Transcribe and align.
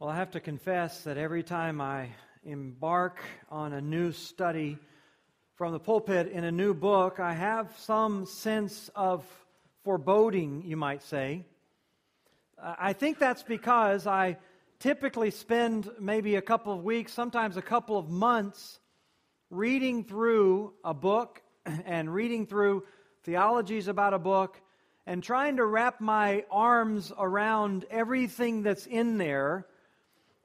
Well, 0.00 0.10
I 0.10 0.14
have 0.14 0.30
to 0.30 0.40
confess 0.40 1.02
that 1.02 1.18
every 1.18 1.42
time 1.42 1.80
I 1.80 2.10
embark 2.44 3.18
on 3.50 3.72
a 3.72 3.80
new 3.80 4.12
study 4.12 4.78
from 5.56 5.72
the 5.72 5.80
pulpit 5.80 6.30
in 6.30 6.44
a 6.44 6.52
new 6.52 6.72
book, 6.72 7.18
I 7.18 7.32
have 7.32 7.76
some 7.78 8.24
sense 8.24 8.90
of 8.94 9.26
foreboding, 9.82 10.62
you 10.64 10.76
might 10.76 11.02
say. 11.02 11.44
I 12.56 12.92
think 12.92 13.18
that's 13.18 13.42
because 13.42 14.06
I 14.06 14.36
typically 14.78 15.32
spend 15.32 15.90
maybe 15.98 16.36
a 16.36 16.42
couple 16.42 16.72
of 16.72 16.84
weeks, 16.84 17.12
sometimes 17.12 17.56
a 17.56 17.62
couple 17.62 17.98
of 17.98 18.08
months, 18.08 18.78
reading 19.50 20.04
through 20.04 20.74
a 20.84 20.94
book 20.94 21.42
and 21.66 22.14
reading 22.14 22.46
through 22.46 22.84
theologies 23.24 23.88
about 23.88 24.14
a 24.14 24.20
book 24.20 24.60
and 25.06 25.24
trying 25.24 25.56
to 25.56 25.66
wrap 25.66 26.00
my 26.00 26.44
arms 26.52 27.12
around 27.18 27.84
everything 27.90 28.62
that's 28.62 28.86
in 28.86 29.18
there 29.18 29.66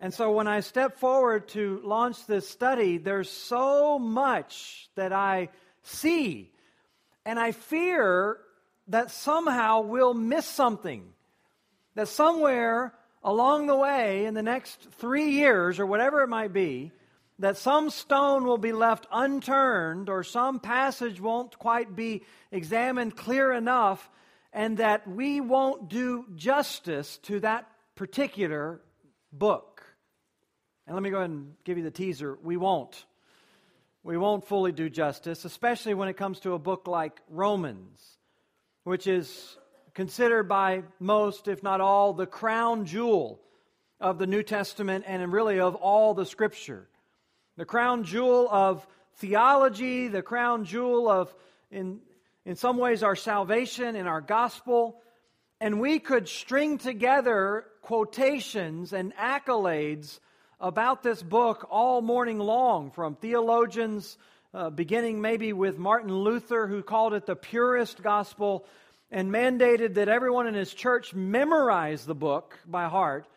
and 0.04 0.14
so 0.14 0.34
when 0.34 0.50
I 0.50 0.60
step 0.60 0.98
forward 0.98 1.48
to 1.50 1.80
launch 1.82 2.26
this 2.26 2.46
study, 2.50 2.98
there's 2.98 3.30
so 3.30 3.98
much 3.98 4.90
that 4.96 5.14
I 5.14 5.48
see. 5.82 6.52
And 7.26 7.40
I 7.40 7.54
fear 7.54 8.38
that 8.90 9.12
somehow 9.12 9.80
we'll 9.80 10.14
miss 10.14 10.46
something. 10.46 11.06
That 11.96 12.10
somewhere 12.10 12.94
along 13.24 13.68
the 13.68 13.78
way, 13.78 14.26
in 14.26 14.34
the 14.34 14.44
next 14.44 14.82
three 14.98 15.30
years 15.30 15.80
or 15.80 15.86
whatever 15.86 16.22
it 16.22 16.28
might 16.28 16.52
be, 16.52 16.92
that 17.40 17.56
some 17.56 17.90
stone 17.90 18.44
will 18.44 18.58
be 18.58 18.74
left 18.74 19.08
unturned 19.10 20.10
or 20.10 20.22
some 20.26 20.60
passage 20.60 21.22
won't 21.22 21.58
quite 21.58 21.96
be 21.96 22.24
examined 22.52 23.16
clear 23.16 23.54
enough, 23.54 24.10
and 24.52 24.80
that 24.80 25.08
we 25.08 25.40
won't 25.40 25.88
do 25.88 26.26
justice 26.36 27.20
to 27.20 27.40
that 27.40 27.66
particular 27.96 28.82
book. 29.32 29.73
And 30.86 30.96
let 30.96 31.04
me 31.04 31.10
go 31.10 31.18
ahead 31.18 31.30
and 31.30 31.54
give 31.64 31.78
you 31.78 31.84
the 31.84 31.92
teaser. 31.92 32.38
We 32.44 32.58
won't. 32.58 33.06
We 34.04 34.18
won't 34.18 34.46
fully 34.46 34.74
do 34.74 34.90
justice, 34.90 35.46
especially 35.46 35.94
when 35.94 36.10
it 36.10 36.18
comes 36.18 36.42
to 36.42 36.54
a 36.54 36.60
book 36.60 36.88
like 36.88 37.22
Romans, 37.30 38.18
which 38.84 39.08
is 39.08 39.58
considered 39.94 40.50
by 40.50 40.84
most, 41.00 41.48
if 41.48 41.64
not 41.64 41.80
all, 41.80 42.14
the 42.14 42.26
crown 42.26 42.86
jewel 42.86 43.40
of 44.02 44.18
the 44.18 44.28
New 44.28 44.44
Testament 44.44 45.06
and 45.08 45.32
really 45.32 45.62
of 45.62 45.76
all 45.76 46.14
the 46.14 46.26
Scripture. 46.26 46.90
The 47.56 47.64
crown 47.64 48.04
jewel 48.04 48.50
of 48.52 48.86
theology, 49.16 50.10
the 50.10 50.22
crown 50.22 50.66
jewel 50.66 51.10
of, 51.10 51.34
in, 51.72 52.00
in 52.46 52.56
some 52.58 52.78
ways, 52.78 53.04
our 53.04 53.16
salvation 53.16 53.96
and 53.96 54.08
our 54.08 54.20
gospel. 54.20 55.00
And 55.62 55.80
we 55.80 56.00
could 56.00 56.28
string 56.28 56.78
together 56.78 57.66
quotations 57.82 58.92
and 58.92 59.16
accolades 59.16 60.20
about 60.60 61.04
this 61.04 61.22
book 61.22 61.68
all 61.70 62.02
morning 62.02 62.40
long 62.40 62.92
from 62.92 63.16
theologians, 63.16 64.18
uh, 64.54 64.70
beginning 64.70 65.22
maybe 65.22 65.54
with 65.54 65.78
Martin 65.78 66.14
Luther, 66.14 66.68
who 66.68 66.84
called 66.84 67.14
it 67.14 67.26
the 67.26 67.36
purest 67.36 68.02
gospel 68.02 68.66
and 69.12 69.32
mandated 69.32 69.94
that 69.94 70.10
everyone 70.10 70.48
in 70.48 70.54
his 70.54 70.74
church 70.74 71.14
memorize 71.14 72.06
the 72.06 72.16
book 72.16 72.58
by 72.66 72.86
heart, 72.86 73.28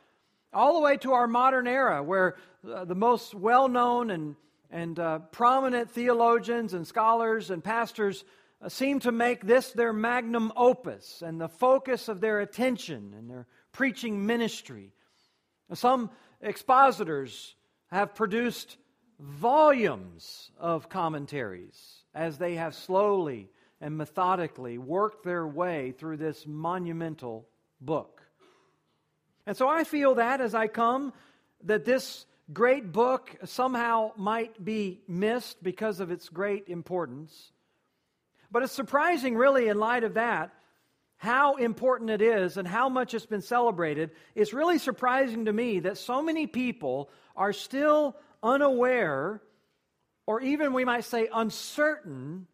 all 0.53 0.75
the 0.75 0.81
way 0.81 0.97
to 0.97 1.13
our 1.13 1.27
modern 1.27 1.67
era, 1.67 2.03
where 2.03 2.37
uh, 2.67 2.85
the 2.85 2.95
most 2.95 3.35
well 3.35 3.69
known 3.69 4.11
and, 4.11 4.37
and 4.71 4.99
uh, 4.99 5.19
prominent 5.19 5.91
theologians 5.91 6.73
and 6.73 6.87
scholars 6.87 7.51
and 7.51 7.63
pastors 7.63 8.25
uh, 8.63 8.69
seem 8.71 9.01
to 9.01 9.13
make 9.13 9.47
this 9.47 9.73
their 9.73 9.93
magnum 9.93 10.51
opus 10.57 11.23
and 11.23 11.39
the 11.39 11.49
focus 11.49 12.09
of 12.09 12.21
their 12.21 12.41
attention 12.41 13.13
and 13.17 13.29
their 13.29 13.47
preaching 13.73 14.25
ministry. 14.25 14.93
Some 15.75 16.11
expositors 16.41 17.55
have 17.89 18.15
produced 18.15 18.77
volumes 19.19 20.51
of 20.59 20.89
commentaries 20.89 22.05
as 22.15 22.39
they 22.39 22.55
have 22.55 22.75
slowly 22.75 23.49
and 23.81 23.97
methodically 23.97 24.79
worked 24.79 25.25
their 25.25 25.47
way 25.47 25.93
through 25.93 26.17
this 26.17 26.47
monumental 26.47 27.47
book. 27.81 28.23
And 29.47 29.57
so 29.57 29.69
I 29.69 29.85
feel 29.85 30.17
that 30.17 30.41
as 30.41 30.55
I 30.55 30.67
come, 30.67 31.13
that 31.65 31.85
this 31.85 32.27
great 32.53 32.93
book 32.93 33.35
somehow 33.45 34.13
might 34.17 34.63
be 34.65 35.01
missed 35.07 35.63
because 35.63 36.01
of 36.01 36.11
its 36.11 36.29
great 36.29 36.69
importance. 36.69 37.53
But 38.51 38.63
it's 38.63 38.73
surprising, 38.73 39.37
really, 39.37 39.69
in 39.69 39.79
light 39.79 40.05
of 40.05 40.15
that, 40.15 40.53
how 41.19 41.57
important 41.57 42.11
it 42.11 42.21
is 42.21 42.57
and 42.57 42.69
how 42.69 42.89
much 42.89 43.15
it's 43.15 43.27
been 43.27 43.43
celebrated, 43.43 44.11
it's 44.35 44.53
really 44.53 44.79
surprising 44.79 45.47
to 45.47 45.53
me 45.53 45.81
that 45.81 45.99
so 45.99 46.23
many 46.23 46.47
people 46.47 47.11
are 47.35 47.53
still 47.53 48.17
unaware, 48.43 49.41
or 50.27 50.41
even 50.41 50.73
we 50.73 50.85
might 50.85 51.05
say 51.05 51.29
uncertain, 51.33 52.47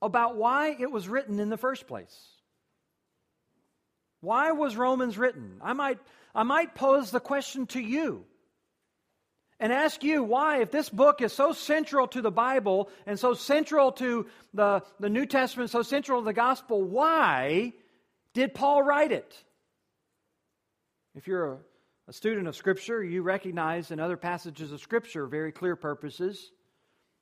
about 0.00 0.36
why 0.36 0.76
it 0.78 0.90
was 0.90 1.08
written 1.08 1.38
in 1.38 1.48
the 1.48 1.56
first 1.56 1.86
place. 1.86 2.16
Why 4.20 4.52
was 4.52 4.76
Romans 4.76 5.18
written? 5.18 5.60
I 5.62 5.72
might, 5.72 5.98
I 6.34 6.42
might 6.44 6.74
pose 6.74 7.10
the 7.10 7.20
question 7.20 7.66
to 7.68 7.80
you 7.80 8.24
and 9.62 9.72
ask 9.72 10.02
you 10.02 10.24
why, 10.24 10.60
if 10.60 10.72
this 10.72 10.88
book 10.88 11.22
is 11.22 11.32
so 11.32 11.52
central 11.52 12.08
to 12.08 12.20
the 12.20 12.32
Bible 12.32 12.90
and 13.06 13.16
so 13.16 13.32
central 13.32 13.92
to 13.92 14.26
the, 14.52 14.82
the 14.98 15.08
New 15.08 15.24
Testament, 15.24 15.70
so 15.70 15.82
central 15.82 16.20
to 16.20 16.24
the 16.24 16.32
gospel, 16.32 16.82
why 16.82 17.72
did 18.34 18.54
Paul 18.54 18.82
write 18.82 19.12
it? 19.12 19.40
If 21.14 21.28
you're 21.28 21.52
a, 21.52 21.58
a 22.08 22.12
student 22.12 22.48
of 22.48 22.56
Scripture, 22.56 23.04
you 23.04 23.22
recognize 23.22 23.92
in 23.92 24.00
other 24.00 24.16
passages 24.16 24.72
of 24.72 24.80
Scripture 24.80 25.26
very 25.26 25.52
clear 25.52 25.76
purposes. 25.76 26.50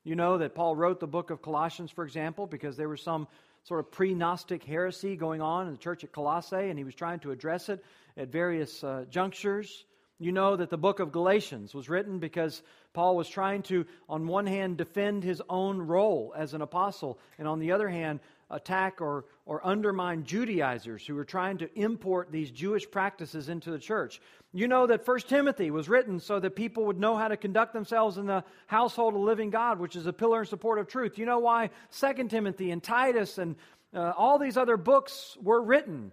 You 0.02 0.14
know 0.14 0.38
that 0.38 0.54
Paul 0.54 0.74
wrote 0.74 0.98
the 0.98 1.06
book 1.06 1.28
of 1.28 1.42
Colossians, 1.42 1.90
for 1.90 2.04
example, 2.04 2.46
because 2.46 2.74
there 2.74 2.88
was 2.88 3.02
some 3.02 3.28
sort 3.64 3.80
of 3.80 3.90
pre 3.92 4.14
Gnostic 4.14 4.64
heresy 4.64 5.14
going 5.14 5.42
on 5.42 5.66
in 5.66 5.74
the 5.74 5.78
church 5.78 6.04
at 6.04 6.12
Colossae, 6.12 6.70
and 6.70 6.78
he 6.78 6.84
was 6.84 6.94
trying 6.94 7.18
to 7.20 7.32
address 7.32 7.68
it 7.68 7.84
at 8.16 8.28
various 8.28 8.82
uh, 8.82 9.04
junctures. 9.10 9.84
You 10.22 10.32
know 10.32 10.54
that 10.54 10.68
the 10.68 10.76
book 10.76 11.00
of 11.00 11.12
Galatians 11.12 11.74
was 11.74 11.88
written 11.88 12.18
because 12.18 12.62
Paul 12.92 13.16
was 13.16 13.26
trying 13.26 13.62
to, 13.64 13.86
on 14.06 14.26
one 14.26 14.46
hand, 14.46 14.76
defend 14.76 15.24
his 15.24 15.40
own 15.48 15.78
role 15.78 16.34
as 16.36 16.52
an 16.52 16.60
apostle, 16.60 17.18
and 17.38 17.48
on 17.48 17.58
the 17.58 17.72
other 17.72 17.88
hand, 17.88 18.20
attack 18.50 19.00
or, 19.00 19.24
or 19.46 19.66
undermine 19.66 20.24
Judaizers 20.24 21.06
who 21.06 21.14
were 21.14 21.24
trying 21.24 21.56
to 21.58 21.70
import 21.74 22.30
these 22.30 22.50
Jewish 22.50 22.90
practices 22.90 23.48
into 23.48 23.70
the 23.70 23.78
church. 23.78 24.20
You 24.52 24.68
know 24.68 24.86
that 24.88 25.06
First 25.06 25.26
Timothy 25.30 25.70
was 25.70 25.88
written 25.88 26.20
so 26.20 26.38
that 26.38 26.54
people 26.54 26.84
would 26.84 27.00
know 27.00 27.16
how 27.16 27.28
to 27.28 27.38
conduct 27.38 27.72
themselves 27.72 28.18
in 28.18 28.26
the 28.26 28.44
household 28.66 29.14
of 29.14 29.20
living 29.20 29.48
God, 29.48 29.78
which 29.78 29.96
is 29.96 30.04
a 30.04 30.12
pillar 30.12 30.40
and 30.40 30.48
support 30.48 30.78
of 30.78 30.86
truth. 30.86 31.16
You 31.16 31.24
know 31.24 31.38
why 31.38 31.70
Second 31.88 32.28
Timothy 32.28 32.72
and 32.72 32.82
Titus 32.82 33.38
and 33.38 33.56
uh, 33.94 34.12
all 34.18 34.38
these 34.38 34.58
other 34.58 34.76
books 34.76 35.38
were 35.40 35.62
written 35.62 36.12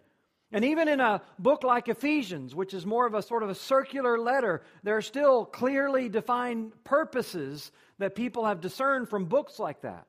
and 0.51 0.63
even 0.63 0.87
in 0.87 1.01
a 1.01 1.21
book 1.37 1.63
like 1.63 1.89
Ephesians, 1.89 2.55
which 2.55 2.73
is 2.73 2.85
more 2.85 3.05
of 3.05 3.13
a 3.13 3.21
sort 3.21 3.43
of 3.43 3.49
a 3.49 3.55
circular 3.55 4.17
letter, 4.17 4.61
there 4.83 4.95
are 4.95 5.01
still 5.01 5.45
clearly 5.45 6.07
defined 6.07 6.71
purposes 6.83 7.71
that 7.99 8.15
people 8.15 8.45
have 8.45 8.61
discerned 8.61 9.09
from 9.09 9.25
books 9.25 9.59
like 9.59 9.81
that. 9.81 10.07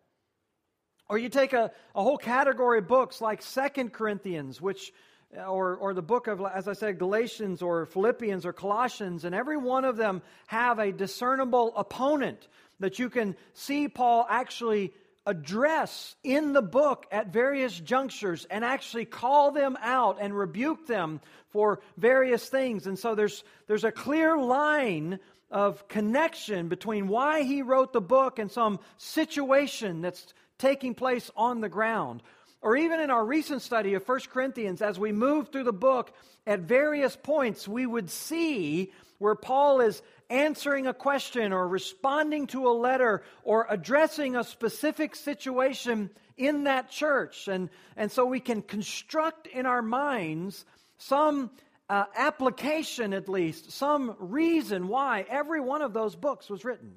Or 1.09 1.19
you 1.19 1.29
take 1.29 1.55
a, 1.55 1.73
a 1.95 2.03
whole 2.03 2.19
category 2.19 2.79
of 2.79 2.87
books 2.87 3.21
like 3.21 3.43
Second 3.43 3.93
Corinthians, 3.93 4.61
which 4.61 4.93
uh, 5.37 5.43
or, 5.43 5.77
or 5.77 5.93
the 5.93 6.03
book 6.03 6.27
of, 6.27 6.41
as 6.41 6.69
I 6.69 6.73
said, 6.73 6.99
Galatians 6.99 7.61
or 7.61 7.85
Philippians 7.87 8.47
or 8.47 8.53
Colossians, 8.53 9.25
and 9.25 9.35
every 9.35 9.57
one 9.59 9.85
of 9.85 9.97
them 9.97 10.23
have 10.47 10.79
a 10.79 10.91
discernible 10.93 11.75
opponent 11.77 12.49
that 12.81 12.99
you 12.99 13.11
can 13.11 13.37
see 13.53 13.89
Paul 13.89 14.27
actually 14.31 14.93
address 15.29 16.17
in 16.25 16.55
the 16.55 16.63
book 16.63 17.07
at 17.13 17.33
various 17.33 17.79
junctures 17.79 18.47
and 18.51 18.65
actually 18.65 19.05
call 19.05 19.51
them 19.51 19.77
out 19.83 20.17
and 20.21 20.37
rebuke 20.37 20.87
them 20.87 21.21
for 21.51 21.81
various 21.99 22.49
things. 22.49 22.87
And 22.87 22.99
so 22.99 23.15
there's, 23.15 23.45
there's 23.67 23.85
a 23.85 23.93
clear 23.93 24.39
line 24.39 25.21
of 25.51 25.87
connection 25.87 26.69
between 26.69 27.09
why 27.09 27.43
he 27.43 27.61
wrote 27.61 27.93
the 27.93 28.01
book 28.01 28.39
and 28.39 28.51
some 28.51 28.81
situation 28.97 30.01
that's 30.01 30.33
taking 30.57 30.95
place 30.95 31.31
on 31.37 31.61
the 31.61 31.69
ground. 31.69 32.23
Or 32.63 32.75
even 32.75 32.99
in 32.99 33.11
our 33.11 33.25
recent 33.25 33.61
study 33.61 33.95
of 33.95 34.09
1 34.09 34.21
Corinthians, 34.33 34.81
as 34.81 34.99
we 34.99 35.13
move 35.13 35.51
through 35.51 35.65
the 35.65 35.73
book, 35.73 36.13
at 36.47 36.61
various 36.61 37.15
points, 37.15 37.69
we 37.69 37.85
would 37.85 38.09
see 38.09 38.93
where 39.19 39.35
Paul 39.35 39.81
is 39.83 40.01
answering 40.31 40.87
a 40.87 40.95
question 40.95 41.53
or 41.53 41.67
responding 41.67 42.47
to 42.49 42.69
a 42.69 42.71
letter 42.71 43.23
or 43.43 43.67
addressing 43.69 44.37
a 44.37 44.45
specific 44.45 45.17
situation 45.17 46.11
in 46.37 46.65
that 46.65 46.91
church. 46.91 47.49
And, 47.49 47.71
and 47.97 48.13
so 48.13 48.27
we 48.27 48.41
can 48.41 48.63
construct 48.63 49.47
in 49.47 49.67
our 49.67 49.83
minds 49.83 50.65
some 50.99 51.51
uh, 51.89 52.05
application, 52.15 53.15
at 53.15 53.29
least, 53.29 53.73
some 53.73 54.15
reason 54.19 54.89
why 54.89 55.25
every 55.29 55.61
one 55.61 55.83
of 55.83 55.93
those 55.93 56.15
books 56.15 56.51
was 56.51 56.65
written. 56.65 56.93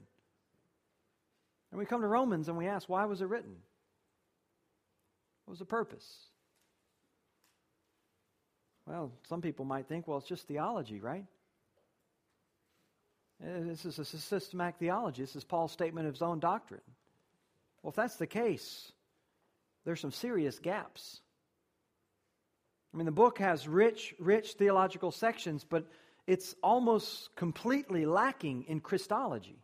And 1.72 1.80
we 1.80 1.86
come 1.86 2.02
to 2.02 2.08
Romans 2.08 2.50
and 2.50 2.58
we 2.58 2.68
ask, 2.68 2.90
why 2.90 3.06
was 3.06 3.22
it 3.22 3.30
written? 3.30 3.56
What 5.46 5.54
was 5.54 5.60
the 5.60 5.66
purpose? 5.66 6.06
Well, 8.86 9.14
some 9.30 9.42
people 9.42 9.64
might 9.64 9.88
think, 9.88 10.08
well, 10.08 10.18
it's 10.18 10.28
just 10.28 10.48
theology, 10.48 11.00
right? 11.00 11.26
Uh, 13.44 13.62
this 13.62 13.86
is 13.86 13.98
a 13.98 14.06
systematic 14.06 14.76
theology. 14.78 15.24
This 15.24 15.36
is 15.36 15.44
Paul's 15.44 15.72
statement 15.72 16.08
of 16.08 16.14
his 16.14 16.22
own 16.22 16.40
doctrine. 16.40 16.82
Well, 17.82 17.90
if 17.90 17.96
that's 17.96 18.18
the 18.18 18.28
case, 18.28 18.92
there's 19.84 20.00
some 20.00 20.12
serious 20.12 20.60
gaps. 20.60 21.22
I 22.94 22.98
mean, 22.98 23.06
the 23.06 23.12
book 23.12 23.40
has 23.40 23.68
rich, 23.68 24.14
rich 24.20 24.54
theological 24.54 25.12
sections, 25.12 25.66
but 25.68 25.88
it's 26.28 26.56
almost 26.62 27.36
completely 27.36 28.06
lacking 28.06 28.66
in 28.68 28.80
Christology. 28.80 29.64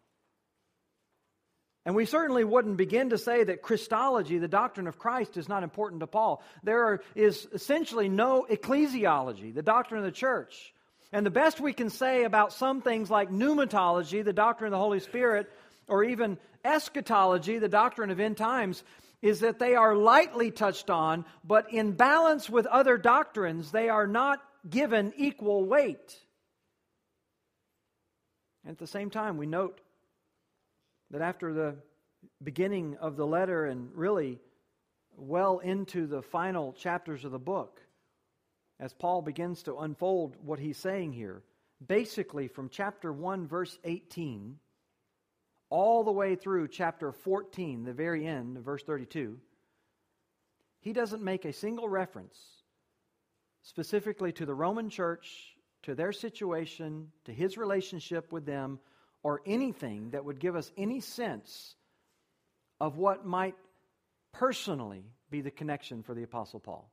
And 1.86 1.96
we 1.96 2.06
certainly 2.06 2.44
wouldn't 2.44 2.78
begin 2.78 3.12
to 3.12 3.18
say 3.18 3.44
that 3.44 3.62
Christology, 3.62 4.40
the 4.40 4.48
doctrine 4.48 4.88
of 4.88 4.98
Christ, 4.98 5.38
is 5.38 5.48
not 5.48 5.64
important 5.64 6.02
to 6.02 6.08
Paul. 6.08 6.44
There 6.64 7.02
is 7.16 7.48
essentially 7.54 8.10
no 8.10 8.46
ecclesiology, 8.50 9.54
the 9.54 9.62
doctrine 9.62 10.00
of 10.00 10.06
the 10.06 10.12
church. 10.12 10.74
And 11.12 11.26
the 11.26 11.32
best 11.32 11.60
we 11.60 11.74
can 11.74 11.90
say 11.90 12.24
about 12.24 12.54
some 12.54 12.82
things 12.82 13.10
like 13.10 13.30
pneumatology, 13.30 14.24
the 14.24 14.34
doctrine 14.34 14.68
of 14.68 14.78
the 14.78 14.84
Holy 14.84 15.00
Spirit, 15.00 15.50
or 15.88 16.04
even 16.04 16.38
eschatology, 16.66 17.60
the 17.60 17.70
doctrine 17.70 18.12
of 18.12 18.20
end 18.20 18.38
times, 18.38 18.84
is 19.22 19.40
that 19.40 19.58
they 19.58 19.76
are 19.76 19.96
lightly 19.96 20.52
touched 20.52 20.90
on, 20.90 21.26
but 21.44 21.74
in 21.74 21.94
balance 21.94 22.50
with 22.50 22.66
other 22.66 22.98
doctrines, 22.98 23.72
they 23.72 23.90
are 23.90 24.06
not 24.06 24.42
given 24.70 25.14
equal 25.18 25.66
weight. 25.66 26.18
At 28.68 28.78
the 28.78 28.88
same 28.88 29.10
time, 29.10 29.38
we 29.38 29.46
note 29.46 29.80
that 31.12 31.22
after 31.22 31.54
the 31.54 31.76
beginning 32.44 32.98
of 33.00 33.16
the 33.16 33.26
letter 33.26 33.66
and 33.66 33.90
really 33.96 34.40
well 35.16 35.60
into 35.60 36.06
the 36.06 36.22
final 36.22 36.74
chapters 36.74 37.24
of 37.24 37.32
the 37.32 37.40
book, 37.40 37.82
as 38.80 38.94
Paul 38.94 39.22
begins 39.22 39.64
to 39.64 39.78
unfold 39.78 40.36
what 40.44 40.60
he's 40.60 40.78
saying 40.78 41.14
here, 41.14 41.44
basically 41.86 42.48
from 42.48 42.70
chapter 42.70 43.12
1, 43.12 43.48
verse 43.48 43.78
18, 43.84 44.58
all 45.70 46.04
the 46.04 46.12
way 46.12 46.36
through 46.36 46.68
chapter 46.68 47.12
14, 47.12 47.84
the 47.84 47.94
very 47.94 48.26
end, 48.26 48.60
verse 48.60 48.84
32, 48.84 49.38
he 50.80 50.94
doesn't 50.94 51.24
make 51.24 51.46
a 51.46 51.54
single 51.54 51.90
reference 51.90 52.38
specifically 53.64 54.32
to 54.32 54.46
the 54.46 54.54
Roman 54.54 54.90
church, 54.90 55.56
to 55.84 55.94
their 55.94 56.14
situation, 56.14 57.12
to 57.26 57.34
his 57.34 57.58
relationship 57.58 58.32
with 58.32 58.46
them, 58.46 58.80
or 59.24 59.42
anything 59.46 60.12
that 60.12 60.24
would 60.24 60.40
give 60.40 60.56
us 60.56 60.72
any 60.78 61.02
sense 61.02 61.76
of 62.80 62.98
what 62.98 63.26
might 63.26 63.56
personally 64.32 65.04
be 65.30 65.42
the 65.42 65.52
connection 65.52 66.04
for 66.04 66.14
the 66.14 66.24
Apostle 66.24 66.60
Paul. 66.60 66.90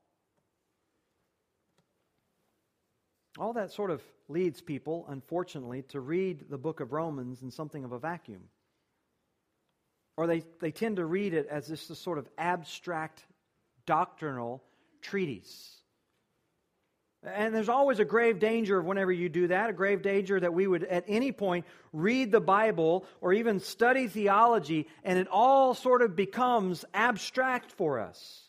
All 3.38 3.52
that 3.54 3.72
sort 3.72 3.90
of 3.90 4.02
leads 4.28 4.60
people, 4.60 5.06
unfortunately, 5.08 5.82
to 5.88 6.00
read 6.00 6.46
the 6.48 6.58
book 6.58 6.80
of 6.80 6.92
Romans 6.92 7.42
in 7.42 7.50
something 7.50 7.84
of 7.84 7.92
a 7.92 7.98
vacuum. 7.98 8.42
Or 10.16 10.26
they, 10.26 10.44
they 10.60 10.70
tend 10.70 10.96
to 10.96 11.04
read 11.04 11.34
it 11.34 11.48
as 11.48 11.66
this, 11.66 11.88
this 11.88 11.98
sort 11.98 12.18
of 12.18 12.28
abstract 12.38 13.24
doctrinal 13.86 14.62
treatise. 15.02 15.74
And 17.24 17.54
there's 17.54 17.70
always 17.70 17.98
a 17.98 18.04
grave 18.04 18.38
danger 18.38 18.78
of 18.78 18.84
whenever 18.84 19.10
you 19.10 19.28
do 19.28 19.48
that, 19.48 19.70
a 19.70 19.72
grave 19.72 20.02
danger 20.02 20.38
that 20.38 20.52
we 20.52 20.66
would 20.66 20.84
at 20.84 21.04
any 21.08 21.32
point 21.32 21.64
read 21.92 22.30
the 22.30 22.40
Bible 22.40 23.06
or 23.20 23.32
even 23.32 23.60
study 23.60 24.08
theology, 24.08 24.86
and 25.02 25.18
it 25.18 25.26
all 25.28 25.74
sort 25.74 26.02
of 26.02 26.14
becomes 26.14 26.84
abstract 26.92 27.72
for 27.72 27.98
us. 27.98 28.43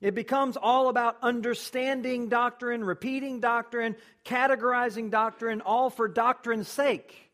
It 0.00 0.14
becomes 0.14 0.56
all 0.56 0.88
about 0.88 1.16
understanding 1.22 2.28
doctrine, 2.28 2.84
repeating 2.84 3.40
doctrine, 3.40 3.96
categorizing 4.24 5.10
doctrine, 5.10 5.60
all 5.60 5.90
for 5.90 6.06
doctrine's 6.08 6.68
sake 6.68 7.28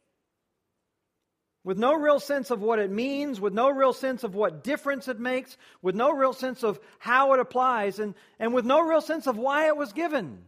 with 1.64 1.78
no 1.78 1.94
real 1.94 2.20
sense 2.20 2.50
of 2.50 2.61
what 2.61 2.78
it 2.78 2.90
means, 2.90 3.40
with 3.40 3.55
no 3.55 3.70
real 3.70 3.94
sense 3.94 4.22
of 4.22 4.34
what 4.34 4.62
difference 4.62 5.08
it 5.08 5.19
makes, 5.19 5.56
with 5.81 5.94
no 5.94 6.12
real 6.12 6.34
sense 6.34 6.62
of 6.62 6.78
how 6.99 7.32
it 7.32 7.40
applies, 7.40 7.99
and, 7.99 8.14
and 8.38 8.52
with 8.52 8.67
no 8.67 8.82
real 8.82 9.00
sense 9.00 9.26
of 9.26 9.38
why 9.38 9.67
it 9.67 9.76
was 9.76 9.94
given 9.94 10.44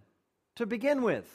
to 0.56 0.66
begin 0.66 1.02
with. 1.02 1.26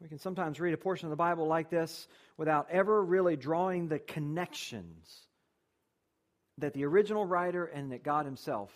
We 0.00 0.08
can 0.08 0.18
sometimes 0.18 0.60
read 0.60 0.74
a 0.74 0.78
portion 0.78 1.06
of 1.06 1.10
the 1.10 1.16
Bible 1.16 1.46
like 1.46 1.70
this 1.70 2.06
without 2.36 2.68
ever 2.70 3.02
really 3.02 3.36
drawing 3.36 3.88
the 3.88 3.98
connections 3.98 5.20
that 6.58 6.72
the 6.72 6.84
original 6.84 7.24
writer 7.24 7.64
and 7.64 7.92
that 7.92 8.02
God 8.02 8.26
Himself 8.26 8.72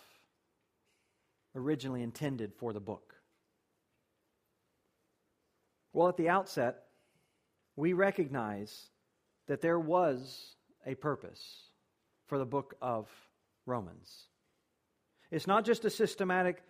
originally 1.55 2.03
intended 2.03 2.53
for 2.53 2.73
the 2.73 2.79
book. 2.79 3.15
Well, 5.93 6.09
at 6.09 6.17
the 6.17 6.29
outset, 6.29 6.83
we 7.75 7.93
recognize 7.93 8.89
that 9.47 9.61
there 9.61 9.79
was 9.79 10.55
a 10.85 10.95
purpose 10.95 11.41
for 12.27 12.37
the 12.37 12.45
book 12.45 12.75
of 12.81 13.09
Romans. 13.65 14.27
It's 15.31 15.47
not 15.47 15.65
just 15.65 15.85
a 15.85 15.89
systematic 15.89 16.63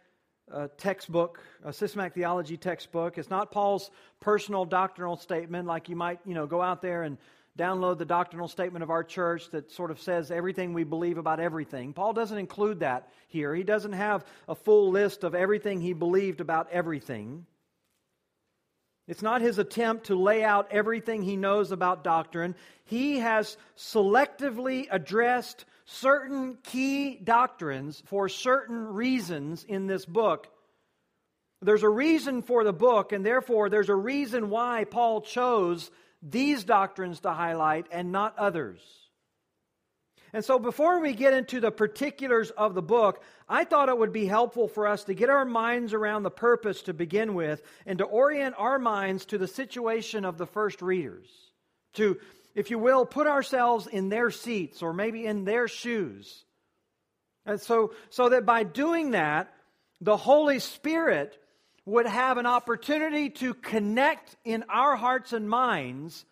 uh, 0.52 0.68
textbook, 0.78 1.40
a 1.64 1.74
systematic 1.74 2.14
theology 2.14 2.58
textbook. 2.58 3.18
It's 3.18 3.30
not 3.30 3.52
Paul's 3.52 3.92
personal 4.20 4.66
doctrinal 4.66 5.18
statement, 5.18 5.68
like 5.68 5.90
you 5.90 5.96
might, 5.96 6.20
you 6.26 6.34
know, 6.34 6.48
go 6.48 6.62
out 6.62 6.82
there 6.82 7.04
and 7.04 7.18
download 7.60 7.98
the 7.98 8.06
doctrinal 8.06 8.48
statement 8.48 8.84
of 8.84 8.90
our 8.90 9.04
church 9.04 9.50
that 9.52 9.72
sort 9.72 9.92
of 9.92 10.00
says 10.00 10.32
everything 10.32 10.74
we 10.74 10.86
believe 10.86 11.18
about 11.18 11.40
everything. 11.40 11.94
Paul 11.94 12.14
doesn't 12.14 12.38
include 12.38 12.80
that 12.80 13.10
here. 13.28 13.54
He 13.54 13.64
doesn't 13.64 13.94
have 13.94 14.26
a 14.48 14.56
full 14.56 14.90
list 14.92 15.24
of 15.24 15.36
everything 15.36 15.82
he 15.82 15.94
believed 15.94 16.40
about 16.40 16.70
everything. 16.72 17.46
It's 19.08 19.22
not 19.22 19.42
his 19.42 19.58
attempt 19.58 20.06
to 20.06 20.16
lay 20.16 20.44
out 20.44 20.68
everything 20.72 21.24
he 21.24 21.36
knows 21.36 21.72
about 21.72 22.04
doctrine. 22.04 22.56
He 22.86 23.18
has 23.18 23.58
selectively 23.76 24.88
addressed 24.90 25.66
certain 25.86 26.58
key 26.64 27.16
doctrines 27.16 28.02
for 28.06 28.30
certain 28.30 28.94
reasons 28.94 29.64
in 29.64 29.88
this 29.88 30.06
book. 30.06 30.48
There's 31.62 31.84
a 31.84 31.90
reason 31.90 32.42
for 32.42 32.64
the 32.64 32.72
book, 32.72 33.12
and 33.12 33.26
therefore 33.26 33.70
there's 33.70 33.90
a 33.90 33.96
reason 33.96 34.50
why 34.50 34.86
Paul 34.86 35.22
chose 35.22 35.92
these 36.22 36.64
doctrines 36.64 37.22
to 37.22 37.32
highlight 37.32 37.88
and 37.92 38.12
not 38.12 38.38
others. 38.38 38.80
And 40.32 40.46
so, 40.46 40.60
before 40.60 41.00
we 41.00 41.14
get 41.14 41.34
into 41.34 41.60
the 41.60 41.72
particulars 41.72 42.52
of 42.52 42.76
the 42.76 42.84
book, 42.84 43.24
I 43.48 43.64
thought 43.64 43.90
it 43.90 43.98
would 43.98 44.14
be 44.14 44.26
helpful 44.26 44.68
for 44.68 44.86
us 44.86 45.06
to 45.06 45.16
get 45.16 45.30
our 45.30 45.46
minds 45.46 45.94
around 45.94 46.22
the 46.22 46.30
purpose 46.30 46.84
to 46.84 46.94
begin 46.94 47.34
with 47.34 47.64
and 47.86 47.98
to 47.98 48.06
orient 48.06 48.54
our 48.58 48.78
minds 48.78 49.26
to 49.26 49.40
the 49.40 49.48
situation 49.48 50.26
of 50.26 50.38
the 50.38 50.46
first 50.46 50.84
readers. 50.84 51.28
To, 51.96 52.20
if 52.54 52.70
you 52.70 52.78
will, 52.78 53.08
put 53.08 53.26
ourselves 53.26 53.88
in 53.88 54.10
their 54.10 54.30
seats 54.30 54.84
or 54.84 54.94
maybe 54.94 55.26
in 55.26 55.46
their 55.46 55.68
shoes. 55.68 56.46
And 57.46 57.60
so, 57.60 57.94
so 58.12 58.30
that 58.30 58.46
by 58.46 58.64
doing 58.64 59.12
that, 59.12 59.52
the 60.00 60.18
Holy 60.18 60.60
Spirit 60.60 61.36
would 61.90 62.06
have 62.06 62.38
an 62.38 62.46
opportunity 62.46 63.30
to 63.30 63.54
connect 63.54 64.36
in 64.46 64.64
our 64.70 64.96
hearts 64.96 65.34
and 65.34 65.50
minds 65.50 66.26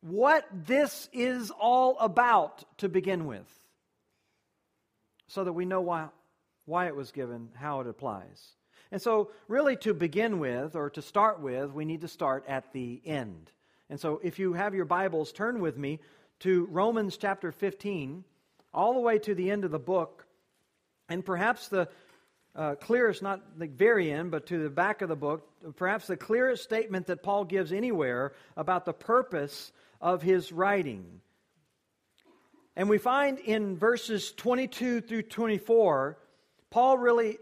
what 0.00 0.46
this 0.52 1.08
is 1.12 1.50
all 1.50 1.96
about 1.98 2.64
to 2.78 2.88
begin 2.88 3.26
with 3.26 3.46
so 5.28 5.44
that 5.44 5.52
we 5.52 5.64
know 5.64 5.80
why, 5.80 6.08
why 6.66 6.86
it 6.86 6.96
was 6.96 7.12
given, 7.12 7.48
how 7.54 7.80
it 7.80 7.86
applies. 7.86 8.52
And 8.90 9.00
so, 9.00 9.30
really, 9.48 9.76
to 9.76 9.94
begin 9.94 10.38
with, 10.38 10.76
or 10.76 10.90
to 10.90 11.00
start 11.00 11.40
with, 11.40 11.72
we 11.72 11.86
need 11.86 12.02
to 12.02 12.08
start 12.08 12.44
at 12.46 12.72
the 12.72 13.00
end. 13.06 13.50
And 13.88 13.98
so, 13.98 14.20
if 14.22 14.38
you 14.38 14.52
have 14.52 14.74
your 14.74 14.84
Bibles, 14.84 15.32
turn 15.32 15.60
with 15.60 15.78
me 15.78 16.00
to 16.40 16.66
Romans 16.66 17.16
chapter 17.16 17.52
15, 17.52 18.24
all 18.74 18.92
the 18.92 19.00
way 19.00 19.18
to 19.20 19.34
the 19.34 19.50
end 19.50 19.64
of 19.64 19.70
the 19.70 19.78
book. 19.78 20.26
And 21.08 21.24
perhaps 21.24 21.68
the 21.68 21.88
uh, 22.54 22.74
clearest, 22.74 23.22
not 23.22 23.58
the 23.58 23.66
very 23.66 24.12
end, 24.12 24.30
but 24.30 24.46
to 24.46 24.62
the 24.62 24.70
back 24.70 25.02
of 25.02 25.08
the 25.08 25.16
book, 25.16 25.48
perhaps 25.76 26.06
the 26.06 26.16
clearest 26.16 26.62
statement 26.62 27.06
that 27.06 27.22
Paul 27.22 27.44
gives 27.44 27.72
anywhere 27.72 28.32
about 28.56 28.84
the 28.84 28.92
purpose 28.92 29.72
of 30.00 30.22
his 30.22 30.52
writing. 30.52 31.20
And 32.76 32.88
we 32.88 32.98
find 32.98 33.38
in 33.38 33.76
verses 33.76 34.32
22 34.32 35.02
through 35.02 35.22
24, 35.22 36.18
Paul 36.70 36.98
really 36.98 37.38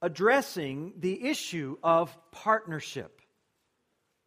addressing 0.00 0.94
the 0.98 1.28
issue 1.28 1.76
of 1.82 2.16
partnership. 2.30 3.20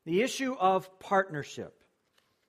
The 0.06 0.22
issue 0.22 0.56
of 0.60 1.00
partnership. 1.00 1.84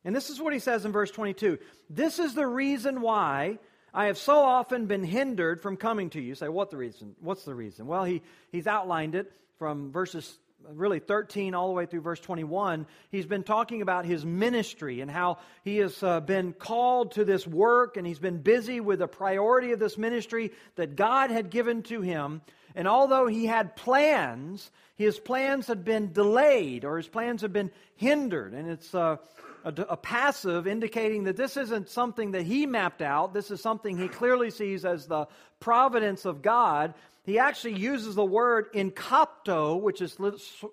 And 0.05 0.15
this 0.15 0.31
is 0.31 0.41
what 0.41 0.53
he 0.53 0.61
says 0.61 0.85
in 0.85 0.93
verse 0.93 1.11
22 1.11 1.59
This 1.91 2.19
is 2.19 2.35
the 2.35 2.47
reason 2.47 3.01
why 3.01 3.59
I 3.97 4.07
have 4.07 4.19
so 4.19 4.41
often 4.41 4.85
been 4.85 5.03
hindered 5.03 5.63
from 5.63 5.79
coming 5.79 6.11
to 6.11 6.21
you. 6.21 6.35
say, 6.35 6.51
what 6.51 6.71
the 6.71 6.77
reason? 6.77 7.17
What's 7.21 7.45
the 7.45 7.55
reason? 7.55 7.87
Well, 7.87 8.05
he, 8.05 8.21
he's 8.53 8.67
outlined 8.67 9.15
it 9.15 9.33
from 9.59 9.91
verses 9.91 10.39
really 10.75 10.99
13 10.99 11.55
all 11.55 11.69
the 11.69 11.75
way 11.75 11.87
through 11.87 12.01
verse 12.01 12.21
21, 12.21 12.87
he's 13.11 13.27
been 13.27 13.43
talking 13.43 13.83
about 13.83 14.05
his 14.05 14.25
ministry 14.25 15.01
and 15.01 15.11
how 15.11 15.39
he 15.65 15.79
has 15.79 16.03
uh, 16.03 16.21
been 16.21 16.53
called 16.53 17.13
to 17.13 17.25
this 17.25 17.47
work 17.47 17.97
and 17.97 18.07
he's 18.07 18.19
been 18.19 18.39
busy 18.39 18.81
with 18.81 18.99
the 18.99 19.07
priority 19.07 19.73
of 19.73 19.79
this 19.79 19.97
ministry 19.97 20.53
that 20.75 20.97
God 20.97 21.31
had 21.31 21.51
given 21.51 21.83
to 21.85 22.01
him. 22.01 22.43
And 22.75 22.87
although 22.89 23.27
he 23.27 23.47
had 23.47 23.77
plans, 23.77 24.71
his 24.97 25.19
plans 25.19 25.67
had 25.67 25.85
been 25.85 26.13
delayed 26.13 26.85
or 26.85 26.97
his 26.99 27.09
plans 27.09 27.43
had 27.43 27.53
been 27.53 27.71
hindered. 27.97 28.53
And 28.53 28.69
it's 28.69 28.93
a, 28.93 29.19
a, 29.67 29.83
a, 29.91 29.97
passive 29.97 30.69
indicating 30.69 31.25
that 31.25 31.37
this 31.37 31.57
isn't 31.57 31.89
something 31.89 32.31
that 32.31 32.43
he 32.43 32.67
mapped 32.67 33.03
out. 33.03 33.35
This 33.35 33.51
is 33.51 33.61
something 33.61 33.99
he 33.99 34.07
clearly 34.07 34.51
sees 34.51 34.85
as 34.85 35.07
the 35.07 35.27
providence 35.59 36.25
of 36.25 36.41
God. 36.41 36.95
He 37.25 37.41
actually 37.41 37.75
uses 37.75 38.15
the 38.15 38.25
word 38.25 38.73
enkapto, 38.73 39.81
which 39.81 40.01
is 40.01 40.17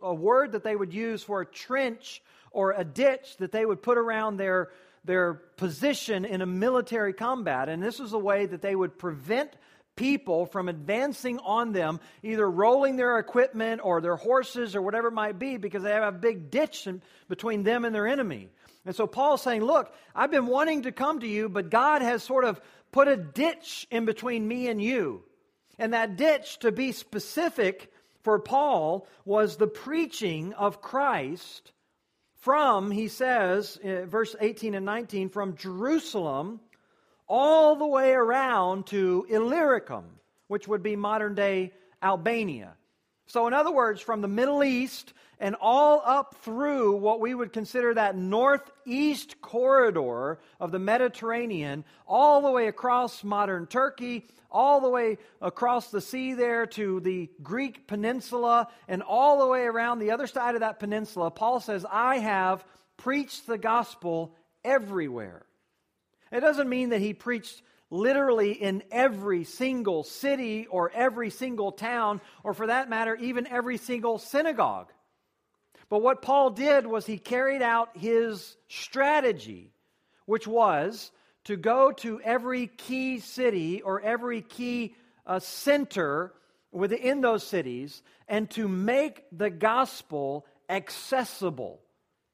a 0.02 0.14
word 0.14 0.52
that 0.52 0.64
they 0.64 0.76
would 0.76 0.94
use 0.94 1.24
for 1.24 1.42
a 1.42 1.46
trench 1.46 2.22
or 2.52 2.74
a 2.74 2.84
ditch 2.84 3.38
that 3.38 3.52
they 3.52 3.66
would 3.66 3.82
put 3.82 3.98
around 3.98 4.38
their, 4.38 4.70
their 5.04 5.34
position 5.34 6.24
in 6.24 6.44
a 6.44 6.46
military 6.46 7.14
combat. 7.14 7.70
And 7.70 7.82
this 7.82 8.00
is 8.00 8.14
a 8.14 8.20
way 8.20 8.46
that 8.46 8.62
they 8.62 8.76
would 8.76 9.00
prevent 9.00 9.56
people 9.96 10.46
from 10.46 10.70
advancing 10.70 11.40
on 11.40 11.72
them, 11.72 12.00
either 12.22 12.50
rolling 12.50 12.96
their 12.96 13.18
equipment 13.18 13.82
or 13.84 14.02
their 14.02 14.16
horses 14.16 14.76
or 14.76 14.84
whatever 14.84 15.08
it 15.08 15.14
might 15.14 15.40
be, 15.40 15.58
because 15.58 15.82
they 15.82 15.92
have 15.92 16.16
a 16.16 16.18
big 16.18 16.52
ditch 16.52 16.88
between 17.28 17.64
them 17.64 17.86
and 17.86 17.96
their 17.96 18.08
enemy. 18.08 18.50
And 18.86 18.96
so 18.96 19.08
Paul's 19.08 19.42
saying, 19.42 19.63
Look, 19.63 19.94
I've 20.16 20.32
been 20.32 20.48
wanting 20.48 20.84
to 20.84 20.92
come 20.92 21.20
to 21.22 21.28
you, 21.28 21.50
but 21.50 21.70
God 21.70 22.02
has 22.02 22.24
sort 22.24 22.46
of 22.46 22.62
put 22.92 23.08
a 23.08 23.18
ditch 23.18 23.88
in 23.92 24.06
between 24.06 24.48
me 24.48 24.68
and 24.68 24.82
you. 24.82 25.24
And 25.80 25.94
that 25.94 26.18
ditch, 26.18 26.60
to 26.60 26.72
be 26.72 26.92
specific 26.92 27.92
for 28.24 28.40
Paul, 28.40 29.08
was 29.25 29.58
the 29.58 29.68
preaching 29.68 30.54
of 30.54 30.82
Christ 30.82 31.72
from, 32.36 32.92
he 32.92 33.08
says, 33.08 33.80
uh, 33.84 34.06
verse 34.06 34.36
18 34.40 34.75
and 34.75 34.86
19, 34.86 35.30
from 35.30 35.56
Jerusalem 35.56 36.60
all 37.28 37.75
the 37.78 37.88
way 37.88 38.12
around 38.12 38.88
to 38.88 39.25
Illyricum, 39.30 40.06
which 40.48 40.68
would 40.68 40.84
be 40.84 40.96
modern 40.96 41.36
day 41.36 41.72
Albania. 42.02 42.75
So, 43.25 43.48
in 43.48 43.53
other 43.53 43.72
words, 43.72 44.01
from 44.01 44.22
the 44.22 44.27
Middle 44.27 44.63
East 44.63 45.13
and 45.39 45.56
all 45.60 46.01
up 46.06 46.36
through 46.44 46.98
what 46.98 47.20
we 47.20 47.34
would 47.34 47.51
consider 47.51 47.94
that 47.94 48.15
northeast 48.15 49.42
corridor 49.42 50.39
of 50.60 50.72
the 50.72 50.80
Mediterranean, 50.80 51.84
all 52.08 52.42
the 52.42 52.51
way 52.51 52.68
across 52.68 53.24
modern 53.24 53.65
Turkey, 53.65 54.27
all 54.51 54.82
the 54.82 54.89
way 54.89 55.18
across 55.42 55.89
the 55.89 56.01
sea 56.01 56.34
there 56.34 56.65
to 56.68 57.00
the 57.00 57.30
Greek 57.42 57.88
peninsula, 57.88 58.68
and 58.88 59.01
all 59.01 59.39
the 59.39 59.48
way 59.48 59.63
around 59.63 60.00
the 60.00 60.12
other 60.12 60.27
side 60.27 60.56
of 60.56 60.62
that 60.62 60.80
peninsula, 60.80 61.32
Paul 61.32 61.60
says, 61.60 61.86
I 61.89 62.20
have 62.20 62.63
preached 62.98 63.48
the 63.48 63.58
gospel 63.58 64.36
everywhere. 64.63 65.46
It 66.32 66.42
doesn't 66.42 66.70
mean 66.70 66.89
that 66.89 67.01
he 67.01 67.13
preached 67.13 67.62
literally 67.94 68.52
in 68.52 68.82
every 68.92 69.44
single 69.44 70.04
city 70.04 70.66
or 70.66 70.92
every 70.96 71.30
single 71.30 71.72
town, 71.72 72.20
or 72.44 72.54
for 72.56 72.68
that 72.68 72.90
matter, 72.90 73.16
even 73.16 73.46
every 73.46 73.78
single 73.78 74.18
synagogue. 74.18 74.92
But 75.90 76.02
what 76.02 76.24
Paul 76.24 76.50
did 76.50 76.88
was 76.88 77.06
he 77.06 77.20
carried 77.20 77.62
out 77.62 77.96
his 77.96 78.58
strategy, 78.68 79.72
which 80.26 80.48
was 80.48 81.12
to 81.44 81.56
go 81.56 81.92
to 81.92 82.20
every 82.22 82.66
key 82.66 83.20
city 83.20 83.84
or 83.84 84.02
every 84.02 84.42
key 84.42 84.96
uh, 85.28 85.38
center 85.38 86.34
within 86.72 87.22
those 87.22 87.46
cities 87.46 88.02
and 88.28 88.50
to 88.52 88.68
make 88.68 89.24
the 89.32 89.52
gospel 89.52 90.48
accessible. 90.68 91.80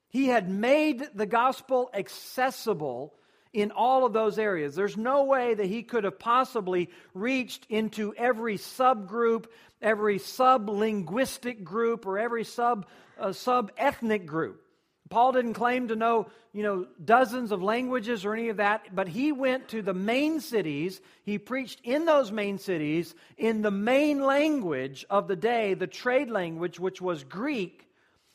He 0.08 0.28
had 0.28 0.50
made 0.50 1.10
the 1.14 1.26
gospel 1.26 1.90
accessible 1.94 3.14
in 3.54 3.72
all 3.72 4.06
of 4.06 4.14
those 4.14 4.38
areas. 4.38 4.76
There's 4.76 4.98
no 4.98 5.24
way 5.24 5.54
that 5.54 5.66
he 5.66 5.84
could 5.84 6.04
have 6.04 6.20
possibly 6.20 6.90
reached 7.14 7.66
into 7.70 8.14
every 8.16 8.58
subgroup, 8.58 9.46
every 9.82 10.20
sub 10.20 10.70
linguistic 10.70 11.64
group, 11.64 12.06
or 12.06 12.20
every 12.20 12.44
sub 12.44 12.86
uh, 13.20 13.34
sub 13.34 13.72
ethnic 13.78 14.26
group. 14.26 14.64
Paul 15.10 15.32
didn't 15.32 15.56
claim 15.56 15.88
to 15.88 15.96
know, 15.96 16.28
you 16.54 16.62
know, 16.62 16.86
dozens 17.04 17.52
of 17.52 17.64
languages 17.64 18.26
or 18.26 18.36
any 18.36 18.50
of 18.50 18.58
that, 18.58 18.96
but 18.96 19.08
he 19.08 19.32
went 19.32 19.70
to 19.70 19.82
the 19.82 19.94
main 19.94 20.40
cities. 20.40 21.02
He 21.24 21.40
preached 21.40 21.80
in 21.84 22.06
those 22.06 22.32
main 22.32 22.60
cities 22.60 23.16
in 23.36 23.64
the 23.64 23.72
main 23.72 24.22
language 24.24 25.06
of 25.10 25.28
the 25.28 25.36
day, 25.36 25.74
the 25.74 25.88
trade 25.88 26.30
language, 26.30 26.80
which 26.80 27.02
was 27.02 27.24
Greek, 27.24 27.88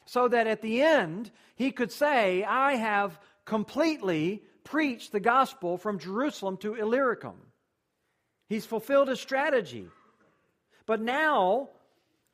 so 0.05 0.27
that 0.27 0.49
at 0.49 0.63
the 0.63 0.83
end 0.83 1.31
he 1.55 1.71
could 1.71 1.93
say, 1.93 2.43
I 2.43 2.75
have 2.75 3.21
completely 3.45 4.43
preach 4.65 5.11
the 5.11 5.21
gospel 5.21 5.79
from 5.79 5.99
Jerusalem 5.99 6.57
to 6.59 6.75
Illyricum. 6.75 7.37
He's 8.49 8.67
fulfilled 8.67 9.09
his 9.09 9.21
strategy. 9.21 9.87
But 10.87 11.01
now, 11.01 11.71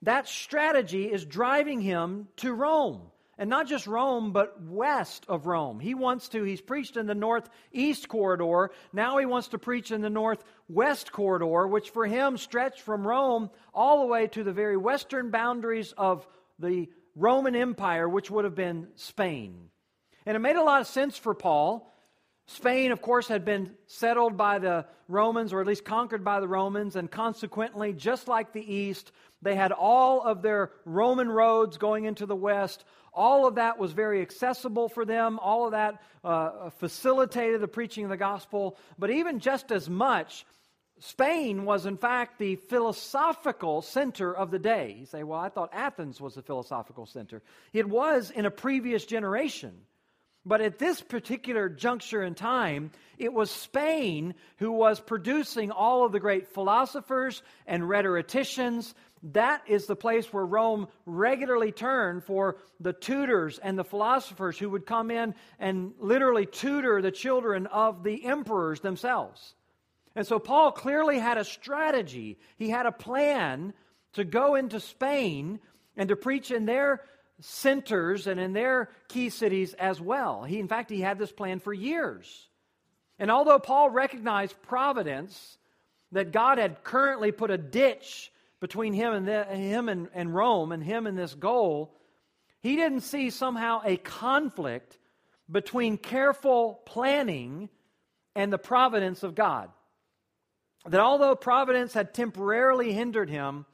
that 0.03 0.29
strategy 0.29 1.11
is 1.11 1.25
driving 1.25 1.81
him 1.81 2.29
to 2.37 2.53
Rome. 2.53 3.03
And 3.39 3.49
not 3.49 3.69
just 3.69 3.87
Rome, 3.87 4.33
but 4.33 4.63
west 4.63 5.25
of 5.27 5.47
Rome. 5.47 5.81
He 5.81 5.95
wants 5.95 6.29
to, 6.31 6.43
he's 6.43 6.61
preached 6.61 6.99
in 6.99 7.07
the 7.07 7.15
northeast 7.15 8.07
corridor. 8.07 8.71
Now 8.93 9.17
he 9.17 9.25
wants 9.25 9.49
to 9.49 9.59
preach 9.59 9.91
in 9.91 10.03
the 10.03 10.11
northwest 10.11 11.11
corridor, 11.11 11.67
which 11.67 11.89
for 11.89 12.07
him 12.07 12.37
stretched 12.37 12.83
from 12.83 13.07
Rome 13.07 13.49
all 13.73 14.01
the 14.01 14.07
way 14.07 14.27
to 14.27 14.45
the 14.45 14.53
very 14.53 14.77
western 14.77 15.31
boundaries 15.31 15.95
of 15.97 16.27
the 16.59 16.91
Roman 17.17 17.57
Empire, 17.57 18.07
which 18.07 18.31
would 18.31 18.45
have 18.45 18.55
been 18.55 18.89
Spain. 18.97 19.71
And 20.27 20.37
it 20.37 20.41
made 20.41 20.57
a 20.57 20.63
lot 20.63 20.83
of 20.83 20.87
sense 20.87 21.17
for 21.17 21.35
Paul 21.35 21.91
Spain, 22.53 22.91
of 22.91 23.01
course, 23.01 23.29
had 23.29 23.45
been 23.45 23.71
settled 23.87 24.37
by 24.37 24.59
the 24.59 24.85
Romans, 25.07 25.53
or 25.53 25.61
at 25.61 25.69
least 25.69 25.85
conquered 25.85 26.25
by 26.25 26.41
the 26.41 26.49
Romans, 26.49 26.97
and 26.97 27.09
consequently, 27.09 27.93
just 27.93 28.27
like 28.27 28.53
the 28.53 28.75
East, 28.75 29.13
they 29.41 29.55
had 29.55 29.71
all 29.71 30.21
of 30.23 30.43
their 30.43 30.73
Roman 30.85 31.31
roads 31.31 31.79
going 31.79 32.07
into 32.07 32.27
the 32.27 32.35
West. 32.35 32.85
All 33.15 33.47
of 33.47 33.55
that 33.55 33.79
was 33.79 33.93
very 33.93 34.21
accessible 34.21 34.89
for 34.89 35.05
them. 35.05 35.39
All 35.39 35.67
of 35.67 35.73
that 35.73 36.03
uh, 36.25 36.71
facilitated 36.71 37.61
the 37.61 37.69
preaching 37.69 38.03
of 38.03 38.11
the 38.11 38.17
gospel. 38.17 38.77
But 38.99 39.11
even 39.11 39.39
just 39.39 39.71
as 39.71 39.89
much, 39.89 40.45
Spain 40.99 41.65
was, 41.65 41.87
in 41.87 41.97
fact, 41.97 42.41
the 42.41 42.57
philosophical 42.57 43.81
center 43.81 44.35
of 44.35 44.51
the 44.51 44.59
day. 44.59 44.97
You 44.99 45.07
say, 45.07 45.23
well, 45.23 45.39
I 45.39 45.51
thought 45.51 45.71
Athens 45.73 46.21
was 46.21 46.35
the 46.35 46.43
philosophical 46.43 47.07
center. 47.07 47.43
It 47.73 47.89
was 47.89 48.33
in 48.33 48.45
a 48.45 48.51
previous 48.51 49.07
generation. 49.07 49.73
But 50.47 50.63
at 50.63 50.79
this 50.79 51.03
particular 51.03 51.69
juncture 51.69 52.23
in 52.23 52.35
time, 52.35 52.93
it 53.19 53.33
was 53.33 53.51
Spain 53.51 54.35
who 54.57 54.73
was 54.73 54.99
producing 54.99 55.71
all 55.71 56.05
of 56.05 56.13
the 56.13 56.21
great 56.21 56.49
philosophers 56.49 57.43
and 57.67 57.87
rhetoricians. 57.87 58.95
That 59.23 59.63
is 59.67 59.85
the 59.85 59.97
place 59.97 60.33
where 60.33 60.47
Rome 60.47 60.89
regularly 61.05 61.73
turned 61.73 62.25
for 62.25 62.57
the 62.81 62.95
tutors 62.95 63.59
and 63.59 63.79
the 63.79 63.85
philosophers 63.85 64.59
who 64.59 64.71
would 64.71 64.87
come 64.87 65.11
in 65.11 65.35
and 65.59 65.93
literally 65.99 66.47
tutor 66.47 67.03
the 67.03 67.11
children 67.11 67.67
of 67.67 68.03
the 68.03 68.25
emperors 68.25 68.81
themselves. 68.81 69.55
And 70.17 70.27
so 70.27 70.39
Paul 70.39 70.73
clearly 70.73 71.19
had 71.19 71.37
a 71.37 71.45
strategy. 71.45 72.39
He 72.57 72.71
had 72.71 72.87
a 72.87 72.93
plan 72.93 73.75
to 74.15 74.25
go 74.25 74.55
into 74.55 74.81
Spain 74.81 75.61
and 75.97 76.09
to 76.09 76.17
preach 76.17 76.51
in 76.51 76.65
their 76.65 77.03
centers 77.41 78.27
and 78.27 78.39
in 78.39 78.53
their 78.53 78.91
key 79.09 79.31
cities 79.31 79.75
as 79.75 80.01
well. 80.01 80.45
He, 80.45 80.59
in 80.59 80.69
fact, 80.69 80.91
he 80.91 81.01
had 81.01 81.19
this 81.19 81.33
plan 81.33 81.61
for 81.61 81.73
years. 81.73 82.49
And 83.19 83.31
although 83.31 83.59
Paul 83.59 83.91
recognized 83.91 84.61
providence, 84.63 85.59
that 86.13 86.33
God 86.33 86.59
had 86.59 86.83
currently 86.83 87.33
put 87.33 87.51
a 87.51 87.59
ditch 87.59 88.33
between 88.61 88.93
him 88.93 89.13
and, 89.13 89.29
the, 89.29 89.45
him 89.45 89.89
and, 89.89 90.09
and 90.15 90.35
Rome 90.35 90.73
and 90.73 90.83
him 90.83 91.07
and 91.07 91.17
this 91.17 91.35
goal, 91.35 91.95
he 92.61 92.77
didn't 92.77 93.01
see 93.01 93.31
somehow 93.31 93.81
a 93.85 93.97
conflict 93.97 94.99
between 95.51 95.97
careful 95.97 96.81
planning 96.85 97.69
and 98.35 98.53
the 98.53 98.59
providence 98.59 99.23
of 99.23 99.35
God. 99.35 99.71
That 100.87 101.01
although 101.01 101.35
providence 101.35 101.93
had 101.93 102.15
temporarily 102.15 102.93
hindered 102.93 103.29
him, 103.29 103.67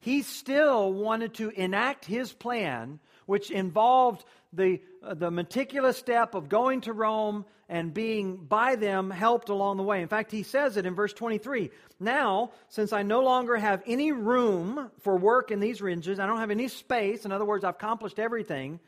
he 0.00 0.22
still 0.22 0.92
wanted 0.92 1.34
to 1.34 1.50
enact 1.50 2.04
his 2.04 2.32
plan 2.32 3.00
which 3.30 3.52
involved 3.52 4.24
the, 4.52 4.80
uh, 5.04 5.14
the 5.14 5.30
meticulous 5.30 5.96
step 5.96 6.34
of 6.34 6.48
going 6.48 6.80
to 6.80 6.92
Rome 6.92 7.44
and 7.68 7.94
being 7.94 8.36
by 8.36 8.74
them 8.74 9.08
helped 9.08 9.50
along 9.50 9.76
the 9.76 9.84
way. 9.84 10.02
In 10.02 10.08
fact, 10.08 10.32
he 10.32 10.42
says 10.42 10.76
it 10.76 10.84
in 10.84 10.96
verse 10.96 11.12
23 11.12 11.70
Now, 12.00 12.50
since 12.70 12.92
I 12.92 13.04
no 13.04 13.22
longer 13.22 13.56
have 13.56 13.84
any 13.86 14.10
room 14.10 14.90
for 15.02 15.16
work 15.16 15.52
in 15.52 15.60
these 15.60 15.80
regions, 15.80 16.18
I 16.18 16.26
don't 16.26 16.40
have 16.40 16.50
any 16.50 16.66
space, 16.66 17.24
in 17.24 17.30
other 17.30 17.44
words, 17.44 17.62
I've 17.62 17.76
accomplished 17.76 18.18
everything. 18.18 18.80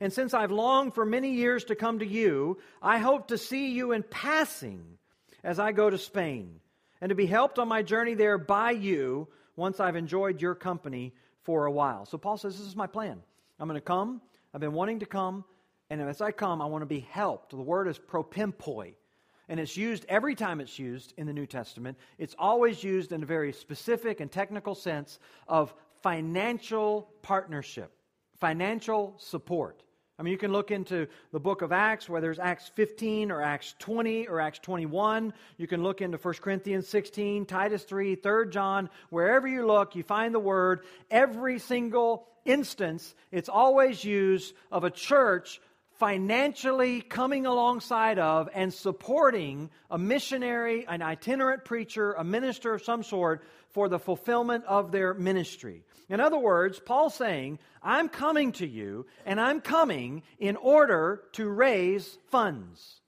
And 0.00 0.10
since 0.10 0.32
I've 0.32 0.50
longed 0.50 0.94
for 0.94 1.04
many 1.04 1.34
years 1.34 1.64
to 1.64 1.74
come 1.74 1.98
to 1.98 2.06
you, 2.06 2.56
I 2.80 2.96
hope 2.96 3.28
to 3.28 3.36
see 3.36 3.72
you 3.72 3.92
in 3.92 4.04
passing 4.04 4.82
as 5.44 5.58
I 5.58 5.72
go 5.72 5.90
to 5.90 5.98
Spain, 5.98 6.60
and 7.02 7.10
to 7.10 7.14
be 7.14 7.26
helped 7.26 7.58
on 7.58 7.68
my 7.68 7.82
journey 7.82 8.14
there 8.14 8.38
by 8.38 8.70
you 8.70 9.28
once 9.54 9.80
I've 9.80 9.96
enjoyed 9.96 10.40
your 10.40 10.54
company 10.54 11.12
for 11.42 11.66
a 11.66 11.70
while. 11.70 12.06
So 12.06 12.16
Paul 12.16 12.38
says, 12.38 12.56
This 12.56 12.66
is 12.66 12.74
my 12.74 12.86
plan. 12.86 13.20
I'm 13.62 13.68
going 13.68 13.78
to 13.78 13.80
come. 13.80 14.20
I've 14.52 14.60
been 14.60 14.72
wanting 14.72 14.98
to 14.98 15.06
come. 15.06 15.44
And 15.88 16.02
as 16.02 16.20
I 16.20 16.32
come, 16.32 16.60
I 16.60 16.66
want 16.66 16.82
to 16.82 16.86
be 16.86 16.98
helped. 16.98 17.50
The 17.50 17.58
word 17.58 17.86
is 17.86 17.96
propimpoi. 17.96 18.94
and 19.48 19.60
it's 19.60 19.76
used 19.76 20.04
every 20.08 20.34
time 20.34 20.60
it's 20.60 20.80
used 20.80 21.14
in 21.16 21.28
the 21.28 21.32
New 21.32 21.46
Testament, 21.46 21.96
it's 22.18 22.34
always 22.40 22.82
used 22.82 23.12
in 23.12 23.22
a 23.22 23.26
very 23.26 23.52
specific 23.52 24.18
and 24.18 24.32
technical 24.32 24.74
sense 24.74 25.20
of 25.46 25.72
financial 26.02 27.08
partnership, 27.22 27.92
financial 28.34 29.14
support. 29.18 29.84
I 30.18 30.22
mean, 30.22 30.32
you 30.32 30.38
can 30.38 30.52
look 30.52 30.70
into 30.70 31.08
the 31.32 31.40
book 31.40 31.62
of 31.62 31.72
Acts, 31.72 32.08
whether 32.08 32.30
it's 32.30 32.38
Acts 32.38 32.70
15 32.74 33.30
or 33.30 33.42
Acts 33.42 33.74
20 33.78 34.28
or 34.28 34.40
Acts 34.40 34.58
21. 34.58 35.32
You 35.56 35.66
can 35.66 35.82
look 35.82 36.02
into 36.02 36.18
1 36.18 36.34
Corinthians 36.34 36.86
16, 36.88 37.46
Titus 37.46 37.84
3, 37.84 38.16
3 38.16 38.50
John. 38.50 38.90
Wherever 39.08 39.48
you 39.48 39.66
look, 39.66 39.96
you 39.96 40.02
find 40.02 40.34
the 40.34 40.38
word. 40.38 40.80
Every 41.10 41.58
single 41.58 42.28
instance, 42.44 43.14
it's 43.30 43.48
always 43.48 44.04
used 44.04 44.54
of 44.70 44.84
a 44.84 44.90
church 44.90 45.60
financially 46.02 47.00
coming 47.00 47.46
alongside 47.46 48.18
of 48.18 48.48
and 48.54 48.74
supporting 48.74 49.70
a 49.88 49.96
missionary, 49.96 50.84
an 50.88 51.00
itinerant 51.00 51.64
preacher, 51.64 52.14
a 52.14 52.24
minister 52.24 52.74
of 52.74 52.82
some 52.82 53.04
sort 53.04 53.44
for 53.70 53.88
the 53.88 54.00
fulfillment 54.00 54.64
of 54.64 54.90
their 54.90 55.14
ministry. 55.14 55.84
In 56.08 56.18
other 56.18 56.38
words, 56.38 56.80
Paul's 56.80 57.14
saying, 57.14 57.60
I'm 57.84 58.08
coming 58.08 58.50
to 58.54 58.66
you, 58.66 59.06
and 59.24 59.40
I'm 59.40 59.60
coming 59.60 60.24
in 60.40 60.56
order 60.56 61.22
to 61.34 61.48
raise 61.48 62.18
funds. 62.32 63.00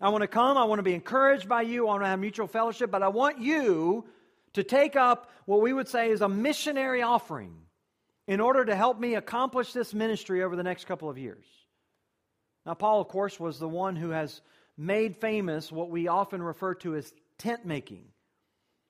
I 0.00 0.08
want 0.08 0.22
to 0.22 0.26
come, 0.26 0.58
I 0.58 0.64
want 0.64 0.80
to 0.80 0.82
be 0.82 0.94
encouraged 0.94 1.48
by 1.48 1.62
you, 1.62 1.86
I 1.86 1.92
want 1.92 2.02
to 2.02 2.08
have 2.08 2.18
mutual 2.18 2.48
fellowship, 2.48 2.90
but 2.90 3.04
I 3.04 3.08
want 3.08 3.38
you 3.38 4.06
to 4.54 4.64
take 4.64 4.96
up 4.96 5.30
what 5.46 5.60
we 5.60 5.72
would 5.72 5.86
say 5.86 6.10
is 6.10 6.20
a 6.20 6.28
missionary 6.28 7.02
offering 7.02 7.54
in 8.26 8.40
order 8.40 8.64
to 8.64 8.74
help 8.74 8.98
me 8.98 9.14
accomplish 9.14 9.72
this 9.72 9.94
ministry 9.94 10.42
over 10.42 10.56
the 10.56 10.64
next 10.64 10.86
couple 10.86 11.08
of 11.08 11.16
years. 11.16 11.46
Now, 12.66 12.74
Paul, 12.74 13.00
of 13.00 13.08
course, 13.08 13.38
was 13.38 13.58
the 13.58 13.68
one 13.68 13.96
who 13.96 14.10
has 14.10 14.40
made 14.76 15.16
famous 15.16 15.70
what 15.70 15.90
we 15.90 16.08
often 16.08 16.42
refer 16.42 16.74
to 16.74 16.96
as 16.96 17.12
tent 17.38 17.64
making. 17.64 18.04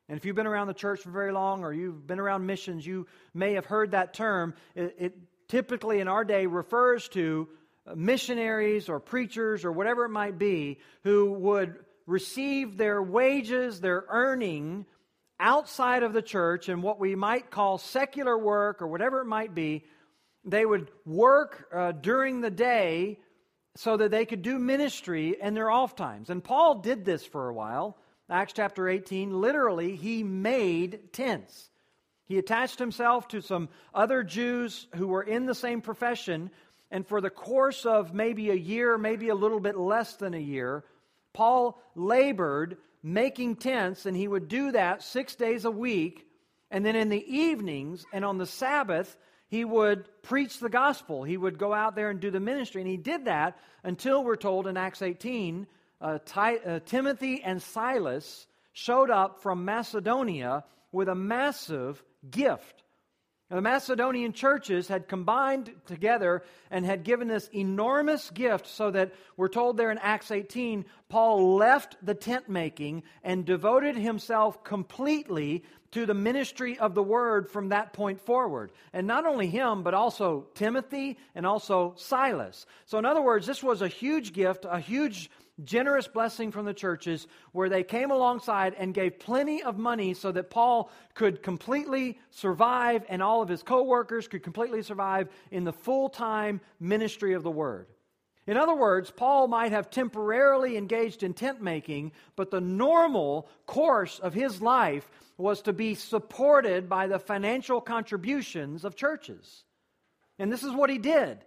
And 0.08 0.18
if 0.18 0.24
you've 0.24 0.36
been 0.36 0.46
around 0.46 0.66
the 0.66 0.74
church 0.74 1.00
for 1.00 1.10
very 1.10 1.32
long 1.32 1.64
or 1.64 1.72
you've 1.72 2.06
been 2.06 2.20
around 2.20 2.46
missions, 2.46 2.86
you 2.86 3.06
may 3.32 3.54
have 3.54 3.66
heard 3.66 3.92
that 3.92 4.14
term. 4.14 4.54
It, 4.74 4.96
it 4.98 5.18
typically 5.48 6.00
in 6.00 6.08
our 6.08 6.24
day 6.24 6.46
refers 6.46 7.08
to 7.10 7.48
missionaries 7.94 8.88
or 8.88 9.00
preachers 9.00 9.64
or 9.64 9.72
whatever 9.72 10.04
it 10.04 10.10
might 10.10 10.38
be 10.38 10.78
who 11.02 11.32
would 11.32 11.76
receive 12.06 12.76
their 12.76 13.02
wages, 13.02 13.80
their 13.80 14.04
earning 14.08 14.86
outside 15.40 16.02
of 16.02 16.12
the 16.12 16.22
church 16.22 16.68
in 16.68 16.80
what 16.80 17.00
we 17.00 17.14
might 17.14 17.50
call 17.50 17.78
secular 17.78 18.38
work 18.38 18.82
or 18.82 18.86
whatever 18.86 19.20
it 19.20 19.26
might 19.26 19.54
be. 19.54 19.84
They 20.44 20.64
would 20.64 20.90
work 21.06 21.66
uh, 21.74 21.92
during 21.92 22.40
the 22.40 22.50
day 22.50 23.18
so 23.76 23.96
that 23.96 24.10
they 24.10 24.24
could 24.24 24.42
do 24.42 24.58
ministry 24.58 25.36
in 25.40 25.54
their 25.54 25.70
off 25.70 25.96
times. 25.96 26.30
And 26.30 26.42
Paul 26.42 26.76
did 26.76 27.04
this 27.04 27.24
for 27.24 27.48
a 27.48 27.54
while. 27.54 27.96
Acts 28.30 28.52
chapter 28.54 28.88
18, 28.88 29.40
literally, 29.40 29.96
he 29.96 30.22
made 30.22 31.12
tents. 31.12 31.70
He 32.26 32.38
attached 32.38 32.78
himself 32.78 33.28
to 33.28 33.42
some 33.42 33.68
other 33.92 34.22
Jews 34.22 34.86
who 34.94 35.08
were 35.08 35.22
in 35.22 35.46
the 35.46 35.54
same 35.54 35.82
profession, 35.82 36.50
and 36.90 37.06
for 37.06 37.20
the 37.20 37.30
course 37.30 37.84
of 37.84 38.14
maybe 38.14 38.50
a 38.50 38.54
year, 38.54 38.96
maybe 38.96 39.28
a 39.28 39.34
little 39.34 39.60
bit 39.60 39.76
less 39.76 40.14
than 40.14 40.32
a 40.32 40.38
year, 40.38 40.84
Paul 41.32 41.82
labored 41.94 42.78
making 43.02 43.56
tents, 43.56 44.06
and 44.06 44.16
he 44.16 44.26
would 44.26 44.48
do 44.48 44.72
that 44.72 45.02
six 45.02 45.34
days 45.34 45.66
a 45.66 45.70
week. 45.70 46.26
And 46.70 46.86
then 46.86 46.96
in 46.96 47.10
the 47.10 47.24
evenings 47.36 48.06
and 48.12 48.24
on 48.24 48.38
the 48.38 48.46
Sabbath, 48.46 49.16
he 49.54 49.64
would 49.64 50.04
preach 50.22 50.58
the 50.58 50.68
gospel. 50.68 51.22
He 51.22 51.36
would 51.36 51.58
go 51.58 51.72
out 51.72 51.94
there 51.94 52.10
and 52.10 52.18
do 52.18 52.32
the 52.32 52.40
ministry. 52.40 52.80
And 52.80 52.90
he 52.90 52.96
did 52.96 53.26
that 53.26 53.56
until 53.84 54.24
we're 54.24 54.34
told 54.34 54.66
in 54.66 54.76
Acts 54.76 55.00
18 55.00 55.68
uh, 56.00 56.18
Ty, 56.26 56.56
uh, 56.56 56.80
Timothy 56.84 57.40
and 57.40 57.62
Silas 57.62 58.48
showed 58.72 59.10
up 59.10 59.42
from 59.42 59.64
Macedonia 59.64 60.64
with 60.90 61.08
a 61.08 61.14
massive 61.14 62.02
gift. 62.28 62.82
The 63.54 63.62
Macedonian 63.62 64.32
churches 64.32 64.88
had 64.88 65.06
combined 65.06 65.70
together 65.86 66.42
and 66.72 66.84
had 66.84 67.04
given 67.04 67.28
this 67.28 67.48
enormous 67.54 68.28
gift 68.30 68.66
so 68.66 68.90
that 68.90 69.14
we're 69.36 69.46
told 69.46 69.76
there 69.76 69.92
in 69.92 69.98
Acts 69.98 70.32
18, 70.32 70.84
Paul 71.08 71.54
left 71.54 71.96
the 72.04 72.16
tent 72.16 72.48
making 72.48 73.04
and 73.22 73.44
devoted 73.44 73.94
himself 73.94 74.64
completely 74.64 75.62
to 75.92 76.04
the 76.04 76.14
ministry 76.14 76.76
of 76.80 76.96
the 76.96 77.02
word 77.04 77.48
from 77.48 77.68
that 77.68 77.92
point 77.92 78.20
forward. 78.20 78.72
And 78.92 79.06
not 79.06 79.24
only 79.24 79.46
him, 79.46 79.84
but 79.84 79.94
also 79.94 80.48
Timothy 80.54 81.16
and 81.36 81.46
also 81.46 81.94
Silas. 81.96 82.66
So, 82.86 82.98
in 82.98 83.04
other 83.04 83.22
words, 83.22 83.46
this 83.46 83.62
was 83.62 83.82
a 83.82 83.86
huge 83.86 84.32
gift, 84.32 84.66
a 84.68 84.80
huge 84.80 85.30
generous 85.62 86.08
blessing 86.08 86.50
from 86.50 86.64
the 86.64 86.74
churches 86.74 87.26
where 87.52 87.68
they 87.68 87.84
came 87.84 88.10
alongside 88.10 88.74
and 88.76 88.92
gave 88.92 89.20
plenty 89.20 89.62
of 89.62 89.78
money 89.78 90.14
so 90.14 90.32
that 90.32 90.50
Paul 90.50 90.90
could 91.14 91.42
completely 91.42 92.18
survive 92.30 93.04
and 93.08 93.22
all 93.22 93.42
of 93.42 93.48
his 93.48 93.62
co 93.62 93.84
workers 93.84 94.26
could 94.26 94.42
completely 94.42 94.82
survive 94.82 95.28
in 95.50 95.64
the 95.64 95.72
full 95.72 96.08
time 96.08 96.60
ministry 96.80 97.34
of 97.34 97.42
the 97.42 97.50
word. 97.50 97.86
In 98.46 98.56
other 98.56 98.74
words, 98.74 99.10
Paul 99.10 99.48
might 99.48 99.72
have 99.72 99.90
temporarily 99.90 100.76
engaged 100.76 101.22
in 101.22 101.32
tent 101.32 101.62
making, 101.62 102.12
but 102.36 102.50
the 102.50 102.60
normal 102.60 103.48
course 103.66 104.18
of 104.18 104.34
his 104.34 104.60
life 104.60 105.08
was 105.38 105.62
to 105.62 105.72
be 105.72 105.94
supported 105.94 106.88
by 106.88 107.06
the 107.06 107.18
financial 107.18 107.80
contributions 107.80 108.84
of 108.84 108.96
churches. 108.96 109.64
And 110.38 110.52
this 110.52 110.62
is 110.62 110.72
what 110.72 110.90
he 110.90 110.98
did. 110.98 111.38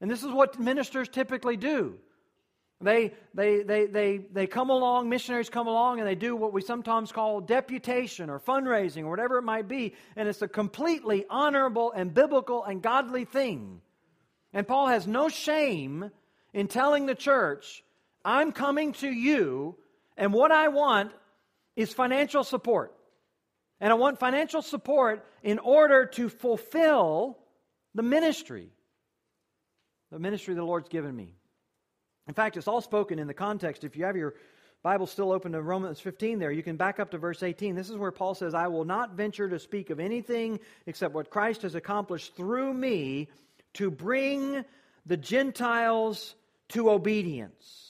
And 0.00 0.10
this 0.10 0.22
is 0.22 0.32
what 0.32 0.58
ministers 0.58 1.08
typically 1.08 1.56
do. 1.56 1.98
They, 2.80 3.12
they, 3.34 3.62
they, 3.62 3.86
they, 3.86 4.18
they 4.18 4.46
come 4.46 4.70
along, 4.70 5.08
missionaries 5.08 5.50
come 5.50 5.66
along, 5.66 5.98
and 5.98 6.06
they 6.06 6.14
do 6.14 6.36
what 6.36 6.52
we 6.52 6.62
sometimes 6.62 7.10
call 7.10 7.40
deputation 7.40 8.30
or 8.30 8.38
fundraising 8.38 9.02
or 9.02 9.10
whatever 9.10 9.38
it 9.38 9.42
might 9.42 9.66
be. 9.66 9.94
And 10.14 10.28
it's 10.28 10.42
a 10.42 10.48
completely 10.48 11.24
honorable 11.28 11.90
and 11.90 12.14
biblical 12.14 12.62
and 12.62 12.80
godly 12.80 13.24
thing. 13.24 13.80
And 14.52 14.66
Paul 14.66 14.86
has 14.86 15.08
no 15.08 15.28
shame 15.28 16.10
in 16.54 16.68
telling 16.68 17.06
the 17.06 17.16
church, 17.16 17.82
I'm 18.24 18.52
coming 18.52 18.92
to 18.94 19.08
you, 19.08 19.76
and 20.16 20.32
what 20.32 20.52
I 20.52 20.68
want 20.68 21.12
is 21.74 21.92
financial 21.92 22.44
support. 22.44 22.94
And 23.80 23.92
I 23.92 23.94
want 23.94 24.18
financial 24.18 24.62
support 24.62 25.24
in 25.42 25.58
order 25.58 26.06
to 26.06 26.28
fulfill 26.28 27.38
the 27.94 28.02
ministry, 28.02 28.70
the 30.10 30.18
ministry 30.18 30.54
the 30.54 30.64
Lord's 30.64 30.88
given 30.88 31.14
me. 31.14 31.37
In 32.28 32.34
fact, 32.34 32.58
it's 32.58 32.68
all 32.68 32.82
spoken 32.82 33.18
in 33.18 33.26
the 33.26 33.34
context. 33.34 33.84
If 33.84 33.96
you 33.96 34.04
have 34.04 34.16
your 34.16 34.34
Bible 34.82 35.06
still 35.06 35.32
open 35.32 35.52
to 35.52 35.62
Romans 35.62 35.98
15 35.98 36.38
there, 36.38 36.52
you 36.52 36.62
can 36.62 36.76
back 36.76 37.00
up 37.00 37.10
to 37.12 37.18
verse 37.18 37.42
18. 37.42 37.74
This 37.74 37.88
is 37.88 37.96
where 37.96 38.12
Paul 38.12 38.34
says, 38.34 38.54
I 38.54 38.68
will 38.68 38.84
not 38.84 39.14
venture 39.14 39.48
to 39.48 39.58
speak 39.58 39.88
of 39.88 39.98
anything 39.98 40.60
except 40.86 41.14
what 41.14 41.30
Christ 41.30 41.62
has 41.62 41.74
accomplished 41.74 42.36
through 42.36 42.74
me 42.74 43.28
to 43.74 43.90
bring 43.90 44.64
the 45.06 45.16
Gentiles 45.16 46.34
to 46.68 46.90
obedience. 46.90 47.84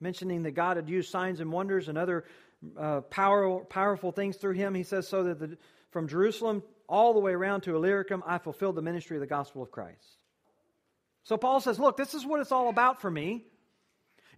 Mentioning 0.00 0.44
that 0.44 0.52
God 0.52 0.76
had 0.76 0.88
used 0.88 1.10
signs 1.10 1.40
and 1.40 1.52
wonders 1.52 1.88
and 1.88 1.98
other 1.98 2.24
uh, 2.78 3.02
power, 3.02 3.60
powerful 3.60 4.10
things 4.10 4.36
through 4.36 4.54
him, 4.54 4.74
he 4.74 4.84
says, 4.84 5.06
so 5.06 5.24
that 5.24 5.38
the, 5.38 5.58
from 5.90 6.08
Jerusalem 6.08 6.62
all 6.88 7.12
the 7.12 7.20
way 7.20 7.32
around 7.32 7.62
to 7.62 7.76
Illyricum, 7.76 8.22
I 8.26 8.38
fulfilled 8.38 8.76
the 8.76 8.82
ministry 8.82 9.16
of 9.16 9.20
the 9.20 9.26
gospel 9.26 9.62
of 9.62 9.70
Christ. 9.70 10.17
So 11.28 11.36
Paul 11.36 11.60
says, 11.60 11.78
Look, 11.78 11.98
this 11.98 12.14
is 12.14 12.24
what 12.24 12.40
it's 12.40 12.52
all 12.52 12.70
about 12.70 13.02
for 13.02 13.10
me. 13.10 13.44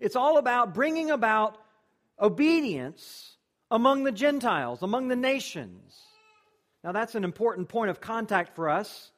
It's 0.00 0.16
all 0.16 0.38
about 0.38 0.74
bringing 0.74 1.12
about 1.12 1.56
obedience 2.18 3.36
among 3.70 4.02
the 4.02 4.10
Gentiles, 4.10 4.82
among 4.82 5.06
the 5.06 5.14
nations. 5.14 5.96
Now, 6.82 6.90
that's 6.90 7.14
an 7.14 7.22
important 7.22 7.68
point 7.68 7.90
of 7.90 8.00
contact 8.00 8.56
for 8.56 8.68
us 8.68 9.12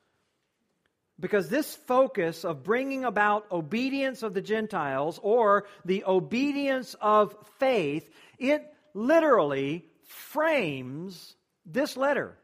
because 1.18 1.48
this 1.48 1.74
focus 1.74 2.44
of 2.44 2.62
bringing 2.62 3.06
about 3.06 3.50
obedience 3.50 4.22
of 4.22 4.34
the 4.34 4.42
Gentiles 4.42 5.18
or 5.22 5.64
the 5.86 6.04
obedience 6.04 6.94
of 7.00 7.34
faith, 7.58 8.10
it 8.38 8.70
literally 8.92 9.86
frames 10.04 11.36
this 11.64 11.96
letter. 11.96 12.36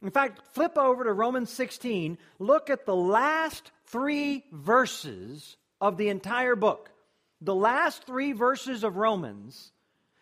In 0.00 0.12
fact, 0.12 0.42
flip 0.52 0.78
over 0.78 1.02
to 1.02 1.12
Romans 1.12 1.50
16, 1.50 2.18
look 2.38 2.70
at 2.70 2.86
the 2.86 2.94
last 2.94 3.72
three 3.90 4.44
verses 4.52 5.56
of 5.80 5.96
the 5.96 6.08
entire 6.08 6.56
book. 6.56 6.90
The 7.40 7.54
last 7.54 8.04
three 8.04 8.32
verses 8.32 8.84
of 8.84 8.96
Romans. 8.96 9.72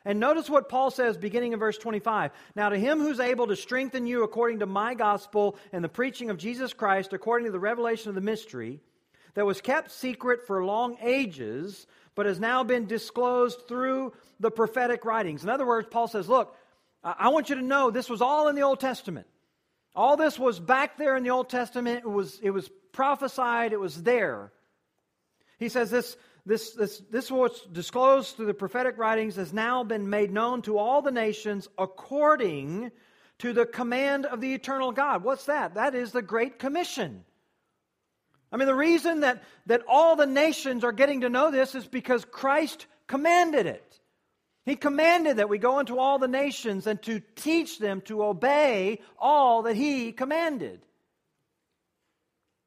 And 0.05 0.21
notice 0.21 0.49
what 0.49 0.69
Paul 0.69 0.91
says 0.91 1.17
beginning 1.17 1.53
in 1.53 1.59
verse 1.59 1.79
25. 1.79 2.31
Now, 2.55 2.69
to 2.69 2.79
him 2.79 3.01
who's 3.01 3.21
able 3.21 3.49
to 3.49 3.57
strengthen 3.57 4.07
you 4.07 4.23
according 4.23 4.61
to 4.61 4.67
my 4.67 4.95
gospel 4.95 5.57
and 5.73 5.83
the 5.83 5.89
preaching 5.89 6.31
of 6.31 6.39
Jesus 6.39 6.73
Christ, 6.73 7.13
according 7.13 7.47
to 7.47 7.53
the 7.53 7.59
revelation 7.59 8.11
of 8.11 8.15
the 8.15 8.21
mystery, 8.21 8.81
that 9.35 9.47
was 9.47 9.61
kept 9.61 9.91
secret 9.91 10.47
for 10.47 10.65
long 10.65 10.97
ages, 11.03 11.87
but 12.15 12.27
has 12.27 12.41
now 12.41 12.65
been 12.65 12.87
disclosed 12.87 13.67
through 13.69 14.13
the 14.41 14.51
prophetic 14.51 15.05
writings. 15.05 15.43
In 15.43 15.51
other 15.51 15.67
words, 15.67 15.89
Paul 15.91 16.09
says, 16.09 16.29
Look, 16.29 16.57
I 17.03 17.29
want 17.29 17.51
you 17.51 17.57
to 17.57 17.63
know 17.63 17.91
this 17.91 18.09
was 18.09 18.23
all 18.23 18.49
in 18.49 18.57
the 18.57 18.63
Old 18.63 18.81
Testament. 18.81 19.27
All 19.97 20.19
this 20.19 20.39
was 20.39 20.61
back 20.61 20.99
there 20.99 21.17
in 21.17 21.23
the 21.23 21.31
Old 21.31 21.49
Testament. 21.49 22.05
It 22.05 22.11
was, 22.11 22.39
it 22.43 22.51
was 22.51 22.71
prophesied, 22.93 23.73
it 23.73 23.81
was 23.81 24.03
there. 24.03 24.53
He 25.59 25.71
says 25.71 25.91
this, 25.91 26.17
this, 26.45 26.73
this, 26.73 27.03
this 27.11 27.31
what's 27.31 27.63
disclosed 27.63 28.37
through 28.37 28.47
the 28.47 28.55
prophetic 28.55 28.99
writings 28.99 29.37
has 29.37 29.53
now 29.53 29.83
been 29.83 30.09
made 30.09 30.31
known 30.31 30.63
to 30.63 30.77
all 30.77 31.01
the 31.01 31.11
nations 31.11 31.69
according 31.79 32.93
to 33.39 33.53
the 33.53 33.67
command 33.67 34.27
of 34.27 34.41
the 34.41 34.53
eternal 34.53 34.93
God. 34.93 35.25
What's 35.25 35.47
that? 35.47 35.75
That 35.75 35.95
is 35.95 36.13
the 36.13 36.23
Great 36.23 36.59
Commission. 36.59 37.25
I 38.53 38.59
mean, 38.59 38.69
the 38.69 38.75
reason 38.75 39.21
that, 39.21 39.43
that 39.67 39.83
all 39.89 40.15
the 40.15 40.27
nations 40.27 40.85
are 40.85 40.93
getting 40.93 41.23
to 41.23 41.29
know 41.29 41.51
this 41.51 41.75
is 41.75 41.87
because 41.87 42.25
Christ 42.25 42.87
commanded 43.07 43.67
it. 43.67 43.86
He 44.67 44.75
commanded 44.75 45.37
that 45.37 45.49
we 45.49 45.59
go 45.59 45.79
into 45.79 46.01
all 46.01 46.19
the 46.19 46.27
nations 46.27 46.89
and 46.89 47.01
to 47.03 47.21
teach 47.37 47.79
them 47.79 48.01
to 48.03 48.25
obey 48.25 49.01
all 49.17 49.63
that 49.63 49.77
He 49.77 50.11
commanded. 50.11 50.85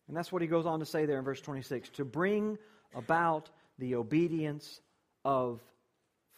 And 0.07 0.15
that's 0.15 0.31
what 0.31 0.41
He 0.41 0.47
goes 0.47 0.65
on 0.65 0.79
to 0.79 0.85
say 0.85 1.05
there 1.05 1.19
in 1.19 1.25
verse 1.25 1.41
26 1.41 1.89
to 1.89 2.05
bring 2.05 2.57
about 2.95 3.49
the 3.77 3.95
obedience 3.95 4.79
of 5.25 5.59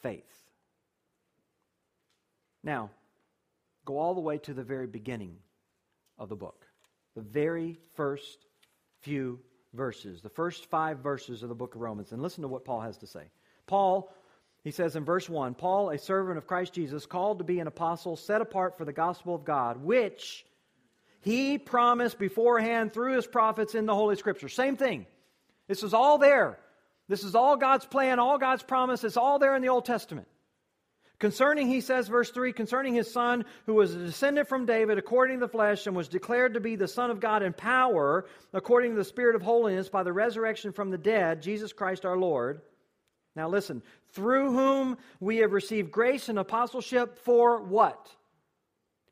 faith. 0.02 0.26
Now, 2.63 2.89
go 3.86 4.00
all 4.00 4.15
the 4.15 4.19
way 4.19 4.39
to 4.39 4.56
the 4.56 4.63
very 4.63 4.88
beginning 4.88 5.38
of 6.17 6.28
the 6.28 6.36
book, 6.36 6.65
the 7.15 7.21
very 7.21 7.78
first 7.93 8.45
few 9.02 9.39
verses, 9.74 10.21
the 10.21 10.30
first 10.30 10.65
five 10.71 11.00
verses 11.00 11.43
of 11.43 11.50
the 11.50 11.56
book 11.56 11.76
of 11.76 11.82
Romans, 11.82 12.12
and 12.12 12.21
listen 12.21 12.41
to 12.41 12.47
what 12.47 12.65
Paul 12.65 12.82
has 12.82 12.97
to 12.97 13.08
say. 13.08 13.30
Paul, 13.67 14.12
he 14.63 14.71
says 14.71 14.95
in 14.95 15.06
verse 15.06 15.28
1 15.28 15.56
Paul, 15.56 15.89
a 15.89 15.97
servant 15.97 16.38
of 16.38 16.47
Christ 16.47 16.74
Jesus, 16.74 17.06
called 17.06 17.39
to 17.39 17.43
be 17.43 17.60
an 17.60 17.67
apostle, 17.67 18.15
set 18.15 18.41
apart 18.41 18.78
for 18.78 18.86
the 18.86 18.93
gospel 18.93 19.34
of 19.34 19.45
God, 19.45 19.84
which 19.84 20.45
he 21.21 21.58
promised 21.58 22.19
beforehand 22.19 22.93
through 22.93 23.15
his 23.15 23.28
prophets 23.28 23.76
in 23.76 23.86
the 23.86 23.95
Holy 23.95 24.15
Scripture. 24.15 24.50
Same 24.50 24.78
thing. 24.78 25.06
This 25.67 25.84
is 25.84 25.93
all 25.93 26.17
there. 26.17 26.60
This 27.08 27.24
is 27.24 27.36
all 27.36 27.58
God's 27.58 27.86
plan, 27.86 28.19
all 28.19 28.38
God's 28.38 28.63
promise. 28.63 29.04
It's 29.04 29.17
all 29.17 29.39
there 29.39 29.56
in 29.56 29.62
the 29.62 29.69
Old 29.69 29.86
Testament. 29.86 30.28
Concerning, 31.19 31.67
he 31.67 31.82
says, 31.82 32.08
verse 32.08 32.32
3, 32.32 32.52
concerning 32.52 32.95
his 32.95 33.12
son, 33.12 33.45
who 33.67 33.76
was 33.76 33.93
a 33.93 34.00
descendant 34.00 34.50
from 34.50 34.65
David 34.65 34.97
according 34.97 35.39
to 35.39 35.45
the 35.45 35.52
flesh, 35.52 35.86
and 35.86 35.95
was 35.95 36.08
declared 36.08 36.56
to 36.56 36.60
be 36.60 36.76
the 36.76 36.88
Son 36.88 37.12
of 37.12 37.19
God 37.19 37.43
in 37.43 37.54
power, 37.54 38.26
according 38.54 38.91
to 38.91 38.97
the 38.97 39.04
Spirit 39.04 39.36
of 39.36 39.43
holiness, 39.43 39.88
by 39.88 40.02
the 40.02 40.12
resurrection 40.12 40.71
from 40.71 40.89
the 40.89 40.97
dead, 40.97 41.43
Jesus 41.43 41.74
Christ 41.74 42.06
our 42.06 42.17
Lord. 42.17 42.62
Now 43.36 43.50
listen, 43.50 43.84
through 44.13 44.52
whom 44.52 44.97
we 45.19 45.38
have 45.38 45.52
received 45.52 45.91
grace 45.91 46.30
and 46.30 46.39
apostleship 46.39 47.19
for 47.19 47.62
what? 47.62 48.10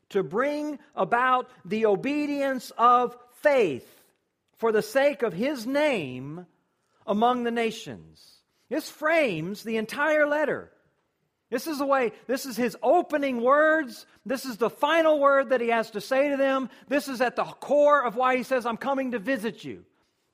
To 0.09 0.23
bring 0.23 0.79
about 0.95 1.49
the 1.65 1.85
obedience 1.85 2.71
of 2.77 3.17
faith 3.41 3.87
for 4.57 4.71
the 4.71 4.81
sake 4.81 5.21
of 5.21 5.33
his 5.33 5.65
name 5.65 6.45
among 7.07 7.43
the 7.43 7.51
nations. 7.51 8.39
This 8.69 8.89
frames 8.89 9.63
the 9.63 9.77
entire 9.77 10.27
letter. 10.27 10.71
This 11.49 11.65
is 11.65 11.79
the 11.79 11.85
way, 11.85 12.11
this 12.27 12.45
is 12.45 12.55
his 12.55 12.77
opening 12.83 13.41
words. 13.41 14.05
This 14.25 14.45
is 14.45 14.57
the 14.57 14.69
final 14.69 15.19
word 15.19 15.49
that 15.49 15.61
he 15.61 15.69
has 15.69 15.91
to 15.91 16.01
say 16.01 16.29
to 16.29 16.37
them. 16.37 16.69
This 16.87 17.07
is 17.07 17.21
at 17.21 17.35
the 17.35 17.43
core 17.43 18.05
of 18.05 18.15
why 18.15 18.37
he 18.37 18.43
says, 18.43 18.65
I'm 18.65 18.77
coming 18.77 19.11
to 19.11 19.19
visit 19.19 19.63
you. 19.63 19.85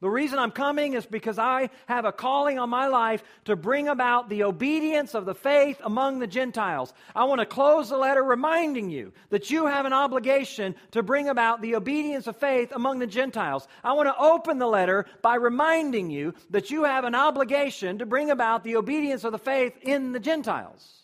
The 0.05 0.11
reason 0.11 0.37
I'm 0.37 0.51
coming 0.51 0.93
is 0.93 1.07
because 1.07 1.39
I 1.39 1.71
have 1.87 2.05
a 2.05 2.11
calling 2.11 2.59
on 2.59 2.69
my 2.69 2.85
life 2.85 3.23
to 3.45 3.55
bring 3.55 3.87
about 3.87 4.29
the 4.29 4.43
obedience 4.43 5.15
of 5.15 5.25
the 5.25 5.33
faith 5.33 5.81
among 5.83 6.19
the 6.19 6.27
Gentiles. 6.27 6.93
I 7.15 7.23
want 7.23 7.39
to 7.39 7.47
close 7.47 7.89
the 7.89 7.97
letter 7.97 8.23
reminding 8.23 8.91
you 8.91 9.13
that 9.31 9.49
you 9.49 9.65
have 9.65 9.87
an 9.87 9.93
obligation 9.93 10.75
to 10.91 11.01
bring 11.01 11.27
about 11.27 11.63
the 11.63 11.73
obedience 11.73 12.27
of 12.27 12.37
faith 12.37 12.71
among 12.71 12.99
the 12.99 13.07
Gentiles. 13.07 13.67
I 13.83 13.93
want 13.93 14.07
to 14.07 14.15
open 14.15 14.59
the 14.59 14.67
letter 14.67 15.07
by 15.23 15.37
reminding 15.37 16.11
you 16.11 16.35
that 16.51 16.69
you 16.69 16.83
have 16.83 17.03
an 17.03 17.15
obligation 17.15 17.97
to 17.97 18.05
bring 18.05 18.29
about 18.29 18.63
the 18.63 18.75
obedience 18.75 19.23
of 19.23 19.31
the 19.31 19.39
faith 19.39 19.73
in 19.81 20.11
the 20.11 20.19
Gentiles 20.19 21.01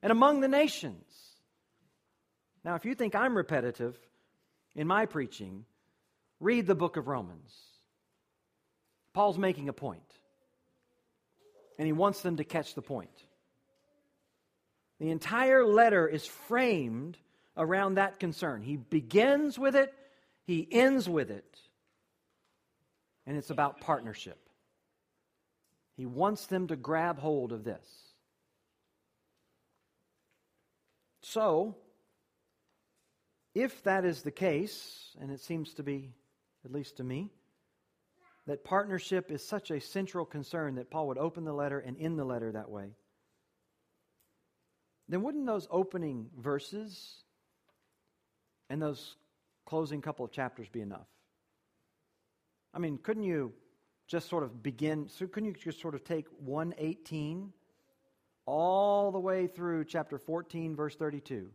and 0.00 0.12
among 0.12 0.42
the 0.42 0.46
nations. 0.46 1.02
Now, 2.64 2.76
if 2.76 2.84
you 2.84 2.94
think 2.94 3.16
I'm 3.16 3.36
repetitive 3.36 3.98
in 4.76 4.86
my 4.86 5.06
preaching, 5.06 5.64
read 6.38 6.68
the 6.68 6.76
book 6.76 6.96
of 6.96 7.08
Romans. 7.08 7.73
Paul's 9.14 9.38
making 9.38 9.68
a 9.68 9.72
point, 9.72 10.02
and 11.78 11.86
he 11.86 11.92
wants 11.92 12.20
them 12.20 12.36
to 12.36 12.44
catch 12.44 12.74
the 12.74 12.82
point. 12.82 13.24
The 14.98 15.10
entire 15.10 15.64
letter 15.64 16.06
is 16.06 16.26
framed 16.26 17.16
around 17.56 17.94
that 17.94 18.18
concern. 18.18 18.62
He 18.62 18.76
begins 18.76 19.58
with 19.58 19.76
it, 19.76 19.94
he 20.44 20.68
ends 20.70 21.08
with 21.08 21.30
it, 21.30 21.58
and 23.26 23.36
it's 23.36 23.50
about 23.50 23.80
partnership. 23.80 24.38
He 25.96 26.06
wants 26.06 26.46
them 26.46 26.66
to 26.66 26.76
grab 26.76 27.20
hold 27.20 27.52
of 27.52 27.62
this. 27.62 27.86
So, 31.22 31.76
if 33.54 33.82
that 33.84 34.04
is 34.04 34.22
the 34.22 34.32
case, 34.32 35.16
and 35.20 35.30
it 35.30 35.40
seems 35.40 35.74
to 35.74 35.84
be, 35.84 36.12
at 36.64 36.72
least 36.72 36.96
to 36.96 37.04
me, 37.04 37.30
that 38.46 38.64
partnership 38.64 39.30
is 39.30 39.46
such 39.46 39.70
a 39.70 39.80
central 39.80 40.24
concern 40.24 40.74
that 40.74 40.90
Paul 40.90 41.08
would 41.08 41.18
open 41.18 41.44
the 41.44 41.52
letter 41.52 41.78
and 41.78 41.96
end 41.98 42.18
the 42.18 42.24
letter 42.24 42.52
that 42.52 42.70
way, 42.70 42.90
then 45.08 45.22
wouldn't 45.22 45.46
those 45.46 45.66
opening 45.70 46.28
verses 46.38 47.24
and 48.70 48.80
those 48.80 49.16
closing 49.66 50.02
couple 50.02 50.24
of 50.24 50.32
chapters 50.32 50.68
be 50.68 50.80
enough? 50.80 51.06
I 52.72 52.78
mean, 52.78 52.98
couldn't 52.98 53.22
you 53.22 53.52
just 54.06 54.28
sort 54.28 54.44
of 54.44 54.62
begin, 54.62 55.08
so 55.08 55.26
couldn't 55.26 55.48
you 55.48 55.54
just 55.54 55.80
sort 55.80 55.94
of 55.94 56.04
take 56.04 56.26
118 56.38 57.52
all 58.46 59.10
the 59.10 59.18
way 59.18 59.46
through 59.46 59.84
chapter 59.84 60.18
14, 60.18 60.76
verse 60.76 60.94
32, 60.96 61.48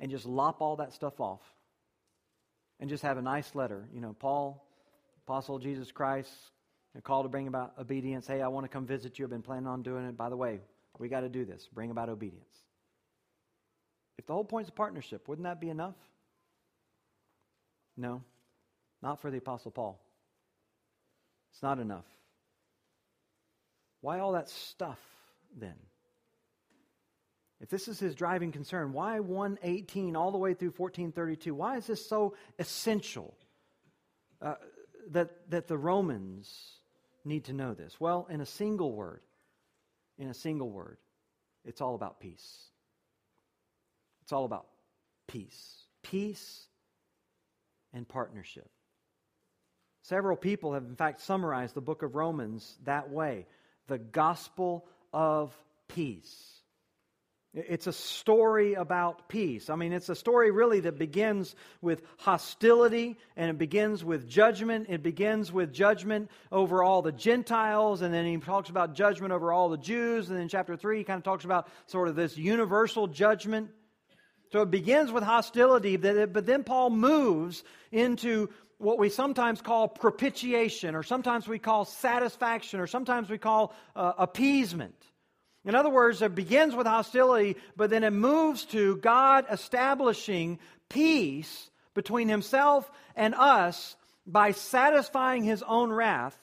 and 0.00 0.10
just 0.10 0.26
lop 0.26 0.60
all 0.60 0.76
that 0.76 0.92
stuff 0.92 1.20
off 1.20 1.42
and 2.80 2.90
just 2.90 3.04
have 3.04 3.18
a 3.18 3.22
nice 3.22 3.54
letter? 3.54 3.88
You 3.92 4.00
know, 4.00 4.16
Paul 4.18 4.66
Apostle 5.26 5.58
Jesus 5.58 5.92
Christ, 5.92 6.30
a 6.96 7.00
call 7.00 7.22
to 7.22 7.28
bring 7.28 7.46
about 7.46 7.74
obedience. 7.78 8.26
Hey, 8.26 8.42
I 8.42 8.48
want 8.48 8.64
to 8.64 8.68
come 8.68 8.86
visit 8.86 9.18
you. 9.18 9.24
I've 9.24 9.30
been 9.30 9.42
planning 9.42 9.66
on 9.66 9.82
doing 9.82 10.04
it. 10.06 10.16
By 10.16 10.28
the 10.28 10.36
way, 10.36 10.60
we 10.98 11.08
got 11.08 11.20
to 11.20 11.28
do 11.28 11.44
this. 11.44 11.68
Bring 11.72 11.90
about 11.90 12.08
obedience. 12.08 12.56
If 14.18 14.26
the 14.26 14.32
whole 14.32 14.44
point 14.44 14.66
is 14.66 14.70
partnership, 14.70 15.28
wouldn't 15.28 15.44
that 15.44 15.60
be 15.60 15.70
enough? 15.70 15.94
No, 17.96 18.22
not 19.02 19.20
for 19.20 19.30
the 19.30 19.38
Apostle 19.38 19.70
Paul. 19.70 20.00
It's 21.52 21.62
not 21.62 21.78
enough. 21.78 22.06
Why 24.00 24.18
all 24.18 24.32
that 24.32 24.48
stuff 24.48 24.98
then? 25.56 25.74
If 27.60 27.68
this 27.68 27.86
is 27.86 28.00
his 28.00 28.16
driving 28.16 28.50
concern, 28.50 28.92
why 28.92 29.20
118 29.20 30.16
all 30.16 30.32
the 30.32 30.38
way 30.38 30.54
through 30.54 30.72
1432? 30.76 31.54
Why 31.54 31.76
is 31.76 31.86
this 31.86 32.04
so 32.04 32.34
essential? 32.58 33.36
Uh, 34.40 34.54
that, 35.10 35.50
that 35.50 35.68
the 35.68 35.76
Romans 35.76 36.78
need 37.24 37.44
to 37.44 37.52
know 37.52 37.74
this? 37.74 38.00
Well, 38.00 38.26
in 38.30 38.40
a 38.40 38.46
single 38.46 38.92
word, 38.92 39.20
in 40.18 40.28
a 40.28 40.34
single 40.34 40.70
word, 40.70 40.98
it's 41.64 41.80
all 41.80 41.94
about 41.94 42.20
peace. 42.20 42.58
It's 44.22 44.32
all 44.32 44.44
about 44.44 44.66
peace. 45.26 45.86
Peace 46.02 46.66
and 47.92 48.08
partnership. 48.08 48.70
Several 50.02 50.36
people 50.36 50.74
have, 50.74 50.84
in 50.84 50.96
fact, 50.96 51.20
summarized 51.20 51.74
the 51.74 51.80
book 51.80 52.02
of 52.02 52.14
Romans 52.14 52.76
that 52.84 53.10
way 53.10 53.46
the 53.88 53.98
gospel 53.98 54.86
of 55.12 55.54
peace. 55.88 56.61
It's 57.54 57.86
a 57.86 57.92
story 57.92 58.72
about 58.72 59.28
peace. 59.28 59.68
I 59.68 59.76
mean, 59.76 59.92
it's 59.92 60.08
a 60.08 60.14
story 60.14 60.50
really 60.50 60.80
that 60.80 60.98
begins 60.98 61.54
with 61.82 62.00
hostility 62.16 63.18
and 63.36 63.50
it 63.50 63.58
begins 63.58 64.02
with 64.02 64.26
judgment. 64.26 64.86
It 64.88 65.02
begins 65.02 65.52
with 65.52 65.70
judgment 65.70 66.30
over 66.50 66.82
all 66.82 67.02
the 67.02 67.12
Gentiles, 67.12 68.00
and 68.00 68.12
then 68.12 68.24
he 68.24 68.38
talks 68.38 68.70
about 68.70 68.94
judgment 68.94 69.34
over 69.34 69.52
all 69.52 69.68
the 69.68 69.76
Jews. 69.76 70.30
And 70.30 70.38
then 70.38 70.48
chapter 70.48 70.76
3, 70.76 70.98
he 70.98 71.04
kind 71.04 71.18
of 71.18 71.24
talks 71.24 71.44
about 71.44 71.68
sort 71.88 72.08
of 72.08 72.16
this 72.16 72.38
universal 72.38 73.06
judgment. 73.06 73.68
So 74.52 74.62
it 74.62 74.70
begins 74.70 75.12
with 75.12 75.22
hostility, 75.22 75.96
but 75.96 76.46
then 76.46 76.64
Paul 76.64 76.88
moves 76.88 77.64
into 77.90 78.48
what 78.78 78.98
we 78.98 79.10
sometimes 79.10 79.60
call 79.60 79.88
propitiation, 79.88 80.94
or 80.94 81.02
sometimes 81.02 81.46
we 81.46 81.58
call 81.58 81.84
satisfaction, 81.84 82.80
or 82.80 82.86
sometimes 82.86 83.28
we 83.28 83.38
call 83.38 83.74
uh, 83.94 84.12
appeasement. 84.16 84.94
In 85.64 85.74
other 85.74 85.90
words, 85.90 86.22
it 86.22 86.34
begins 86.34 86.74
with 86.74 86.86
hostility, 86.86 87.56
but 87.76 87.90
then 87.90 88.02
it 88.02 88.12
moves 88.12 88.64
to 88.66 88.96
God 88.96 89.46
establishing 89.50 90.58
peace 90.88 91.70
between 91.94 92.28
himself 92.28 92.90
and 93.14 93.34
us 93.34 93.96
by 94.26 94.52
satisfying 94.52 95.44
his 95.44 95.62
own 95.62 95.92
wrath. 95.92 96.36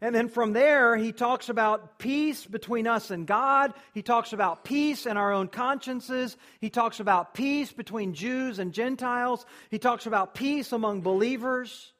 And 0.00 0.14
then 0.14 0.28
from 0.28 0.52
there, 0.52 0.96
he 0.96 1.10
talks 1.10 1.48
about 1.48 1.98
peace 1.98 2.46
between 2.46 2.86
us 2.86 3.10
and 3.10 3.26
God. 3.26 3.74
He 3.94 4.02
talks 4.02 4.32
about 4.32 4.64
peace 4.64 5.06
in 5.06 5.16
our 5.16 5.32
own 5.32 5.48
consciences. 5.48 6.36
He 6.60 6.70
talks 6.70 7.00
about 7.00 7.34
peace 7.34 7.72
between 7.72 8.14
Jews 8.14 8.60
and 8.60 8.72
Gentiles. 8.72 9.44
He 9.70 9.78
talks 9.78 10.06
about 10.06 10.34
peace 10.34 10.72
among 10.72 11.00
believers. 11.00 11.92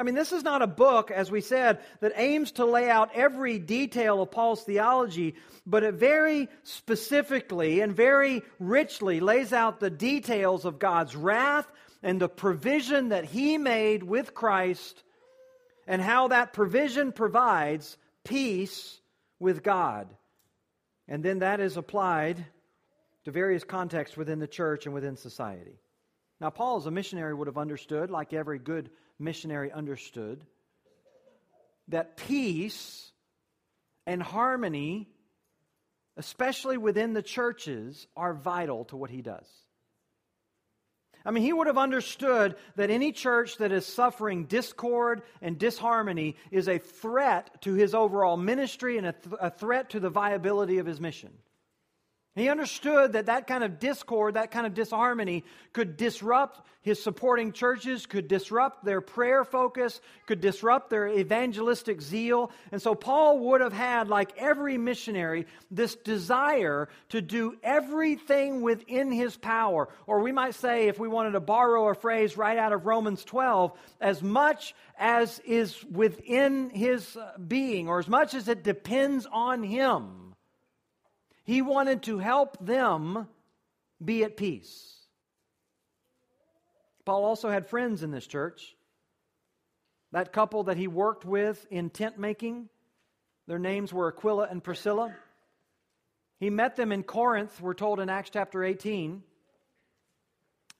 I 0.00 0.02
mean, 0.02 0.14
this 0.14 0.32
is 0.32 0.42
not 0.42 0.62
a 0.62 0.66
book, 0.66 1.10
as 1.10 1.30
we 1.30 1.42
said, 1.42 1.78
that 2.00 2.14
aims 2.16 2.52
to 2.52 2.64
lay 2.64 2.88
out 2.88 3.10
every 3.14 3.58
detail 3.58 4.22
of 4.22 4.30
Paul's 4.30 4.62
theology, 4.62 5.34
but 5.66 5.84
it 5.84 5.92
very 5.96 6.48
specifically 6.62 7.80
and 7.80 7.94
very 7.94 8.40
richly 8.58 9.20
lays 9.20 9.52
out 9.52 9.78
the 9.78 9.90
details 9.90 10.64
of 10.64 10.78
God's 10.78 11.14
wrath 11.14 11.70
and 12.02 12.18
the 12.18 12.30
provision 12.30 13.10
that 13.10 13.26
he 13.26 13.58
made 13.58 14.02
with 14.02 14.32
Christ 14.32 15.02
and 15.86 16.00
how 16.00 16.28
that 16.28 16.54
provision 16.54 17.12
provides 17.12 17.98
peace 18.24 19.02
with 19.38 19.62
God. 19.62 20.08
And 21.08 21.22
then 21.22 21.40
that 21.40 21.60
is 21.60 21.76
applied 21.76 22.42
to 23.26 23.30
various 23.30 23.64
contexts 23.64 24.16
within 24.16 24.38
the 24.38 24.48
church 24.48 24.86
and 24.86 24.94
within 24.94 25.18
society. 25.18 25.78
Now, 26.40 26.48
Paul, 26.48 26.78
as 26.78 26.86
a 26.86 26.90
missionary, 26.90 27.34
would 27.34 27.48
have 27.48 27.58
understood, 27.58 28.10
like 28.10 28.32
every 28.32 28.58
good 28.58 28.88
missionary 29.20 29.70
understood 29.70 30.44
that 31.88 32.16
peace 32.16 33.10
and 34.06 34.22
harmony, 34.22 35.08
especially 36.16 36.78
within 36.78 37.12
the 37.12 37.22
churches, 37.22 38.06
are 38.16 38.34
vital 38.34 38.84
to 38.86 38.96
what 38.96 39.10
he 39.10 39.22
does. 39.22 39.46
I 41.24 41.32
mean, 41.32 41.44
he 41.44 41.52
would 41.52 41.66
have 41.66 41.76
understood 41.76 42.56
that 42.76 42.90
any 42.90 43.12
church 43.12 43.58
that 43.58 43.72
is 43.72 43.84
suffering 43.84 44.46
discord 44.46 45.22
and 45.42 45.58
disharmony 45.58 46.36
is 46.50 46.66
a 46.66 46.78
threat 46.78 47.60
to 47.62 47.74
his 47.74 47.94
overall 47.94 48.38
ministry 48.38 48.96
and 48.96 49.06
a, 49.06 49.12
th- 49.12 49.36
a 49.38 49.50
threat 49.50 49.90
to 49.90 50.00
the 50.00 50.08
viability 50.08 50.78
of 50.78 50.86
his 50.86 51.00
mission. 51.00 51.30
He 52.36 52.48
understood 52.48 53.14
that 53.14 53.26
that 53.26 53.48
kind 53.48 53.64
of 53.64 53.80
discord, 53.80 54.34
that 54.34 54.52
kind 54.52 54.64
of 54.64 54.72
disharmony 54.72 55.44
could 55.72 55.96
disrupt 55.96 56.60
his 56.80 57.02
supporting 57.02 57.50
churches, 57.50 58.06
could 58.06 58.28
disrupt 58.28 58.84
their 58.84 59.00
prayer 59.00 59.44
focus, 59.44 60.00
could 60.26 60.40
disrupt 60.40 60.90
their 60.90 61.08
evangelistic 61.08 62.00
zeal. 62.00 62.52
And 62.70 62.80
so 62.80 62.94
Paul 62.94 63.40
would 63.40 63.60
have 63.60 63.72
had, 63.72 64.08
like 64.08 64.38
every 64.38 64.78
missionary, 64.78 65.46
this 65.72 65.96
desire 65.96 66.88
to 67.08 67.20
do 67.20 67.56
everything 67.64 68.62
within 68.62 69.10
his 69.10 69.36
power. 69.36 69.88
Or 70.06 70.20
we 70.20 70.30
might 70.30 70.54
say, 70.54 70.86
if 70.86 71.00
we 71.00 71.08
wanted 71.08 71.32
to 71.32 71.40
borrow 71.40 71.88
a 71.88 71.94
phrase 71.94 72.36
right 72.36 72.56
out 72.56 72.72
of 72.72 72.86
Romans 72.86 73.24
12, 73.24 73.72
as 74.00 74.22
much 74.22 74.74
as 74.96 75.40
is 75.40 75.84
within 75.84 76.70
his 76.70 77.18
being, 77.48 77.88
or 77.88 77.98
as 77.98 78.08
much 78.08 78.34
as 78.34 78.46
it 78.46 78.62
depends 78.62 79.26
on 79.30 79.64
him 79.64 80.29
he 81.50 81.62
wanted 81.62 82.04
to 82.04 82.18
help 82.18 82.64
them 82.64 83.26
be 84.02 84.22
at 84.22 84.36
peace. 84.36 84.94
Paul 87.04 87.24
also 87.24 87.50
had 87.50 87.66
friends 87.66 88.04
in 88.04 88.12
this 88.12 88.24
church. 88.24 88.76
That 90.12 90.32
couple 90.32 90.62
that 90.64 90.76
he 90.76 90.86
worked 90.86 91.24
with 91.24 91.66
in 91.68 91.90
tent 91.90 92.20
making, 92.20 92.68
their 93.48 93.58
names 93.58 93.92
were 93.92 94.06
Aquila 94.06 94.46
and 94.48 94.62
Priscilla. 94.62 95.12
He 96.38 96.50
met 96.50 96.76
them 96.76 96.92
in 96.92 97.02
Corinth, 97.02 97.60
we're 97.60 97.74
told 97.74 97.98
in 97.98 98.08
Acts 98.08 98.30
chapter 98.32 98.62
18. 98.62 99.24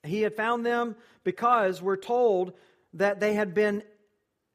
He 0.04 0.22
had 0.22 0.36
found 0.36 0.64
them 0.64 0.94
because 1.24 1.82
we're 1.82 1.96
told 1.96 2.52
that 2.94 3.18
they 3.18 3.34
had 3.34 3.54
been, 3.54 3.82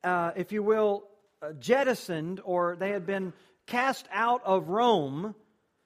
uh, 0.02 0.32
if 0.38 0.54
you 0.54 0.64
will, 0.64 1.10
jettisoned 1.60 2.40
or 2.46 2.78
they 2.78 2.92
had 2.92 3.06
been 3.06 3.34
cast 3.66 4.08
out 4.14 4.44
of 4.46 4.70
Rome 4.70 5.36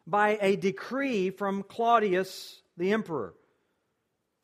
by 0.09 0.37
a 0.41 0.55
decree 0.55 1.29
from 1.29 1.63
Claudius 1.63 2.61
the 2.77 2.93
emperor. 2.93 3.33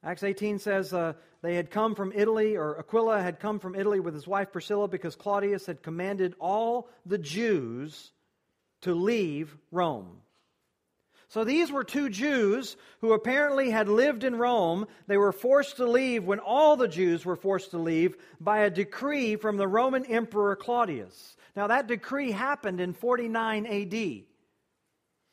Acts 0.03 0.23
18 0.23 0.59
says 0.59 0.93
uh, 0.93 1.13
they 1.41 1.55
had 1.55 1.71
come 1.71 1.95
from 1.95 2.11
Italy, 2.13 2.55
or 2.55 2.77
Aquila 2.77 3.21
had 3.21 3.39
come 3.39 3.59
from 3.59 3.75
Italy 3.75 3.99
with 3.99 4.13
his 4.13 4.27
wife 4.27 4.51
Priscilla 4.51 4.87
because 4.87 5.15
Claudius 5.15 5.65
had 5.65 5.81
commanded 5.81 6.35
all 6.39 6.89
the 7.05 7.17
Jews 7.17 8.11
to 8.81 8.93
leave 8.93 9.57
Rome. 9.71 10.21
So 11.27 11.43
these 11.43 11.71
were 11.71 11.83
two 11.83 12.09
Jews 12.09 12.77
who 13.01 13.13
apparently 13.13 13.71
had 13.71 13.89
lived 13.89 14.23
in 14.23 14.35
Rome. 14.35 14.85
They 15.07 15.17
were 15.17 15.31
forced 15.31 15.77
to 15.77 15.85
leave 15.85 16.23
when 16.23 16.39
all 16.39 16.77
the 16.77 16.87
Jews 16.87 17.25
were 17.25 17.35
forced 17.35 17.71
to 17.71 17.77
leave 17.77 18.15
by 18.39 18.59
a 18.59 18.69
decree 18.69 19.35
from 19.35 19.57
the 19.57 19.67
Roman 19.67 20.05
Emperor 20.05 20.55
Claudius. 20.55 21.35
Now, 21.55 21.67
that 21.67 21.87
decree 21.87 22.31
happened 22.31 22.79
in 22.79 22.93
49 22.93 23.65
AD. 23.65 24.23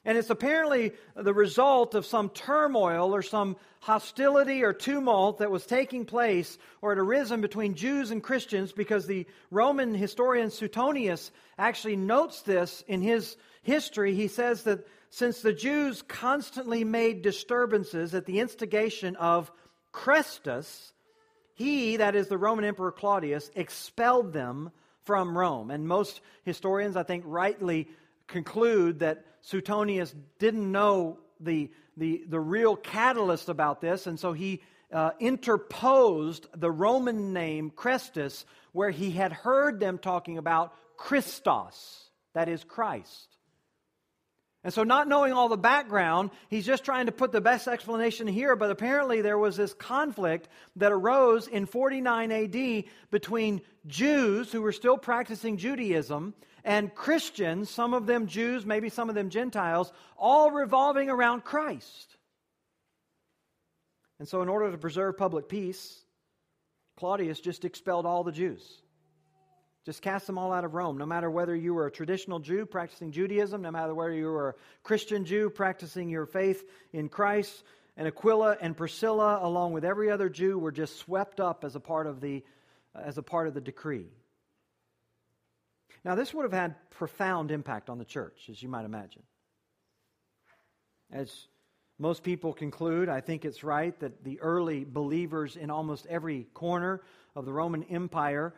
And 0.05 0.19
it's 0.19 0.31
apparently 0.31 0.93
the 1.15 1.35
result 1.35 1.95
of 1.95 2.07
some 2.07 2.29
turmoil 2.31 3.15
or 3.15 3.23
some 3.23 3.57
hostility 3.81 4.65
or 4.65 4.73
tumult 4.73 5.39
that 5.39 5.51
was 5.51 5.65
taking 5.65 6.05
place 6.05 6.59
or 6.81 6.91
had 6.91 6.99
arisen 6.99 7.41
between 7.41 7.75
Jews 7.75 8.11
and 8.11 8.23
Christians 8.23 8.73
because 8.73 9.07
the 9.07 9.27
Roman 9.51 9.95
historian 9.95 10.51
Suetonius 10.51 11.31
actually 11.57 11.97
notes 11.97 12.43
this 12.43 12.83
in 12.89 13.01
his 13.01 13.37
history. 13.63 14.15
He 14.15 14.27
says 14.27 14.65
that 14.65 14.87
since 15.11 15.41
the 15.41 15.53
Jews 15.53 16.03
constantly 16.03 16.85
made 16.85 17.23
disturbances 17.23 18.15
at 18.15 18.27
the 18.27 18.41
instigation 18.41 19.15
of 19.17 19.53
Chrestus, 19.93 20.93
he, 21.55 21.99
that 21.99 22.17
is 22.17 22.29
the 22.29 22.39
Roman 22.39 22.65
Emperor 22.65 22.93
Claudius, 22.93 23.51
expelled 23.55 24.33
them 24.33 24.71
from 25.05 25.37
Rome. 25.37 25.71
And 25.71 25.87
most 25.87 26.21
historians, 26.45 26.97
I 26.97 27.03
think, 27.03 27.25
rightly 27.27 27.89
conclude 28.33 29.01
that 29.01 29.25
Suetonius 29.43 30.15
didn't 30.39 30.71
know 30.71 31.19
the, 31.39 31.71
the, 31.97 32.25
the 32.29 32.41
real 32.41 32.75
catalyst 32.75 33.49
about 33.49 33.81
this, 33.81 34.07
and 34.07 34.19
so 34.19 34.33
he 34.33 34.61
uh, 34.93 35.11
interposed 35.21 36.47
the 36.55 36.71
Roman 36.71 37.33
name 37.33 37.71
Chrestus, 37.71 38.45
where 38.73 38.91
he 38.91 39.11
had 39.11 39.33
heard 39.33 39.81
them 39.81 39.99
talking 39.99 40.39
about 40.39 40.75
Christos, 40.97 42.11
that 42.35 42.49
is 42.49 42.65
Christ. 42.65 43.29
And 44.65 44.73
so, 44.73 44.85
not 44.85 45.09
knowing 45.09 45.33
all 45.33 45.49
the 45.49 45.57
background, 45.57 46.31
he's 46.49 46.65
just 46.65 46.85
trying 46.85 47.07
to 47.07 47.13
put 47.13 47.33
the 47.33 47.41
best 47.41 47.67
explanation 47.67 48.29
here. 48.29 48.55
But 48.55 48.71
apparently, 48.71 49.21
there 49.21 49.39
was 49.39 49.57
this 49.57 49.75
conflict 49.75 50.49
that 50.77 50.93
arose 50.93 51.49
in 51.49 51.67
49 51.67 52.31
AD 52.31 52.85
between 53.11 53.63
Jews 53.89 54.53
who 54.53 54.63
were 54.63 54.71
still 54.71 54.97
practicing 54.97 55.57
Judaism 55.57 56.33
and 56.65 56.95
Christians, 56.95 57.71
some 57.71 57.95
of 57.95 58.07
them 58.07 58.27
Jews, 58.27 58.65
maybe 58.65 58.89
some 58.89 59.09
of 59.09 59.15
them 59.15 59.31
Gentiles, 59.31 59.93
all 60.17 60.51
revolving 60.51 61.11
around 61.11 61.45
Christ. 61.45 62.17
And 64.19 64.29
so, 64.29 64.43
in 64.43 64.49
order 64.49 64.71
to 64.71 64.79
preserve 64.79 65.17
public 65.17 65.49
peace, 65.49 66.05
Claudius 66.97 67.41
just 67.41 67.65
expelled 67.65 68.07
all 68.07 68.23
the 68.23 68.33
Jews. 68.33 68.63
Just 69.85 70.01
cast 70.01 70.29
them 70.29 70.39
all 70.39 70.53
out 70.53 70.65
of 70.65 70.75
Rome, 70.75 70.97
no 70.97 71.07
matter 71.07 71.29
whether 71.29 71.57
you 71.57 71.75
were 71.75 71.87
a 71.87 71.91
traditional 71.91 72.39
Jew 72.39 72.65
practicing 72.67 73.11
Judaism, 73.11 73.63
no 73.63 73.73
matter 73.73 73.93
whether 73.93 74.13
you 74.13 74.27
were 74.27 74.51
a 74.51 74.55
Christian 74.85 75.25
Jew 75.25 75.51
practicing 75.51 76.09
your 76.09 76.27
faith 76.27 76.63
in 76.93 77.09
Christ. 77.09 77.65
And 77.97 78.07
Aquila 78.07 78.57
and 78.61 78.77
Priscilla, 78.77 79.41
along 79.43 79.73
with 79.73 79.85
every 79.85 80.09
other 80.09 80.29
Jew, 80.29 80.57
were 80.57 80.71
just 80.71 80.99
swept 80.99 81.41
up 81.41 81.65
as 81.65 81.75
a 81.75 81.81
part 81.81 82.07
of 82.07 82.21
the, 82.21 82.45
as 82.95 83.19
a 83.19 83.23
part 83.23 83.49
of 83.49 83.55
the 83.55 83.61
decree. 83.61 84.07
Now, 86.05 86.15
this 86.15 86.35
would 86.35 86.43
have 86.43 86.53
had 86.53 86.75
profound 86.91 87.51
impact 87.51 87.89
on 87.89 87.99
the 87.99 88.05
church, 88.05 88.49
as 88.51 88.63
you 88.63 88.69
might 88.69 88.85
imagine. 88.85 89.23
As 91.13 91.47
most 91.99 92.23
people 92.23 92.53
conclude, 92.53 93.09
I 93.09 93.21
think 93.21 93.45
it's 93.45 93.63
right 93.63 93.99
that 94.01 94.25
the 94.25 94.41
early 94.41 94.85
believers 94.85 95.57
in 95.57 95.71
almost 95.71 96.07
every 96.07 96.49
corner 96.55 97.03
of 97.37 97.45
the 97.45 97.53
Roman 97.53 97.85
Empire 97.85 98.55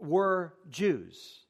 were 0.00 0.54
Jews. 0.70 1.40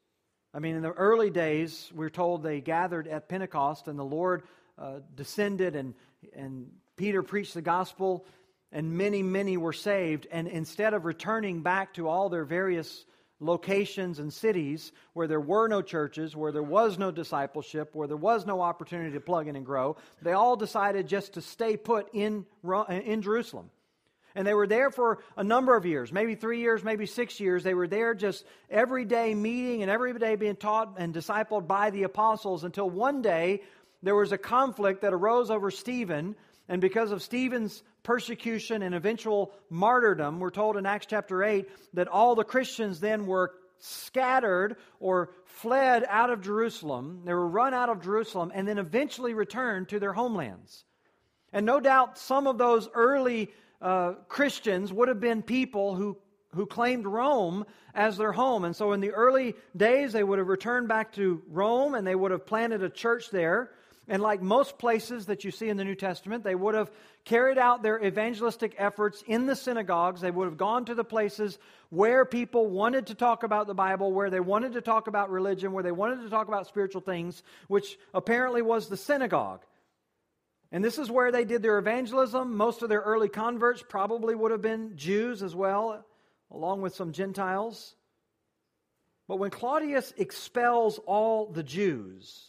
I 0.53 0.59
mean, 0.59 0.75
in 0.75 0.81
the 0.81 0.91
early 0.91 1.29
days, 1.29 1.91
we're 1.95 2.09
told 2.09 2.43
they 2.43 2.59
gathered 2.59 3.07
at 3.07 3.29
Pentecost 3.29 3.87
and 3.87 3.97
the 3.97 4.03
Lord 4.03 4.43
uh, 4.77 4.99
descended 5.15 5.75
and, 5.75 5.93
and 6.35 6.71
Peter 6.97 7.21
preached 7.21 7.53
the 7.53 7.61
gospel 7.61 8.25
and 8.71 8.97
many, 8.97 9.23
many 9.23 9.57
were 9.57 9.73
saved. 9.73 10.27
And 10.31 10.47
instead 10.47 10.93
of 10.93 11.05
returning 11.05 11.61
back 11.61 11.93
to 11.93 12.07
all 12.07 12.29
their 12.29 12.45
various 12.45 13.05
locations 13.39 14.19
and 14.19 14.33
cities 14.33 14.91
where 15.13 15.27
there 15.27 15.39
were 15.39 15.67
no 15.67 15.81
churches, 15.81 16.35
where 16.35 16.51
there 16.51 16.63
was 16.63 16.97
no 16.97 17.11
discipleship, 17.11 17.91
where 17.93 18.07
there 18.07 18.17
was 18.17 18.45
no 18.45 18.61
opportunity 18.61 19.11
to 19.13 19.21
plug 19.21 19.47
in 19.47 19.55
and 19.55 19.65
grow, 19.65 19.95
they 20.21 20.33
all 20.33 20.55
decided 20.55 21.07
just 21.07 21.33
to 21.33 21.41
stay 21.41 21.77
put 21.77 22.09
in, 22.13 22.45
in 22.89 23.21
Jerusalem. 23.21 23.69
And 24.35 24.45
they 24.45 24.53
were 24.53 24.67
there 24.67 24.91
for 24.91 25.19
a 25.35 25.43
number 25.43 25.75
of 25.75 25.85
years, 25.85 26.11
maybe 26.11 26.35
three 26.35 26.59
years, 26.59 26.83
maybe 26.83 27.05
six 27.05 27.39
years. 27.39 27.63
They 27.63 27.73
were 27.73 27.87
there 27.87 28.13
just 28.13 28.45
every 28.69 29.03
day 29.03 29.33
meeting 29.33 29.81
and 29.81 29.89
every 29.89 30.13
day 30.17 30.35
being 30.35 30.55
taught 30.55 30.95
and 30.97 31.13
discipled 31.13 31.67
by 31.67 31.89
the 31.89 32.03
apostles 32.03 32.63
until 32.63 32.89
one 32.89 33.21
day 33.21 33.63
there 34.03 34.15
was 34.15 34.31
a 34.31 34.37
conflict 34.37 35.01
that 35.01 35.13
arose 35.13 35.49
over 35.49 35.71
Stephen. 35.71 36.35
And 36.67 36.79
because 36.79 37.11
of 37.11 37.23
Stephen's 37.23 37.81
persecution 38.03 38.81
and 38.81 38.95
eventual 38.95 39.51
martyrdom, 39.69 40.39
we're 40.39 40.49
told 40.49 40.77
in 40.77 40.85
Acts 40.85 41.07
chapter 41.07 41.43
8 41.43 41.67
that 41.93 42.07
all 42.07 42.35
the 42.35 42.43
Christians 42.43 42.99
then 42.99 43.25
were 43.25 43.53
scattered 43.79 44.75
or 44.99 45.31
fled 45.45 46.05
out 46.07 46.29
of 46.29 46.41
Jerusalem. 46.41 47.21
They 47.25 47.33
were 47.33 47.47
run 47.47 47.73
out 47.73 47.89
of 47.89 48.01
Jerusalem 48.01 48.51
and 48.53 48.67
then 48.67 48.77
eventually 48.77 49.33
returned 49.33 49.89
to 49.89 49.99
their 49.99 50.13
homelands. 50.13 50.83
And 51.53 51.65
no 51.65 51.79
doubt 51.79 52.17
some 52.17 52.47
of 52.47 52.57
those 52.57 52.89
early 52.93 53.51
uh, 53.81 54.13
Christians 54.27 54.91
would 54.91 55.07
have 55.07 55.19
been 55.19 55.41
people 55.41 55.95
who 55.95 56.17
who 56.55 56.65
claimed 56.65 57.05
Rome 57.05 57.65
as 57.93 58.17
their 58.17 58.31
home. 58.31 58.65
And 58.65 58.75
so 58.75 58.93
in 58.93 59.01
the 59.01 59.11
early 59.11 59.55
days, 59.75 60.13
they 60.13 60.23
would 60.23 60.39
have 60.39 60.47
returned 60.47 60.87
back 60.87 61.13
to 61.13 61.41
Rome 61.47 61.93
and 61.93 62.05
they 62.05 62.15
would 62.15 62.31
have 62.31 62.45
planted 62.45 62.83
a 62.83 62.89
church 62.89 63.29
there. 63.29 63.71
And 64.11 64.23
like 64.23 64.41
most 64.41 64.79
places 64.79 65.27
that 65.27 65.43
you 65.43 65.51
see 65.51 65.69
in 65.69 65.77
the 65.77 65.85
New 65.85 65.93
Testament, 65.93 66.43
they 66.43 66.55
would 66.55 66.73
have 66.73 66.91
carried 67.25 67.59
out 67.59 67.83
their 67.83 68.03
evangelistic 68.03 68.73
efforts 68.79 69.23
in 69.27 69.45
the 69.45 69.55
synagogues. 69.55 70.19
They 70.19 70.31
would 70.31 70.45
have 70.45 70.57
gone 70.57 70.85
to 70.85 70.95
the 70.95 71.03
places 71.03 71.59
where 71.91 72.25
people 72.25 72.65
wanted 72.65 73.07
to 73.07 73.13
talk 73.13 73.43
about 73.43 73.67
the 73.67 73.75
Bible, 73.75 74.11
where 74.11 74.31
they 74.31 74.39
wanted 74.39 74.73
to 74.73 74.81
talk 74.81 75.05
about 75.05 75.29
religion, 75.29 75.73
where 75.73 75.83
they 75.83 75.91
wanted 75.91 76.23
to 76.23 76.29
talk 76.29 76.47
about 76.47 76.65
spiritual 76.65 77.01
things, 77.01 77.43
which 77.67 77.99
apparently 78.11 78.63
was 78.63 78.89
the 78.89 78.97
synagogue. 78.97 79.61
And 80.71 80.83
this 80.83 80.97
is 80.97 81.11
where 81.11 81.31
they 81.31 81.45
did 81.45 81.61
their 81.61 81.77
evangelism. 81.77 82.57
Most 82.57 82.81
of 82.81 82.89
their 82.89 83.01
early 83.01 83.29
converts 83.29 83.83
probably 83.87 84.33
would 84.33 84.49
have 84.49 84.61
been 84.61 84.97
Jews 84.97 85.43
as 85.43 85.55
well, 85.55 86.03
along 86.49 86.81
with 86.81 86.95
some 86.95 87.11
Gentiles. 87.11 87.93
But 89.27 89.37
when 89.37 89.51
Claudius 89.51 90.15
expels 90.17 90.99
all 91.05 91.45
the 91.51 91.61
Jews, 91.61 92.48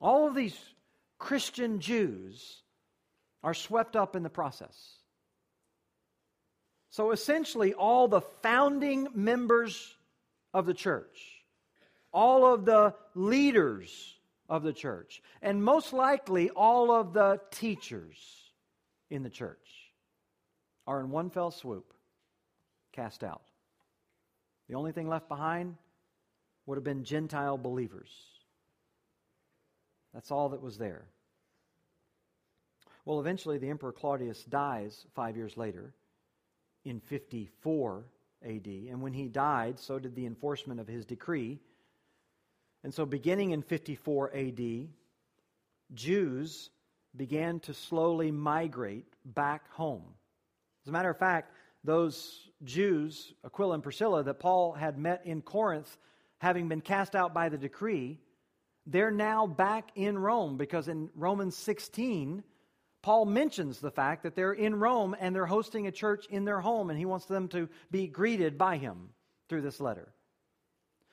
all 0.00 0.28
of 0.28 0.34
these 0.34 0.58
Christian 1.18 1.80
Jews 1.80 2.62
are 3.42 3.54
swept 3.54 3.96
up 3.96 4.16
in 4.16 4.22
the 4.22 4.30
process. 4.30 4.98
So 6.90 7.10
essentially, 7.10 7.74
all 7.74 8.08
the 8.08 8.20
founding 8.20 9.08
members 9.14 9.96
of 10.52 10.66
the 10.66 10.74
church, 10.74 11.42
all 12.12 12.52
of 12.52 12.64
the 12.64 12.94
leaders 13.14 14.14
of 14.48 14.62
the 14.62 14.72
church, 14.72 15.22
and 15.42 15.62
most 15.62 15.92
likely 15.92 16.50
all 16.50 16.92
of 16.92 17.12
the 17.12 17.40
teachers 17.50 18.16
in 19.10 19.22
the 19.22 19.30
church 19.30 19.90
are 20.86 21.00
in 21.00 21.10
one 21.10 21.30
fell 21.30 21.50
swoop 21.50 21.92
cast 22.92 23.24
out. 23.24 23.42
The 24.68 24.76
only 24.76 24.92
thing 24.92 25.08
left 25.08 25.28
behind 25.28 25.76
would 26.66 26.76
have 26.76 26.84
been 26.84 27.04
Gentile 27.04 27.58
believers. 27.58 28.10
That's 30.14 30.30
all 30.30 30.50
that 30.50 30.62
was 30.62 30.78
there. 30.78 31.04
Well, 33.04 33.20
eventually, 33.20 33.58
the 33.58 33.68
Emperor 33.68 33.92
Claudius 33.92 34.44
dies 34.44 35.06
five 35.14 35.36
years 35.36 35.56
later 35.56 35.92
in 36.84 37.00
54 37.00 38.04
AD. 38.44 38.66
And 38.66 39.02
when 39.02 39.12
he 39.12 39.28
died, 39.28 39.78
so 39.78 39.98
did 39.98 40.14
the 40.14 40.26
enforcement 40.26 40.80
of 40.80 40.88
his 40.88 41.04
decree. 41.04 41.58
And 42.82 42.94
so, 42.94 43.04
beginning 43.04 43.50
in 43.50 43.62
54 43.62 44.34
AD, 44.34 44.88
Jews 45.92 46.70
began 47.16 47.60
to 47.60 47.74
slowly 47.74 48.30
migrate 48.30 49.06
back 49.24 49.70
home. 49.72 50.04
As 50.84 50.88
a 50.88 50.92
matter 50.92 51.10
of 51.10 51.18
fact, 51.18 51.52
those 51.82 52.48
Jews, 52.62 53.34
Aquila 53.44 53.74
and 53.74 53.82
Priscilla, 53.82 54.22
that 54.24 54.40
Paul 54.40 54.72
had 54.72 54.98
met 54.98 55.22
in 55.24 55.42
Corinth, 55.42 55.96
having 56.38 56.68
been 56.68 56.80
cast 56.80 57.14
out 57.14 57.34
by 57.34 57.48
the 57.48 57.58
decree, 57.58 58.18
they're 58.86 59.10
now 59.10 59.46
back 59.46 59.90
in 59.94 60.18
Rome 60.18 60.56
because 60.56 60.88
in 60.88 61.10
Romans 61.14 61.56
16, 61.56 62.42
Paul 63.02 63.26
mentions 63.26 63.80
the 63.80 63.90
fact 63.90 64.22
that 64.22 64.34
they're 64.34 64.52
in 64.52 64.74
Rome 64.76 65.14
and 65.18 65.34
they're 65.34 65.46
hosting 65.46 65.86
a 65.86 65.92
church 65.92 66.26
in 66.30 66.44
their 66.44 66.60
home, 66.60 66.90
and 66.90 66.98
he 66.98 67.04
wants 67.04 67.26
them 67.26 67.48
to 67.48 67.68
be 67.90 68.06
greeted 68.06 68.56
by 68.56 68.78
him 68.78 69.10
through 69.48 69.62
this 69.62 69.80
letter. 69.80 70.12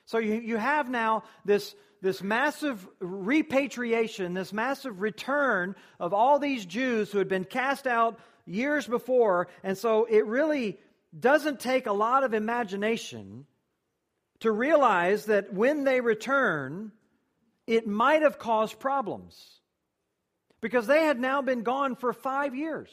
So 0.06 0.18
you, 0.18 0.36
you 0.36 0.58
have 0.58 0.90
now 0.90 1.24
this, 1.46 1.76
this 2.02 2.22
massive 2.22 2.88
repatriation, 3.00 4.34
this 4.34 4.54
massive 4.54 5.02
return 5.02 5.76
of 6.00 6.14
all 6.14 6.40
these 6.40 6.66
Jews 6.66 7.12
who 7.12 7.18
had 7.18 7.28
been 7.28 7.46
cast 7.46 7.88
out 7.88 8.20
years 8.46 8.88
before, 8.88 9.48
and 9.64 9.78
so 9.78 10.06
it 10.06 10.26
really 10.26 10.80
doesn't 11.18 11.60
take 11.60 11.88
a 11.88 11.94
lot 11.94 12.24
of 12.24 12.34
imagination 12.34 13.46
to 14.40 14.52
realize 14.52 15.26
that 15.26 15.54
when 15.54 15.84
they 15.84 16.02
return, 16.02 16.92
it 17.68 17.88
might 17.88 18.22
have 18.22 18.40
caused 18.40 18.80
problems 18.80 19.60
because 20.62 20.88
they 20.88 21.04
had 21.04 21.20
now 21.20 21.42
been 21.42 21.64
gone 21.64 21.96
for 21.96 22.14
five 22.14 22.56
years. 22.56 22.90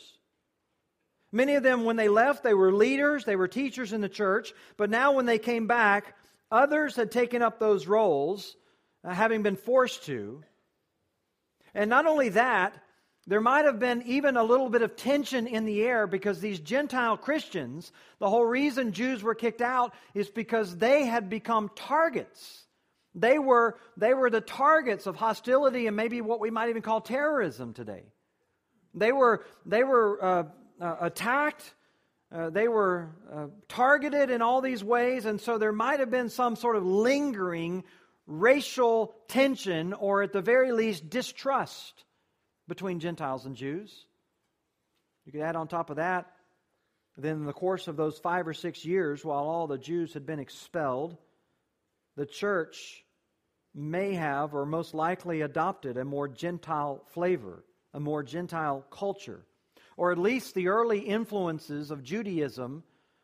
Many 1.31 1.55
of 1.55 1.63
them, 1.63 1.85
when 1.85 1.97
they 1.97 2.09
left, 2.09 2.43
they 2.43 2.55
were 2.55 2.73
leaders, 2.73 3.25
they 3.25 3.37
were 3.37 3.49
teachers 3.49 3.93
in 3.93 4.01
the 4.01 4.09
church, 4.09 4.55
but 4.77 4.89
now 4.89 5.13
when 5.13 5.27
they 5.27 5.39
came 5.39 5.67
back, 5.67 6.17
others 6.51 6.97
had 6.97 7.11
taken 7.11 7.43
up 7.43 7.59
those 7.59 7.87
roles, 7.87 8.57
uh, 9.05 9.13
having 9.13 9.43
been 9.43 9.57
forced 9.57 10.05
to. 10.05 10.43
And 11.75 11.91
not 11.91 12.07
only 12.07 12.31
that, 12.31 12.75
there 13.27 13.43
might 13.43 13.67
have 13.67 13.79
been 13.79 14.03
even 14.07 14.39
a 14.39 14.43
little 14.43 14.71
bit 14.71 14.81
of 14.81 14.97
tension 14.97 15.47
in 15.47 15.67
the 15.67 15.83
air 15.83 16.07
because 16.07 16.41
these 16.41 16.61
Gentile 16.61 17.19
Christians, 17.19 17.93
the 18.21 18.31
whole 18.31 18.47
reason 18.47 18.93
Jews 18.93 19.23
were 19.23 19.35
kicked 19.35 19.61
out 19.61 19.93
is 20.15 20.31
because 20.31 20.79
they 20.79 21.05
had 21.05 21.29
become 21.29 21.71
targets 21.77 22.65
they 23.21 23.39
were, 23.39 23.77
they 23.97 24.15
were 24.15 24.31
the 24.31 24.41
targets 24.41 25.07
of 25.07 25.17
hostility 25.17 25.87
and 25.87 25.97
maybe 25.97 26.21
what 26.21 26.41
we 26.41 26.51
might 26.51 26.69
even 26.69 26.83
call 26.83 27.01
terrorism 27.01 27.75
today. 27.75 28.05
They 28.95 29.13
were, 29.13 29.45
they 29.67 29.85
were 29.85 30.25
uh, 30.25 30.45
uh, 30.81 30.97
attacked, 31.01 31.75
uh, 32.31 32.51
they 32.51 32.69
were 32.69 33.11
uh, 33.33 33.47
targeted 33.69 34.31
in 34.31 34.43
all 34.43 34.61
these 34.61 34.85
ways, 34.85 35.25
and 35.25 35.41
so 35.41 35.59
there 35.59 35.73
might 35.73 36.01
have 36.01 36.11
been 36.11 36.29
some 36.29 36.57
sort 36.57 36.77
of 36.77 36.85
lingering 36.85 37.85
racial 38.27 39.15
tension 39.29 39.95
or, 39.95 40.23
at 40.23 40.33
the 40.33 40.43
very 40.43 40.73
least, 40.73 41.09
distrust 41.09 42.05
between 42.69 43.01
Gentiles 43.01 43.47
and 43.47 43.57
Jews. 43.57 44.07
You 45.25 45.33
could 45.33 45.41
add 45.41 45.57
on 45.57 45.69
top 45.69 45.91
of 45.91 45.97
that, 45.97 46.31
then 47.17 47.37
in 47.37 47.45
the 47.47 47.53
course 47.53 47.89
of 47.89 47.97
those 47.97 48.19
five 48.19 48.47
or 48.47 48.55
six 48.55 48.85
years, 48.85 49.25
while 49.25 49.45
all 49.45 49.67
the 49.67 49.79
Jews 49.79 50.15
had 50.15 50.25
been 50.25 50.39
expelled, 50.39 51.17
the 52.17 52.27
church 52.27 53.05
may 53.79 54.15
have 54.15 54.55
or 54.55 54.67
most 54.67 54.93
likely 54.93 55.41
adopted 55.41 55.97
a 55.97 56.05
more 56.05 56.29
Gentile 56.29 57.03
flavor, 57.07 57.65
a 57.95 58.01
more 58.01 58.23
Gentile 58.23 58.85
culture. 58.91 59.47
Or 59.97 60.13
at 60.13 60.19
least 60.19 60.55
the 60.55 60.69
early 60.69 60.99
influences 60.99 61.91
of 61.91 62.03
Judaism 62.03 62.83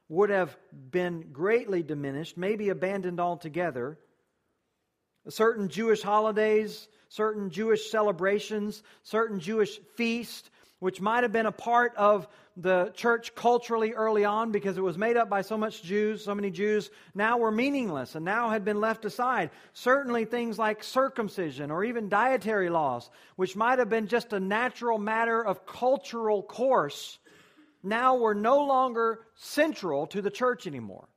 would 0.08 0.30
have 0.30 0.56
been 0.90 1.32
greatly 1.32 1.82
diminished, 1.82 2.36
maybe 2.36 2.68
abandoned 2.68 3.20
altogether. 3.20 3.98
Certain 5.28 5.68
Jewish 5.68 6.02
holidays, 6.02 6.88
certain 7.08 7.50
Jewish 7.50 7.90
celebrations, 7.90 8.82
certain 9.02 9.40
Jewish 9.40 9.78
feasts, 9.96 10.50
which 10.84 11.00
might 11.00 11.22
have 11.22 11.32
been 11.32 11.46
a 11.46 11.50
part 11.50 11.96
of 11.96 12.28
the 12.58 12.92
church 12.94 13.34
culturally 13.34 13.94
early 13.94 14.26
on 14.26 14.52
because 14.52 14.76
it 14.76 14.82
was 14.82 14.98
made 14.98 15.16
up 15.16 15.30
by 15.30 15.40
so 15.40 15.56
much 15.56 15.82
Jews, 15.82 16.22
so 16.22 16.34
many 16.34 16.50
Jews, 16.50 16.90
now 17.14 17.38
were 17.38 17.50
meaningless 17.50 18.16
and 18.16 18.22
now 18.22 18.50
had 18.50 18.66
been 18.66 18.82
left 18.82 19.06
aside. 19.06 19.48
Certainly 19.72 20.26
things 20.26 20.58
like 20.58 20.84
circumcision 20.84 21.70
or 21.70 21.84
even 21.84 22.10
dietary 22.10 22.68
laws, 22.68 23.08
which 23.36 23.56
might 23.56 23.78
have 23.78 23.88
been 23.88 24.08
just 24.08 24.34
a 24.34 24.40
natural 24.40 24.98
matter 24.98 25.42
of 25.42 25.64
cultural 25.64 26.42
course, 26.42 27.18
now 27.82 28.16
were 28.16 28.34
no 28.34 28.66
longer 28.66 29.20
central 29.36 30.06
to 30.08 30.20
the 30.20 30.30
church 30.30 30.66
anymore. 30.66 31.08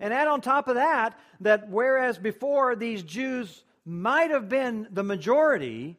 And 0.00 0.14
add 0.14 0.28
on 0.28 0.40
top 0.40 0.66
of 0.66 0.76
that, 0.76 1.18
that 1.40 1.68
whereas 1.68 2.16
before 2.16 2.74
these 2.74 3.02
Jews 3.02 3.64
might 3.84 4.30
have 4.30 4.48
been 4.48 4.88
the 4.90 5.04
majority, 5.04 5.98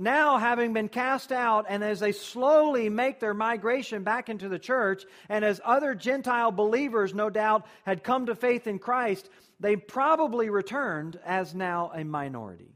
now 0.00 0.38
having 0.38 0.72
been 0.72 0.88
cast 0.88 1.30
out, 1.30 1.66
and 1.68 1.84
as 1.84 2.00
they 2.00 2.12
slowly 2.12 2.88
make 2.88 3.20
their 3.20 3.34
migration 3.34 4.02
back 4.02 4.28
into 4.28 4.48
the 4.48 4.58
church, 4.58 5.04
and 5.28 5.44
as 5.44 5.60
other 5.64 5.94
Gentile 5.94 6.50
believers, 6.50 7.14
no 7.14 7.30
doubt, 7.30 7.66
had 7.84 8.02
come 8.02 8.26
to 8.26 8.34
faith 8.34 8.66
in 8.66 8.78
Christ, 8.78 9.28
they 9.60 9.76
probably 9.76 10.48
returned 10.48 11.20
as 11.24 11.54
now 11.54 11.92
a 11.94 12.04
minority. 12.04 12.74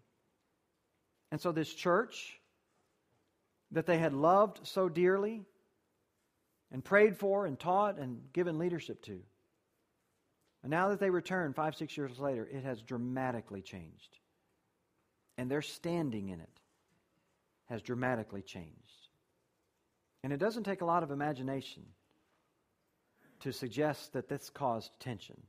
And 1.33 1.41
so, 1.41 1.51
this 1.51 1.73
church 1.73 2.39
that 3.73 3.87
they 3.87 3.99
had 3.99 4.13
loved 4.13 4.61
so 4.67 4.89
dearly, 4.89 5.43
and 6.71 6.85
prayed 6.85 7.17
for, 7.17 7.47
and 7.47 7.59
taught, 7.59 7.99
and 7.99 8.33
given 8.33 8.59
leadership 8.59 9.03
to, 9.05 9.21
and 10.65 10.71
now 10.71 10.89
that 10.89 10.99
they 10.99 11.11
return 11.11 11.53
five, 11.53 11.77
six 11.77 11.97
years 11.97 12.19
later, 12.19 12.49
it 12.51 12.65
has 12.65 12.81
dramatically 12.81 13.61
changed. 13.61 14.19
And 15.37 15.51
they're 15.51 15.61
standing 15.61 16.31
in 16.31 16.41
it 16.41 16.61
has 17.67 17.83
dramatically 17.83 18.43
changed. 18.43 19.09
And 20.23 20.33
it 20.33 20.39
doesn't 20.39 20.65
take 20.65 20.81
a 20.81 20.87
lot 20.87 21.03
of 21.03 21.11
imagination 21.11 21.83
to 23.41 23.53
suggest 23.53 24.13
that 24.15 24.29
this 24.29 24.51
caused 24.51 24.91
tension. 25.01 25.41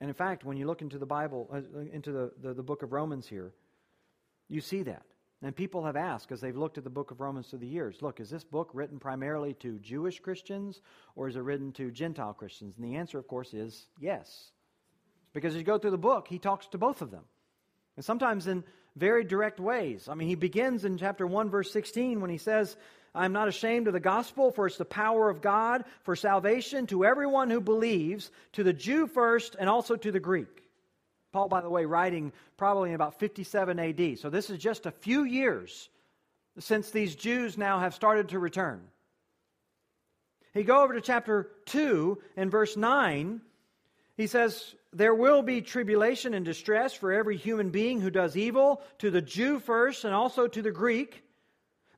And 0.00 0.08
in 0.08 0.14
fact, 0.14 0.44
when 0.44 0.56
you 0.56 0.66
look 0.66 0.82
into 0.82 0.98
the 0.98 1.06
Bible, 1.06 1.48
uh, 1.52 1.80
into 1.92 2.12
the, 2.12 2.32
the, 2.40 2.54
the, 2.54 2.62
book 2.62 2.82
of 2.82 2.92
Romans 2.92 3.26
here, 3.26 3.52
you 4.48 4.60
see 4.60 4.84
that. 4.84 5.02
And 5.42 5.54
people 5.54 5.84
have 5.84 5.96
asked, 5.96 6.32
as 6.32 6.40
they've 6.40 6.56
looked 6.56 6.78
at 6.78 6.84
the 6.84 6.90
book 6.90 7.10
of 7.10 7.20
Romans 7.20 7.48
through 7.48 7.60
the 7.60 7.66
years, 7.66 8.02
look, 8.02 8.20
is 8.20 8.30
this 8.30 8.44
book 8.44 8.70
written 8.72 8.98
primarily 8.98 9.54
to 9.54 9.78
Jewish 9.78 10.20
Christians 10.20 10.80
or 11.16 11.28
is 11.28 11.36
it 11.36 11.40
written 11.40 11.72
to 11.72 11.90
Gentile 11.90 12.34
Christians? 12.34 12.76
And 12.76 12.84
the 12.84 12.96
answer, 12.96 13.18
of 13.18 13.26
course, 13.26 13.54
is 13.54 13.86
yes. 14.00 14.50
Because 15.32 15.54
as 15.54 15.58
you 15.58 15.64
go 15.64 15.78
through 15.78 15.92
the 15.92 15.98
book, 15.98 16.26
he 16.28 16.38
talks 16.38 16.66
to 16.68 16.78
both 16.78 17.02
of 17.02 17.10
them. 17.10 17.24
And 17.96 18.04
sometimes 18.04 18.46
in 18.46 18.64
very 18.96 19.24
direct 19.24 19.60
ways. 19.60 20.08
I 20.08 20.14
mean, 20.14 20.28
he 20.28 20.34
begins 20.34 20.84
in 20.84 20.98
chapter 20.98 21.26
1, 21.26 21.50
verse 21.50 21.72
16, 21.72 22.20
when 22.20 22.30
he 22.30 22.38
says 22.38 22.76
I'm 23.14 23.32
not 23.32 23.48
ashamed 23.48 23.86
of 23.86 23.92
the 23.92 24.00
gospel, 24.00 24.50
for 24.50 24.66
it's 24.66 24.76
the 24.76 24.84
power 24.84 25.28
of 25.28 25.40
God 25.40 25.84
for 26.02 26.14
salvation 26.14 26.86
to 26.88 27.04
everyone 27.04 27.50
who 27.50 27.60
believes, 27.60 28.30
to 28.52 28.62
the 28.62 28.72
Jew 28.72 29.06
first 29.06 29.56
and 29.58 29.68
also 29.68 29.96
to 29.96 30.12
the 30.12 30.20
Greek. 30.20 30.62
Paul, 31.32 31.48
by 31.48 31.60
the 31.60 31.70
way, 31.70 31.84
writing 31.84 32.32
probably 32.56 32.90
in 32.90 32.94
about 32.94 33.18
57 33.18 33.78
AD. 33.78 34.18
So 34.18 34.30
this 34.30 34.50
is 34.50 34.58
just 34.58 34.86
a 34.86 34.90
few 34.90 35.24
years 35.24 35.88
since 36.58 36.90
these 36.90 37.14
Jews 37.14 37.58
now 37.58 37.80
have 37.80 37.94
started 37.94 38.30
to 38.30 38.38
return. 38.38 38.82
He 40.54 40.62
go 40.64 40.82
over 40.82 40.94
to 40.94 41.00
chapter 41.00 41.50
2 41.66 42.18
and 42.36 42.50
verse 42.50 42.76
9. 42.76 43.40
He 44.16 44.26
says, 44.26 44.74
There 44.92 45.14
will 45.14 45.42
be 45.42 45.60
tribulation 45.60 46.34
and 46.34 46.44
distress 46.44 46.94
for 46.94 47.12
every 47.12 47.36
human 47.36 47.70
being 47.70 48.00
who 48.00 48.10
does 48.10 48.36
evil, 48.36 48.82
to 48.98 49.10
the 49.10 49.20
Jew 49.20 49.58
first 49.58 50.04
and 50.04 50.14
also 50.14 50.46
to 50.46 50.62
the 50.62 50.70
Greek, 50.70 51.22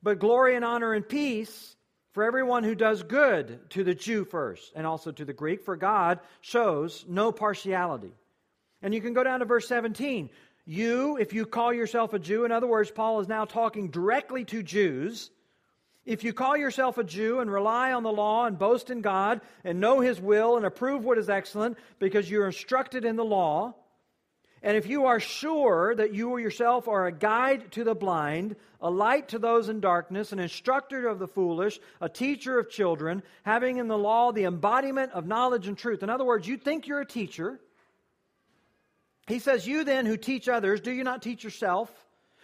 but 0.03 0.19
glory 0.19 0.57
and 0.57 0.65
honor 0.65 0.93
and 0.93 1.09
peace 1.09 1.77
for 2.13 2.25
everyone 2.25 2.65
who 2.65 2.75
does 2.75 3.05
good, 3.05 3.71
to 3.71 3.85
the 3.85 3.95
Jew 3.95 4.25
first 4.25 4.73
and 4.75 4.87
also 4.87 5.13
to 5.13 5.25
the 5.25 5.33
Greek, 5.33 5.63
for 5.63 5.77
God 5.77 6.19
shows 6.41 7.05
no 7.09 7.31
partiality. 7.31 8.13
And 8.83 8.93
you 8.93 9.01
can 9.01 9.13
go 9.13 9.23
down 9.23 9.41
to 9.41 9.47
verse 9.47 9.69
17. 9.69 10.31
You, 10.65 11.17
if 11.17 11.33
you 11.33 11.47
call 11.47 11.73
yourself 11.73 12.13
a 12.13 12.19
Jew, 12.19 12.45
in 12.45 12.53
other 12.53 12.67
words, 12.67 12.91
Paul 12.91 13.21
is 13.21 13.29
now 13.29 13.45
talking 13.45 13.91
directly 13.91 14.45
to 14.47 14.63
Jews. 14.63 15.31
If 16.07 16.25
you 16.25 16.33
call 16.33 16.57
yourself 16.57 16.99
a 16.99 17.05
Jew 17.05 17.41
and 17.41 17.53
rely 17.53 17.93
on 17.93 18.03
the 18.03 18.13
law 18.13 18.47
and 18.47 18.59
boast 18.59 18.91
in 18.91 19.03
God 19.03 19.41
and 19.65 19.81
know 19.81 20.01
His 20.01 20.21
will 20.21 20.57
and 20.57 20.65
approve 20.65 21.05
what 21.05 21.19
is 21.19 21.29
excellent 21.29 21.79
because 21.99 22.31
you're 22.31 22.47
instructed 22.47 23.05
in 23.05 23.17
the 23.17 23.25
law, 23.25 23.75
and 24.63 24.77
if 24.77 24.87
you 24.87 25.07
are 25.07 25.21
sure 25.21 25.95
that 25.95 26.15
you 26.15 26.37
yourself 26.37 26.87
are 26.87 27.07
a 27.07 27.13
guide 27.13 27.73
to 27.73 27.85
the 27.85 27.95
blind, 27.95 28.57
a 28.81 28.91
light 28.91 29.29
to 29.29 29.39
those 29.39 29.71
in 29.71 29.81
darkness, 29.81 30.33
an 30.33 30.39
instructor 30.39 31.09
of 31.09 31.19
the 31.19 31.29
foolish, 31.29 31.81
a 32.01 32.09
teacher 32.09 32.59
of 32.59 32.69
children, 32.69 33.23
having 33.43 33.79
in 33.79 33.89
the 33.89 33.97
law 33.97 34.33
the 34.33 34.45
embodiment 34.45 35.13
of 35.13 35.27
knowledge 35.27 35.67
and 35.67 35.79
truth. 35.79 36.03
In 36.03 36.11
other 36.11 36.27
words, 36.27 36.47
you 36.47 36.59
think 36.59 36.87
you're 36.87 37.01
a 37.01 37.07
teacher. 37.07 37.59
He 39.27 39.39
says, 39.39 39.67
You 39.67 39.85
then 39.85 40.05
who 40.05 40.19
teach 40.19 40.47
others, 40.49 40.81
do 40.81 40.91
you 40.91 41.05
not 41.05 41.23
teach 41.23 41.43
yourself? 41.43 41.91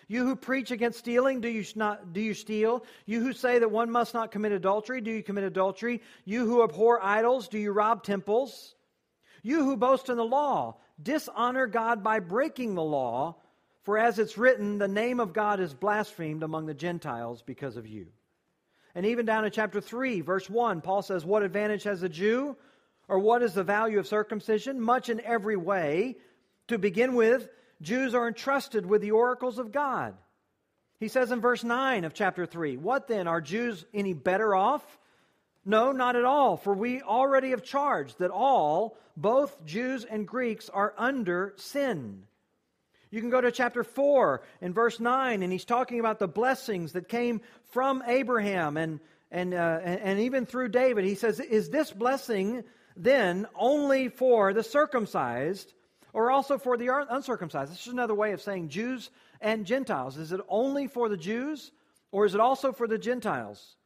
You 0.08 0.24
who 0.24 0.36
preach 0.36 0.70
against 0.70 1.00
stealing, 1.00 1.40
do 1.40 1.48
you 1.48 1.64
not 1.74 2.12
do 2.12 2.20
you 2.20 2.34
steal? 2.34 2.84
You 3.06 3.20
who 3.20 3.32
say 3.32 3.58
that 3.58 3.70
one 3.70 3.90
must 3.90 4.14
not 4.14 4.30
commit 4.30 4.52
adultery, 4.52 5.00
do 5.00 5.10
you 5.10 5.22
commit 5.22 5.44
adultery? 5.44 6.00
You 6.24 6.46
who 6.46 6.62
abhor 6.62 7.02
idols, 7.02 7.48
do 7.48 7.58
you 7.58 7.72
rob 7.72 8.04
temples? 8.04 8.74
You 9.42 9.64
who 9.64 9.76
boast 9.76 10.08
in 10.08 10.16
the 10.16 10.24
law, 10.24 10.76
dishonor 11.02 11.66
God 11.66 12.02
by 12.02 12.20
breaking 12.20 12.74
the 12.74 12.82
law, 12.82 13.36
for 13.82 13.98
as 13.98 14.18
it's 14.18 14.38
written, 14.38 14.78
the 14.78 14.88
name 14.88 15.20
of 15.20 15.32
God 15.32 15.60
is 15.60 15.74
blasphemed 15.74 16.42
among 16.42 16.66
the 16.66 16.74
Gentiles 16.74 17.42
because 17.42 17.76
of 17.76 17.86
you. 17.86 18.08
And 18.96 19.06
even 19.06 19.26
down 19.26 19.44
in 19.44 19.50
chapter 19.50 19.80
3, 19.80 20.22
verse 20.22 20.48
1, 20.48 20.80
Paul 20.80 21.02
says, 21.02 21.24
What 21.24 21.42
advantage 21.42 21.84
has 21.84 22.02
a 22.02 22.08
Jew? 22.08 22.56
Or 23.08 23.18
what 23.18 23.42
is 23.42 23.54
the 23.54 23.62
value 23.62 23.98
of 23.98 24.06
circumcision? 24.06 24.80
Much 24.80 25.08
in 25.08 25.20
every 25.20 25.56
way. 25.56 26.16
To 26.68 26.78
begin 26.78 27.14
with, 27.14 27.48
Jews 27.82 28.14
are 28.14 28.28
entrusted 28.28 28.86
with 28.86 29.02
the 29.02 29.10
oracles 29.10 29.58
of 29.58 29.72
God. 29.72 30.14
He 30.98 31.08
says 31.08 31.30
in 31.30 31.40
verse 31.40 31.62
9 31.62 32.04
of 32.04 32.14
chapter 32.14 32.46
3, 32.46 32.76
What 32.78 33.08
then? 33.08 33.28
Are 33.28 33.40
Jews 33.40 33.84
any 33.92 34.14
better 34.14 34.54
off? 34.54 34.84
No, 35.64 35.92
not 35.92 36.16
at 36.16 36.24
all, 36.24 36.56
for 36.56 36.72
we 36.74 37.02
already 37.02 37.50
have 37.50 37.62
charged 37.62 38.18
that 38.20 38.30
all, 38.30 38.96
both 39.16 39.64
Jews 39.66 40.04
and 40.04 40.26
Greeks, 40.26 40.68
are 40.70 40.94
under 40.96 41.54
sin. 41.56 42.22
You 43.10 43.20
can 43.20 43.30
go 43.30 43.40
to 43.40 43.52
chapter 43.52 43.84
4 43.84 44.42
in 44.60 44.72
verse 44.72 45.00
9, 45.00 45.42
and 45.42 45.52
he's 45.52 45.64
talking 45.64 46.00
about 46.00 46.18
the 46.18 46.28
blessings 46.28 46.92
that 46.92 47.08
came 47.08 47.40
from 47.72 48.02
Abraham 48.06 48.76
and, 48.76 49.00
and, 49.30 49.54
uh, 49.54 49.80
and 49.82 50.20
even 50.20 50.46
through 50.46 50.68
David. 50.68 51.04
He 51.04 51.14
says, 51.14 51.40
Is 51.40 51.68
this 51.68 51.90
blessing 51.90 52.64
then 52.96 53.46
only 53.54 54.08
for 54.08 54.52
the 54.52 54.62
circumcised 54.62 55.72
or 56.16 56.30
also 56.30 56.56
for 56.56 56.78
the 56.78 56.88
uncircumcised. 57.10 57.70
This 57.70 57.86
is 57.86 57.92
another 57.92 58.14
way 58.14 58.32
of 58.32 58.40
saying 58.40 58.70
Jews 58.70 59.10
and 59.38 59.66
Gentiles. 59.66 60.16
Is 60.16 60.32
it 60.32 60.40
only 60.48 60.86
for 60.86 61.10
the 61.10 61.16
Jews, 61.18 61.72
or 62.10 62.24
is 62.24 62.34
it 62.34 62.40
also 62.40 62.72
for 62.72 62.88
the 62.88 62.96
Gentiles? 62.96 63.76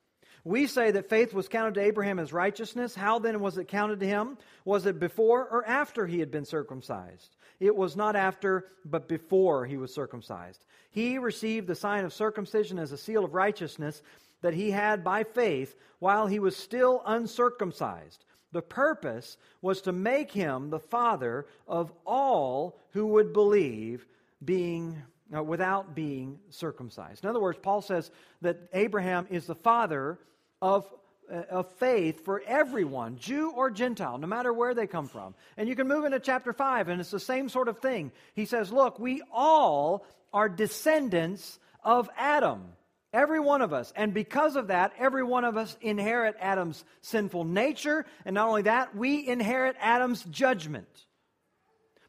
We 0.45 0.69
say 0.69 0.93
that 0.93 1.09
faith 1.09 1.35
was 1.35 1.49
counted 1.49 1.75
to 1.75 1.81
Abraham 1.81 2.21
as 2.21 2.33
righteousness. 2.33 2.95
How 2.95 3.19
then 3.19 3.41
was 3.41 3.59
it 3.59 3.67
counted 3.67 3.99
to 3.99 4.07
him? 4.07 4.39
Was 4.65 4.87
it 4.87 5.01
before 5.01 5.49
or 5.49 5.67
after 5.67 6.07
he 6.07 6.21
had 6.21 6.31
been 6.31 6.45
circumcised? 6.45 7.35
It 7.59 7.75
was 7.75 7.97
not 7.97 8.15
after, 8.15 8.67
but 8.85 9.09
before 9.09 9.67
he 9.67 9.77
was 9.77 9.93
circumcised. 9.93 10.65
He 10.93 11.19
received 11.19 11.67
the 11.67 11.75
sign 11.75 12.05
of 12.05 12.13
circumcision 12.13 12.79
as 12.79 12.93
a 12.93 12.97
seal 12.97 13.25
of 13.25 13.35
righteousness 13.35 14.03
that 14.41 14.55
he 14.55 14.71
had 14.71 15.03
by 15.03 15.25
faith 15.25 15.75
while 15.99 16.29
he 16.29 16.39
was 16.39 16.57
still 16.57 17.03
uncircumcised 17.07 18.25
the 18.53 18.63
purpose 18.63 19.37
was 19.63 19.83
to 19.83 19.93
make 19.93 20.31
him 20.33 20.71
the 20.71 20.81
father 20.81 21.47
of 21.69 21.93
all 22.05 22.79
who 22.93 23.07
would 23.07 23.33
believe, 23.33 24.07
being 24.45 25.03
uh, 25.35 25.43
without 25.43 25.95
being 25.95 26.39
circumcised. 26.51 27.23
In 27.23 27.31
other 27.31 27.41
words, 27.41 27.59
Paul 27.63 27.83
says 27.83 28.11
that 28.43 28.59
Abraham 28.73 29.27
is 29.31 29.47
the 29.47 29.55
father 29.55 30.19
of 30.61 30.93
uh, 31.31 31.43
of 31.51 31.71
faith 31.75 32.25
for 32.25 32.43
everyone, 32.45 33.17
Jew 33.17 33.53
or 33.55 33.71
Gentile, 33.71 34.19
no 34.19 34.27
matter 34.27 34.53
where 34.53 34.75
they 34.75 34.89
come 34.89 35.07
from. 35.07 35.35
And 35.57 35.69
you 35.69 35.77
can 35.77 35.87
move 35.87 36.05
into 36.05 36.19
chapter 36.19 36.53
5, 36.53 36.89
and 36.89 37.01
it's 37.01 37.13
the 37.13 37.21
same 37.21 37.49
sort 37.49 37.69
of 37.69 37.79
thing. 37.79 38.11
He 38.35 38.47
says, 38.47 38.73
Look, 38.73 38.99
we 38.99 39.23
all 39.33 40.05
are 40.33 40.49
descendants 40.49 41.61
of 41.85 42.11
Adam. 42.17 42.73
Every 43.13 43.41
one 43.41 43.61
of 43.61 43.73
us. 43.73 43.93
And 43.97 44.15
because 44.15 44.55
of 44.55 44.69
that, 44.69 44.93
every 44.99 45.25
one 45.25 45.45
of 45.45 45.57
us 45.57 45.77
inherit 45.81 46.37
Adam's 46.39 46.85
sinful 47.03 47.45
nature. 47.45 48.07
And 48.25 48.35
not 48.35 48.49
only 48.49 48.63
that, 48.63 48.95
we 48.95 49.27
inherit 49.27 49.77
Adam's 49.81 50.23
judgment. 50.25 50.87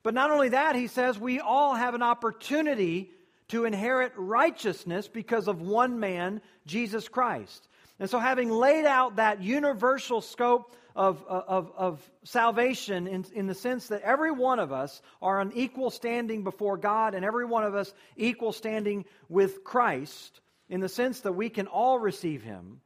But 0.03 0.13
not 0.13 0.31
only 0.31 0.49
that, 0.49 0.75
he 0.75 0.87
says 0.87 1.17
we 1.17 1.39
all 1.39 1.73
have 1.73 1.95
an 1.95 2.03
opportunity 2.03 3.11
to 3.49 3.65
inherit 3.65 4.13
righteousness 4.15 5.07
because 5.07 5.47
of 5.47 5.61
one 5.61 5.99
man, 5.99 6.41
Jesus 6.65 7.07
Christ. 7.07 7.67
And 7.99 8.09
so, 8.09 8.17
having 8.17 8.49
laid 8.49 8.85
out 8.85 9.17
that 9.17 9.43
universal 9.43 10.21
scope 10.21 10.73
of, 10.95 11.23
uh, 11.29 11.41
of, 11.47 11.71
of 11.77 12.11
salvation 12.23 13.07
in, 13.07 13.25
in 13.33 13.47
the 13.47 13.53
sense 13.53 13.87
that 13.87 14.01
every 14.01 14.31
one 14.31 14.59
of 14.59 14.71
us 14.71 15.01
are 15.21 15.39
on 15.39 15.51
equal 15.53 15.89
standing 15.89 16.43
before 16.43 16.77
God 16.77 17.13
and 17.13 17.23
every 17.23 17.45
one 17.45 17.63
of 17.63 17.75
us 17.75 17.93
equal 18.17 18.53
standing 18.53 19.05
with 19.29 19.63
Christ, 19.63 20.41
in 20.71 20.79
the 20.79 20.89
sense 20.89 21.19
that 21.19 21.33
we 21.33 21.49
can 21.49 21.67
all 21.67 21.99
receive 21.99 22.41
him. 22.41 22.79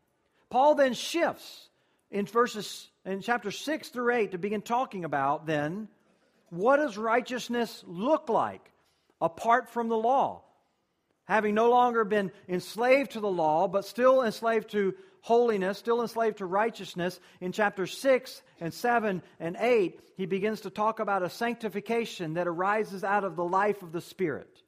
Paul 0.50 0.76
then 0.76 0.94
shifts 0.94 1.70
in 2.10 2.26
verses 2.26 2.90
in 3.06 3.22
chapter 3.22 3.52
6 3.52 3.90
through 3.90 4.14
8 4.14 4.32
to 4.32 4.38
begin 4.40 4.62
talking 4.62 5.06
about 5.06 5.46
then 5.46 5.88
what 6.50 6.78
does 6.78 6.98
righteousness 6.98 7.84
look 7.86 8.28
like 8.28 8.72
apart 9.22 9.70
from 9.70 9.88
the 9.88 9.98
law? 9.98 10.42
Having 11.26 11.56
no 11.56 11.70
longer 11.70 12.04
been 12.04 12.32
enslaved 12.50 13.12
to 13.12 13.20
the 13.20 13.30
law, 13.30 13.68
but 13.68 13.86
still 13.86 14.24
enslaved 14.24 14.72
to 14.72 14.96
holiness, 15.22 15.78
still 15.78 16.02
enslaved 16.02 16.38
to 16.38 16.46
righteousness, 16.46 17.20
in 17.42 17.52
chapter 17.52 17.88
6 17.88 18.42
and 18.60 18.74
7 18.74 19.22
and 19.40 19.58
8, 19.60 20.00
he 20.18 20.26
begins 20.26 20.62
to 20.62 20.70
talk 20.70 21.00
about 21.00 21.24
a 21.24 21.30
sanctification 21.30 22.36
that 22.36 22.48
arises 22.48 23.04
out 23.04 23.24
of 23.24 23.36
the 23.36 23.44
life 23.44 23.82
of 23.84 23.92
the 23.92 24.02
Spirit. 24.02 24.62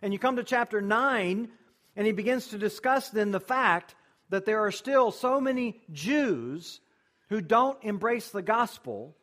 And 0.00 0.12
you 0.12 0.18
come 0.18 0.36
to 0.36 0.44
chapter 0.44 0.80
9, 0.80 1.48
and 1.96 2.06
he 2.06 2.12
begins 2.12 2.48
to 2.48 2.58
discuss 2.58 3.10
then 3.10 3.30
the 3.30 3.40
fact 3.40 3.94
that 4.30 4.44
there 4.46 4.60
are 4.60 4.72
still 4.72 5.10
so 5.10 5.40
many 5.40 5.80
Jews 5.92 6.80
who 7.28 7.40
don't 7.40 7.82
embrace 7.82 8.30
the 8.30 8.42
gospel. 8.42 9.14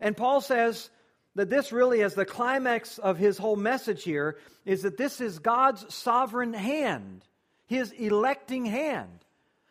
And 0.00 0.16
Paul 0.16 0.40
says 0.40 0.90
that 1.34 1.50
this 1.50 1.72
really 1.72 2.00
is 2.00 2.14
the 2.14 2.24
climax 2.24 2.98
of 2.98 3.18
his 3.18 3.38
whole 3.38 3.56
message 3.56 4.02
here 4.02 4.38
is 4.64 4.82
that 4.82 4.96
this 4.96 5.20
is 5.20 5.38
God's 5.38 5.92
sovereign 5.94 6.54
hand, 6.54 7.24
his 7.66 7.92
electing 7.92 8.64
hand. 8.64 9.24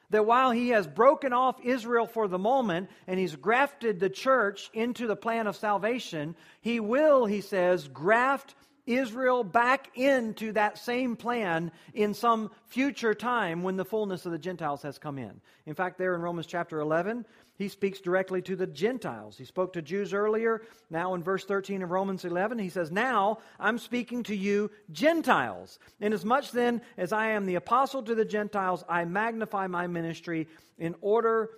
That 0.09 0.27
while 0.27 0.51
he 0.51 0.69
has 0.69 0.85
broken 0.85 1.33
off 1.33 1.59
Israel 1.63 2.05
for 2.05 2.27
the 2.27 2.37
moment 2.37 2.89
and 3.07 3.19
he's 3.19 3.35
grafted 3.35 3.99
the 3.99 4.09
church 4.09 4.69
into 4.73 5.07
the 5.07 5.15
plan 5.15 5.47
of 5.47 5.55
salvation, 5.55 6.35
he 6.61 6.79
will, 6.79 7.25
he 7.25 7.41
says, 7.41 7.87
graft 7.87 8.53
Israel 8.85 9.43
back 9.43 9.97
into 9.97 10.51
that 10.53 10.77
same 10.77 11.15
plan 11.15 11.71
in 11.93 12.13
some 12.13 12.51
future 12.65 13.13
time 13.13 13.63
when 13.63 13.77
the 13.77 13.85
fullness 13.85 14.25
of 14.25 14.31
the 14.31 14.37
Gentiles 14.37 14.81
has 14.81 14.97
come 14.97 15.17
in. 15.17 15.41
In 15.65 15.73
fact, 15.73 15.97
there 15.97 16.15
in 16.15 16.21
Romans 16.21 16.47
chapter 16.47 16.79
11, 16.79 17.25
he 17.55 17.67
speaks 17.69 18.01
directly 18.01 18.41
to 18.41 18.55
the 18.55 18.67
Gentiles. 18.67 19.37
He 19.37 19.45
spoke 19.45 19.73
to 19.73 19.81
Jews 19.81 20.13
earlier. 20.13 20.63
Now, 20.89 21.13
in 21.13 21.23
verse 21.23 21.45
13 21.45 21.83
of 21.83 21.91
Romans 21.91 22.25
11, 22.25 22.59
he 22.59 22.69
says, 22.69 22.91
Now 22.91 23.39
I'm 23.59 23.77
speaking 23.77 24.23
to 24.23 24.35
you, 24.35 24.71
Gentiles. 24.91 25.79
Inasmuch 25.99 26.51
then 26.51 26.81
as 26.97 27.13
I 27.13 27.27
am 27.27 27.45
the 27.45 27.55
apostle 27.55 28.03
to 28.03 28.15
the 28.15 28.25
Gentiles, 28.25 28.83
I 28.89 29.05
magnify 29.05 29.67
my 29.67 29.87
ministry 29.87 30.47
in 30.77 30.95
order 31.01 31.51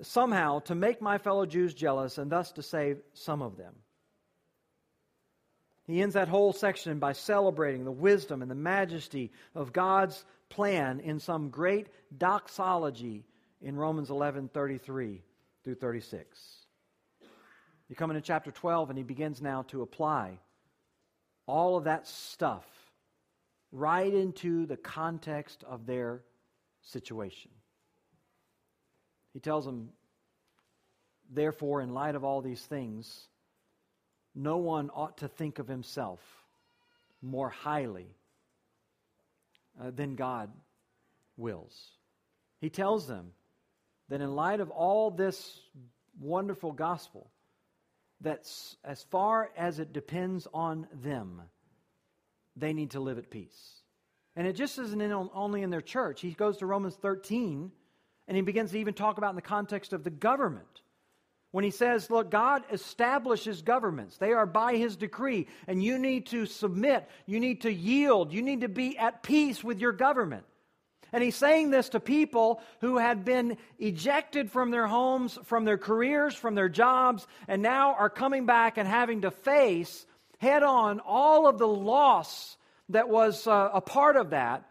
somehow 0.00 0.60
to 0.60 0.74
make 0.74 1.00
my 1.00 1.18
fellow 1.18 1.46
Jews 1.46 1.74
jealous 1.74 2.18
and 2.18 2.30
thus 2.30 2.52
to 2.52 2.62
save 2.62 3.00
some 3.12 3.42
of 3.42 3.56
them. 3.56 3.74
He 5.92 6.00
ends 6.00 6.14
that 6.14 6.28
whole 6.28 6.54
section 6.54 6.98
by 6.98 7.12
celebrating 7.12 7.84
the 7.84 7.92
wisdom 7.92 8.40
and 8.40 8.50
the 8.50 8.54
majesty 8.54 9.30
of 9.54 9.74
God's 9.74 10.24
plan 10.48 11.00
in 11.00 11.20
some 11.20 11.50
great 11.50 11.88
doxology 12.16 13.26
in 13.60 13.76
Romans 13.76 14.08
11 14.08 14.48
33 14.54 15.20
through 15.62 15.74
36. 15.74 16.40
You 17.90 17.94
come 17.94 18.10
into 18.10 18.22
chapter 18.22 18.50
12, 18.50 18.88
and 18.88 18.96
he 18.96 19.04
begins 19.04 19.42
now 19.42 19.64
to 19.68 19.82
apply 19.82 20.38
all 21.46 21.76
of 21.76 21.84
that 21.84 22.06
stuff 22.06 22.64
right 23.70 24.14
into 24.14 24.64
the 24.64 24.78
context 24.78 25.62
of 25.62 25.84
their 25.84 26.22
situation. 26.80 27.50
He 29.34 29.40
tells 29.40 29.66
them, 29.66 29.90
therefore, 31.30 31.82
in 31.82 31.92
light 31.92 32.14
of 32.14 32.24
all 32.24 32.40
these 32.40 32.62
things, 32.62 33.28
no 34.34 34.56
one 34.58 34.90
ought 34.90 35.18
to 35.18 35.28
think 35.28 35.58
of 35.58 35.68
himself 35.68 36.20
more 37.20 37.48
highly 37.48 38.08
uh, 39.80 39.90
than 39.90 40.16
God 40.16 40.50
wills. 41.36 41.90
He 42.60 42.70
tells 42.70 43.06
them 43.06 43.32
that 44.08 44.20
in 44.20 44.34
light 44.34 44.60
of 44.60 44.70
all 44.70 45.10
this 45.10 45.60
wonderful 46.20 46.72
gospel, 46.72 47.30
that 48.20 48.48
as 48.84 49.02
far 49.10 49.50
as 49.56 49.78
it 49.78 49.92
depends 49.92 50.46
on 50.52 50.86
them, 51.02 51.42
they 52.56 52.72
need 52.72 52.90
to 52.92 53.00
live 53.00 53.18
at 53.18 53.30
peace. 53.30 53.80
And 54.36 54.46
it 54.46 54.54
just 54.54 54.78
isn't 54.78 55.00
in, 55.00 55.12
only 55.12 55.62
in 55.62 55.70
their 55.70 55.80
church. 55.80 56.20
He 56.20 56.32
goes 56.32 56.58
to 56.58 56.66
Romans 56.66 56.94
13 56.96 57.70
and 58.28 58.36
he 58.36 58.42
begins 58.42 58.70
to 58.70 58.78
even 58.78 58.94
talk 58.94 59.18
about 59.18 59.30
in 59.30 59.36
the 59.36 59.42
context 59.42 59.92
of 59.92 60.04
the 60.04 60.10
government. 60.10 60.80
When 61.52 61.64
he 61.64 61.70
says, 61.70 62.10
Look, 62.10 62.30
God 62.30 62.64
establishes 62.72 63.62
governments, 63.62 64.16
they 64.16 64.32
are 64.32 64.46
by 64.46 64.76
his 64.76 64.96
decree, 64.96 65.46
and 65.66 65.82
you 65.82 65.98
need 65.98 66.26
to 66.26 66.46
submit, 66.46 67.08
you 67.26 67.38
need 67.38 67.62
to 67.62 67.72
yield, 67.72 68.32
you 68.32 68.42
need 68.42 68.62
to 68.62 68.68
be 68.68 68.98
at 68.98 69.22
peace 69.22 69.62
with 69.62 69.78
your 69.78 69.92
government. 69.92 70.44
And 71.12 71.22
he's 71.22 71.36
saying 71.36 71.70
this 71.70 71.90
to 71.90 72.00
people 72.00 72.62
who 72.80 72.96
had 72.96 73.22
been 73.22 73.58
ejected 73.78 74.50
from 74.50 74.70
their 74.70 74.86
homes, 74.86 75.38
from 75.44 75.66
their 75.66 75.76
careers, 75.76 76.34
from 76.34 76.54
their 76.54 76.70
jobs, 76.70 77.26
and 77.46 77.60
now 77.60 77.94
are 77.94 78.08
coming 78.08 78.46
back 78.46 78.78
and 78.78 78.88
having 78.88 79.20
to 79.20 79.30
face 79.30 80.06
head 80.38 80.62
on 80.62 81.00
all 81.00 81.46
of 81.46 81.58
the 81.58 81.68
loss 81.68 82.56
that 82.88 83.10
was 83.10 83.46
uh, 83.46 83.68
a 83.74 83.82
part 83.82 84.16
of 84.16 84.30
that 84.30 84.64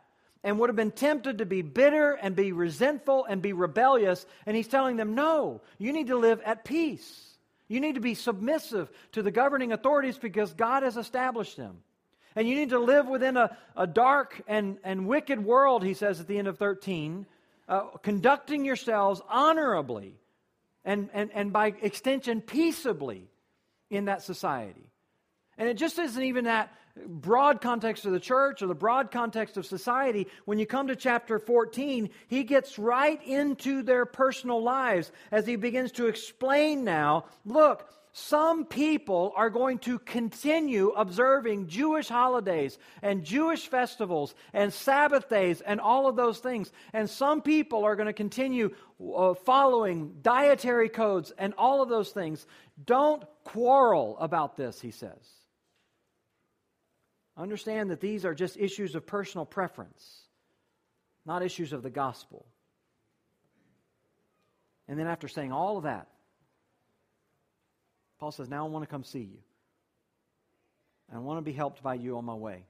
and 0.43 0.59
would 0.59 0.69
have 0.69 0.75
been 0.75 0.91
tempted 0.91 1.37
to 1.37 1.45
be 1.45 1.61
bitter 1.61 2.13
and 2.13 2.35
be 2.35 2.51
resentful 2.51 3.25
and 3.25 3.41
be 3.41 3.53
rebellious. 3.53 4.25
And 4.45 4.55
he's 4.55 4.67
telling 4.67 4.97
them, 4.97 5.13
no, 5.13 5.61
you 5.77 5.93
need 5.93 6.07
to 6.07 6.17
live 6.17 6.41
at 6.45 6.65
peace. 6.65 7.27
You 7.67 7.79
need 7.79 7.95
to 7.95 8.01
be 8.01 8.15
submissive 8.15 8.91
to 9.13 9.21
the 9.21 9.31
governing 9.31 9.71
authorities 9.71 10.17
because 10.17 10.53
God 10.53 10.83
has 10.83 10.97
established 10.97 11.57
them. 11.57 11.77
And 12.35 12.47
you 12.47 12.55
need 12.55 12.69
to 12.69 12.79
live 12.79 13.07
within 13.07 13.37
a, 13.37 13.55
a 13.75 13.85
dark 13.85 14.41
and, 14.47 14.77
and 14.83 15.05
wicked 15.05 15.43
world, 15.43 15.83
he 15.83 15.93
says 15.93 16.19
at 16.19 16.27
the 16.27 16.37
end 16.37 16.47
of 16.47 16.57
13, 16.57 17.25
uh, 17.67 17.81
conducting 18.01 18.65
yourselves 18.65 19.21
honorably 19.29 20.15
and, 20.83 21.09
and, 21.13 21.29
and 21.33 21.53
by 21.53 21.67
extension, 21.81 22.41
peaceably 22.41 23.27
in 23.89 24.05
that 24.05 24.23
society. 24.23 24.89
And 25.57 25.69
it 25.69 25.75
just 25.75 25.99
isn't 25.99 26.23
even 26.23 26.45
that 26.45 26.73
broad 27.07 27.61
context 27.61 28.05
of 28.05 28.11
the 28.11 28.19
church 28.19 28.61
or 28.61 28.67
the 28.67 28.75
broad 28.75 29.11
context 29.11 29.57
of 29.57 29.65
society, 29.65 30.27
when 30.45 30.59
you 30.59 30.65
come 30.65 30.87
to 30.87 30.95
chapter 30.95 31.39
14, 31.39 32.09
he 32.27 32.43
gets 32.43 32.79
right 32.79 33.21
into 33.25 33.83
their 33.83 34.05
personal 34.05 34.61
lives 34.61 35.11
as 35.31 35.45
he 35.45 35.55
begins 35.55 35.91
to 35.93 36.07
explain 36.07 36.83
now 36.83 37.25
look, 37.45 37.87
some 38.13 38.65
people 38.65 39.31
are 39.37 39.49
going 39.49 39.79
to 39.79 39.97
continue 39.99 40.89
observing 40.89 41.67
Jewish 41.67 42.09
holidays 42.09 42.77
and 43.01 43.23
Jewish 43.23 43.67
festivals 43.67 44.35
and 44.53 44.73
Sabbath 44.73 45.29
days 45.29 45.61
and 45.61 45.79
all 45.79 46.07
of 46.07 46.17
those 46.17 46.39
things. 46.39 46.71
And 46.91 47.09
some 47.09 47.41
people 47.41 47.85
are 47.85 47.95
going 47.95 48.07
to 48.07 48.13
continue 48.13 48.75
uh, 49.15 49.33
following 49.33 50.15
dietary 50.21 50.89
codes 50.89 51.31
and 51.37 51.53
all 51.57 51.81
of 51.81 51.87
those 51.87 52.11
things. 52.11 52.45
Don't 52.83 53.23
quarrel 53.45 54.17
about 54.19 54.57
this, 54.57 54.81
he 54.81 54.91
says. 54.91 55.40
Understand 57.37 57.91
that 57.91 58.01
these 58.01 58.25
are 58.25 58.33
just 58.33 58.57
issues 58.57 58.95
of 58.95 59.05
personal 59.05 59.45
preference, 59.45 60.27
not 61.25 61.43
issues 61.43 61.73
of 61.73 61.81
the 61.81 61.89
gospel. 61.89 62.45
And 64.87 64.99
then, 64.99 65.07
after 65.07 65.27
saying 65.27 65.51
all 65.51 65.77
of 65.77 65.83
that, 65.83 66.07
Paul 68.19 68.31
says, 68.31 68.49
Now 68.49 68.65
I 68.65 68.69
want 68.69 68.83
to 68.83 68.89
come 68.89 69.03
see 69.03 69.19
you. 69.19 69.39
And 71.09 71.17
I 71.17 71.21
want 71.21 71.37
to 71.37 71.41
be 71.41 71.53
helped 71.53 71.81
by 71.81 71.95
you 71.95 72.17
on 72.17 72.25
my 72.25 72.33
way 72.33 72.65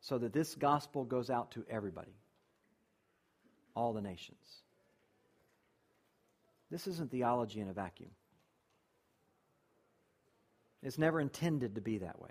so 0.00 0.18
that 0.18 0.32
this 0.32 0.54
gospel 0.54 1.04
goes 1.04 1.30
out 1.30 1.52
to 1.52 1.64
everybody, 1.70 2.14
all 3.74 3.92
the 3.92 4.00
nations. 4.00 4.62
This 6.70 6.86
isn't 6.86 7.10
theology 7.10 7.60
in 7.60 7.68
a 7.68 7.72
vacuum. 7.72 8.10
It's 10.82 10.98
never 10.98 11.20
intended 11.20 11.76
to 11.76 11.80
be 11.80 11.98
that 11.98 12.20
way. 12.20 12.30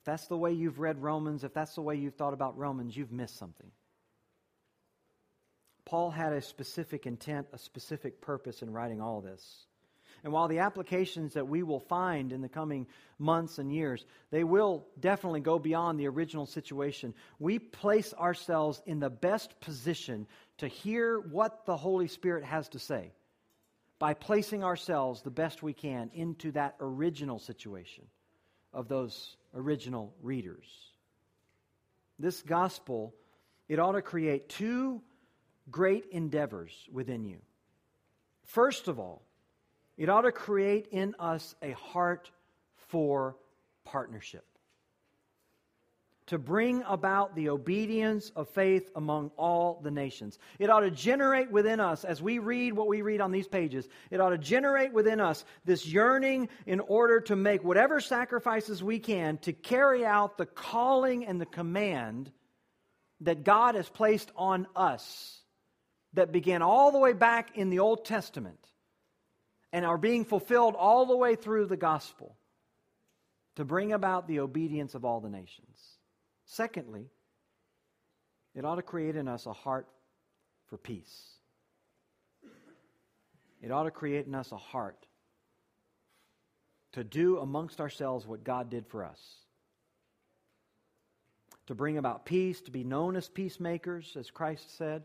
If 0.00 0.06
that's 0.06 0.28
the 0.28 0.36
way 0.36 0.52
you've 0.52 0.78
read 0.78 1.02
Romans, 1.02 1.44
if 1.44 1.52
that's 1.52 1.74
the 1.74 1.82
way 1.82 1.96
you've 1.96 2.14
thought 2.14 2.32
about 2.32 2.56
Romans, 2.56 2.96
you've 2.96 3.12
missed 3.12 3.36
something. 3.36 3.70
Paul 5.84 6.10
had 6.10 6.32
a 6.32 6.40
specific 6.40 7.06
intent, 7.06 7.48
a 7.52 7.58
specific 7.58 8.22
purpose 8.22 8.62
in 8.62 8.72
writing 8.72 9.02
all 9.02 9.20
this. 9.20 9.66
And 10.24 10.32
while 10.32 10.48
the 10.48 10.60
applications 10.60 11.34
that 11.34 11.48
we 11.48 11.62
will 11.62 11.80
find 11.80 12.32
in 12.32 12.40
the 12.40 12.48
coming 12.48 12.86
months 13.18 13.58
and 13.58 13.70
years, 13.70 14.06
they 14.30 14.42
will 14.42 14.86
definitely 14.98 15.40
go 15.40 15.58
beyond 15.58 16.00
the 16.00 16.08
original 16.08 16.46
situation, 16.46 17.12
we 17.38 17.58
place 17.58 18.14
ourselves 18.14 18.80
in 18.86 19.00
the 19.00 19.10
best 19.10 19.60
position 19.60 20.26
to 20.58 20.68
hear 20.68 21.20
what 21.20 21.66
the 21.66 21.76
Holy 21.76 22.08
Spirit 22.08 22.44
has 22.44 22.70
to 22.70 22.78
say 22.78 23.12
by 23.98 24.14
placing 24.14 24.64
ourselves 24.64 25.20
the 25.20 25.30
best 25.30 25.62
we 25.62 25.74
can 25.74 26.10
into 26.14 26.52
that 26.52 26.76
original 26.80 27.38
situation 27.38 28.04
of 28.72 28.88
those 28.88 29.36
original 29.54 30.14
readers. 30.22 30.66
This 32.18 32.42
gospel, 32.42 33.14
it 33.68 33.78
ought 33.78 33.92
to 33.92 34.02
create 34.02 34.48
two 34.48 35.00
great 35.70 36.06
endeavors 36.12 36.72
within 36.92 37.24
you. 37.24 37.38
First 38.44 38.88
of 38.88 38.98
all, 38.98 39.22
it 39.96 40.08
ought 40.08 40.22
to 40.22 40.32
create 40.32 40.88
in 40.90 41.14
us 41.18 41.54
a 41.62 41.72
heart 41.72 42.30
for 42.88 43.36
partnership 43.84 44.44
to 46.30 46.38
bring 46.38 46.84
about 46.86 47.34
the 47.34 47.48
obedience 47.48 48.30
of 48.36 48.48
faith 48.50 48.88
among 48.94 49.32
all 49.36 49.80
the 49.82 49.90
nations. 49.90 50.38
It 50.60 50.70
ought 50.70 50.80
to 50.80 50.90
generate 50.92 51.50
within 51.50 51.80
us, 51.80 52.04
as 52.04 52.22
we 52.22 52.38
read 52.38 52.72
what 52.72 52.86
we 52.86 53.02
read 53.02 53.20
on 53.20 53.32
these 53.32 53.48
pages, 53.48 53.88
it 54.12 54.20
ought 54.20 54.30
to 54.30 54.38
generate 54.38 54.92
within 54.92 55.20
us 55.20 55.44
this 55.64 55.84
yearning 55.84 56.48
in 56.66 56.78
order 56.78 57.20
to 57.22 57.34
make 57.34 57.64
whatever 57.64 57.98
sacrifices 57.98 58.80
we 58.80 59.00
can 59.00 59.38
to 59.38 59.52
carry 59.52 60.06
out 60.06 60.38
the 60.38 60.46
calling 60.46 61.26
and 61.26 61.40
the 61.40 61.46
command 61.46 62.30
that 63.22 63.42
God 63.42 63.74
has 63.74 63.88
placed 63.88 64.30
on 64.36 64.68
us 64.76 65.42
that 66.12 66.30
began 66.30 66.62
all 66.62 66.92
the 66.92 66.98
way 67.00 67.12
back 67.12 67.56
in 67.56 67.70
the 67.70 67.80
Old 67.80 68.04
Testament 68.04 68.64
and 69.72 69.84
are 69.84 69.98
being 69.98 70.24
fulfilled 70.24 70.76
all 70.78 71.06
the 71.06 71.16
way 71.16 71.34
through 71.34 71.66
the 71.66 71.76
gospel 71.76 72.36
to 73.56 73.64
bring 73.64 73.92
about 73.92 74.28
the 74.28 74.38
obedience 74.38 74.94
of 74.94 75.04
all 75.04 75.20
the 75.20 75.28
nations. 75.28 75.96
Secondly, 76.52 77.06
it 78.56 78.64
ought 78.64 78.74
to 78.74 78.82
create 78.82 79.14
in 79.14 79.28
us 79.28 79.46
a 79.46 79.52
heart 79.52 79.86
for 80.66 80.76
peace. 80.76 81.34
It 83.62 83.70
ought 83.70 83.84
to 83.84 83.92
create 83.92 84.26
in 84.26 84.34
us 84.34 84.50
a 84.50 84.56
heart 84.56 85.06
to 86.92 87.04
do 87.04 87.38
amongst 87.38 87.80
ourselves 87.80 88.26
what 88.26 88.42
God 88.42 88.68
did 88.68 88.84
for 88.88 89.04
us. 89.04 89.20
To 91.68 91.76
bring 91.76 91.98
about 91.98 92.26
peace, 92.26 92.60
to 92.62 92.72
be 92.72 92.82
known 92.82 93.14
as 93.14 93.28
peacemakers, 93.28 94.16
as 94.18 94.28
Christ 94.32 94.76
said, 94.76 95.04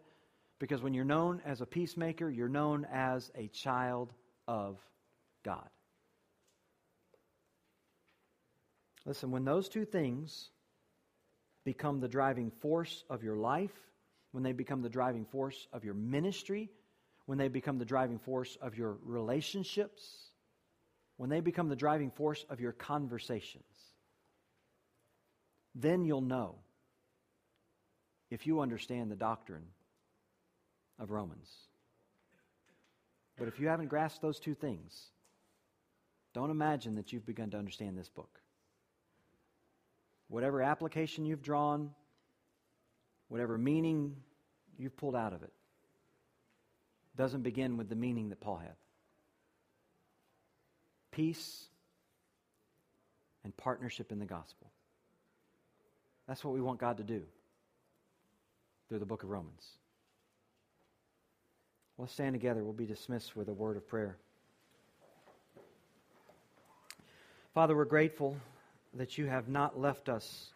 because 0.58 0.82
when 0.82 0.96
you're 0.96 1.06
known 1.06 1.44
as 1.46 1.62
a 1.62 1.68
peacemaker, 1.68 2.28
you're 2.28 2.50
known 2.50 2.88
as 2.92 3.32
a 3.36 3.50
child 3.50 4.12
of 4.48 4.80
God. 5.44 5.70
Listen, 9.06 9.30
when 9.30 9.46
those 9.46 9.70
two 9.70 9.86
things 9.86 10.50
become 11.66 12.00
the 12.00 12.08
driving 12.08 12.52
force 12.62 13.04
of 13.10 13.24
your 13.24 13.36
life, 13.36 13.74
when 14.32 14.44
they 14.44 14.54
become 14.54 14.82
the 14.82 14.90
driving 14.90 15.26
force 15.26 15.68
of 15.74 15.84
your 15.84 15.94
ministry, 15.94 16.70
when 17.26 17.38
they 17.38 17.48
become 17.48 17.80
the 17.80 17.86
driving 17.86 18.20
force 18.20 18.58
of 18.62 18.78
your 18.78 18.98
relationships, 19.04 20.30
when 21.18 21.30
they 21.30 21.42
become 21.42 21.68
the 21.70 21.76
driving 21.76 22.12
force 22.12 22.46
of 22.50 22.60
your 22.60 22.72
conversations, 22.72 23.64
then 25.74 26.06
you'll 26.06 26.22
know 26.22 26.56
if 28.30 28.46
you 28.46 28.62
understand 28.62 29.10
the 29.10 29.16
doctrine 29.16 29.66
of 31.00 31.12
Romans. 31.12 31.50
But 33.38 33.48
if 33.48 33.60
you 33.60 33.68
haven't 33.68 33.88
grasped 33.88 34.22
those 34.22 34.40
two 34.40 34.54
things, 34.54 35.12
don't 36.34 36.52
imagine 36.52 36.96
that 36.96 37.12
you've 37.12 37.26
begun 37.26 37.50
to 37.52 37.58
understand 37.58 37.98
this 37.98 38.10
book. 38.10 38.42
Whatever 40.28 40.62
application 40.62 41.26
you've 41.26 41.42
drawn, 41.42 41.92
whatever 43.28 43.58
meaning 43.58 44.16
you've 44.78 44.98
pulled 44.98 45.16
out 45.16 45.34
of 45.34 45.44
it, 45.44 45.54
doesn't 47.16 47.44
begin 47.44 47.78
with 47.78 47.90
the 47.90 47.96
meaning 47.96 48.30
that 48.30 48.42
Paul 48.42 48.58
had. 48.58 48.76
Peace 51.12 51.66
and 53.44 53.56
partnership 53.56 54.12
in 54.12 54.20
the 54.20 54.26
gospel. 54.26 54.70
That's 56.28 56.44
what 56.44 56.54
we 56.54 56.62
want 56.62 56.80
God 56.80 56.98
to 56.98 57.04
do 57.04 57.22
through 58.90 59.00
the 59.00 59.06
book 59.06 59.24
of 59.24 59.30
Romans. 59.30 59.66
Let's 61.98 62.12
stand 62.12 62.34
together. 62.34 62.64
We'll 62.64 62.74
be 62.74 62.86
dismissed 62.86 63.36
with 63.36 63.48
a 63.48 63.54
word 63.54 63.78
of 63.78 63.88
prayer. 63.88 64.18
Father, 67.54 67.76
we're 67.76 67.86
grateful 67.86 68.36
that 68.96 69.18
you 69.18 69.28
have 69.28 69.48
not 69.48 69.80
left 69.80 70.10
us 70.10 70.54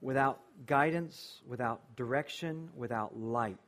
without 0.00 0.40
guidance, 0.66 1.40
without 1.46 1.96
direction, 1.96 2.70
without 2.76 3.18
light. 3.18 3.58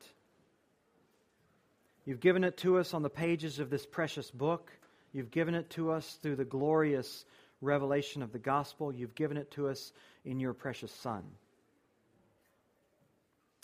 You've 2.05 2.21
given 2.21 2.45
it 2.45 2.57
to 2.59 2.79
us 2.79 2.95
on 2.95 3.03
the 3.03 3.11
pages 3.11 3.59
of 3.59 3.71
this 3.71 3.85
precious 3.85 4.31
book. 4.31 4.71
You've 5.13 5.31
given 5.31 5.55
it 5.55 5.71
to 5.71 5.91
us 5.91 6.19
through 6.23 6.37
the 6.37 6.45
glorious 6.45 7.25
revelation 7.61 8.23
of 8.23 8.33
the 8.33 8.39
gospel. 8.39 8.95
You've 8.95 9.15
given 9.15 9.37
it 9.37 9.51
to 9.53 9.69
us 9.69 9.93
in 10.25 10.41
your 10.41 10.55
precious 10.55 10.93
Son. 10.93 11.23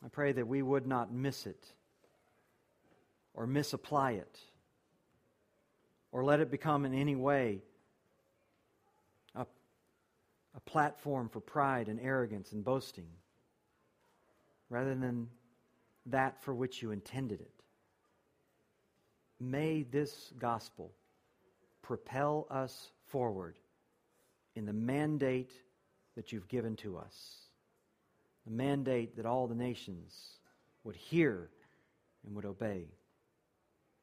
I 0.04 0.08
pray 0.08 0.32
that 0.32 0.48
we 0.48 0.60
would 0.60 0.86
not 0.86 1.12
miss 1.12 1.46
it 1.46 1.64
or 3.32 3.46
misapply 3.46 4.12
it 4.12 4.38
or 6.12 6.24
let 6.24 6.40
it 6.40 6.50
become 6.50 6.84
in 6.84 6.92
any 6.92 7.16
way 7.16 7.62
a 10.56 10.60
platform 10.60 11.28
for 11.28 11.40
pride 11.40 11.88
and 11.88 12.00
arrogance 12.00 12.52
and 12.52 12.64
boasting 12.64 13.08
rather 14.70 14.94
than 14.94 15.28
that 16.06 16.42
for 16.42 16.54
which 16.54 16.82
you 16.82 16.90
intended 16.90 17.40
it. 17.40 17.50
May 19.40 19.82
this 19.82 20.32
gospel 20.38 20.92
propel 21.82 22.46
us 22.50 22.90
forward 23.06 23.58
in 24.54 24.64
the 24.64 24.72
mandate 24.72 25.50
that 26.14 26.32
you've 26.32 26.48
given 26.48 26.76
to 26.76 26.96
us. 26.96 27.14
The 28.46 28.52
mandate 28.52 29.16
that 29.16 29.26
all 29.26 29.46
the 29.46 29.54
nations 29.54 30.38
would 30.84 30.96
hear 30.96 31.50
and 32.24 32.34
would 32.36 32.44
obey. 32.44 32.88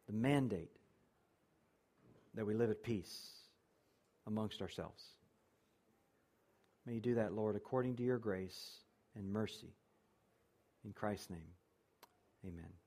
The 0.08 0.14
mandate 0.14 0.76
that 2.34 2.46
we 2.46 2.54
live 2.54 2.70
at 2.70 2.84
peace 2.84 3.32
amongst 4.28 4.62
ourselves. 4.62 5.04
May 6.86 6.94
you 6.94 7.02
do 7.02 7.16
that, 7.16 7.34
Lord, 7.34 7.56
according 7.56 7.98
to 7.98 8.04
your 8.04 8.18
grace 8.18 8.80
and 9.16 9.32
mercy. 9.32 9.76
In 10.84 10.94
Christ's 10.94 11.30
name, 11.30 11.54
amen. 12.46 12.81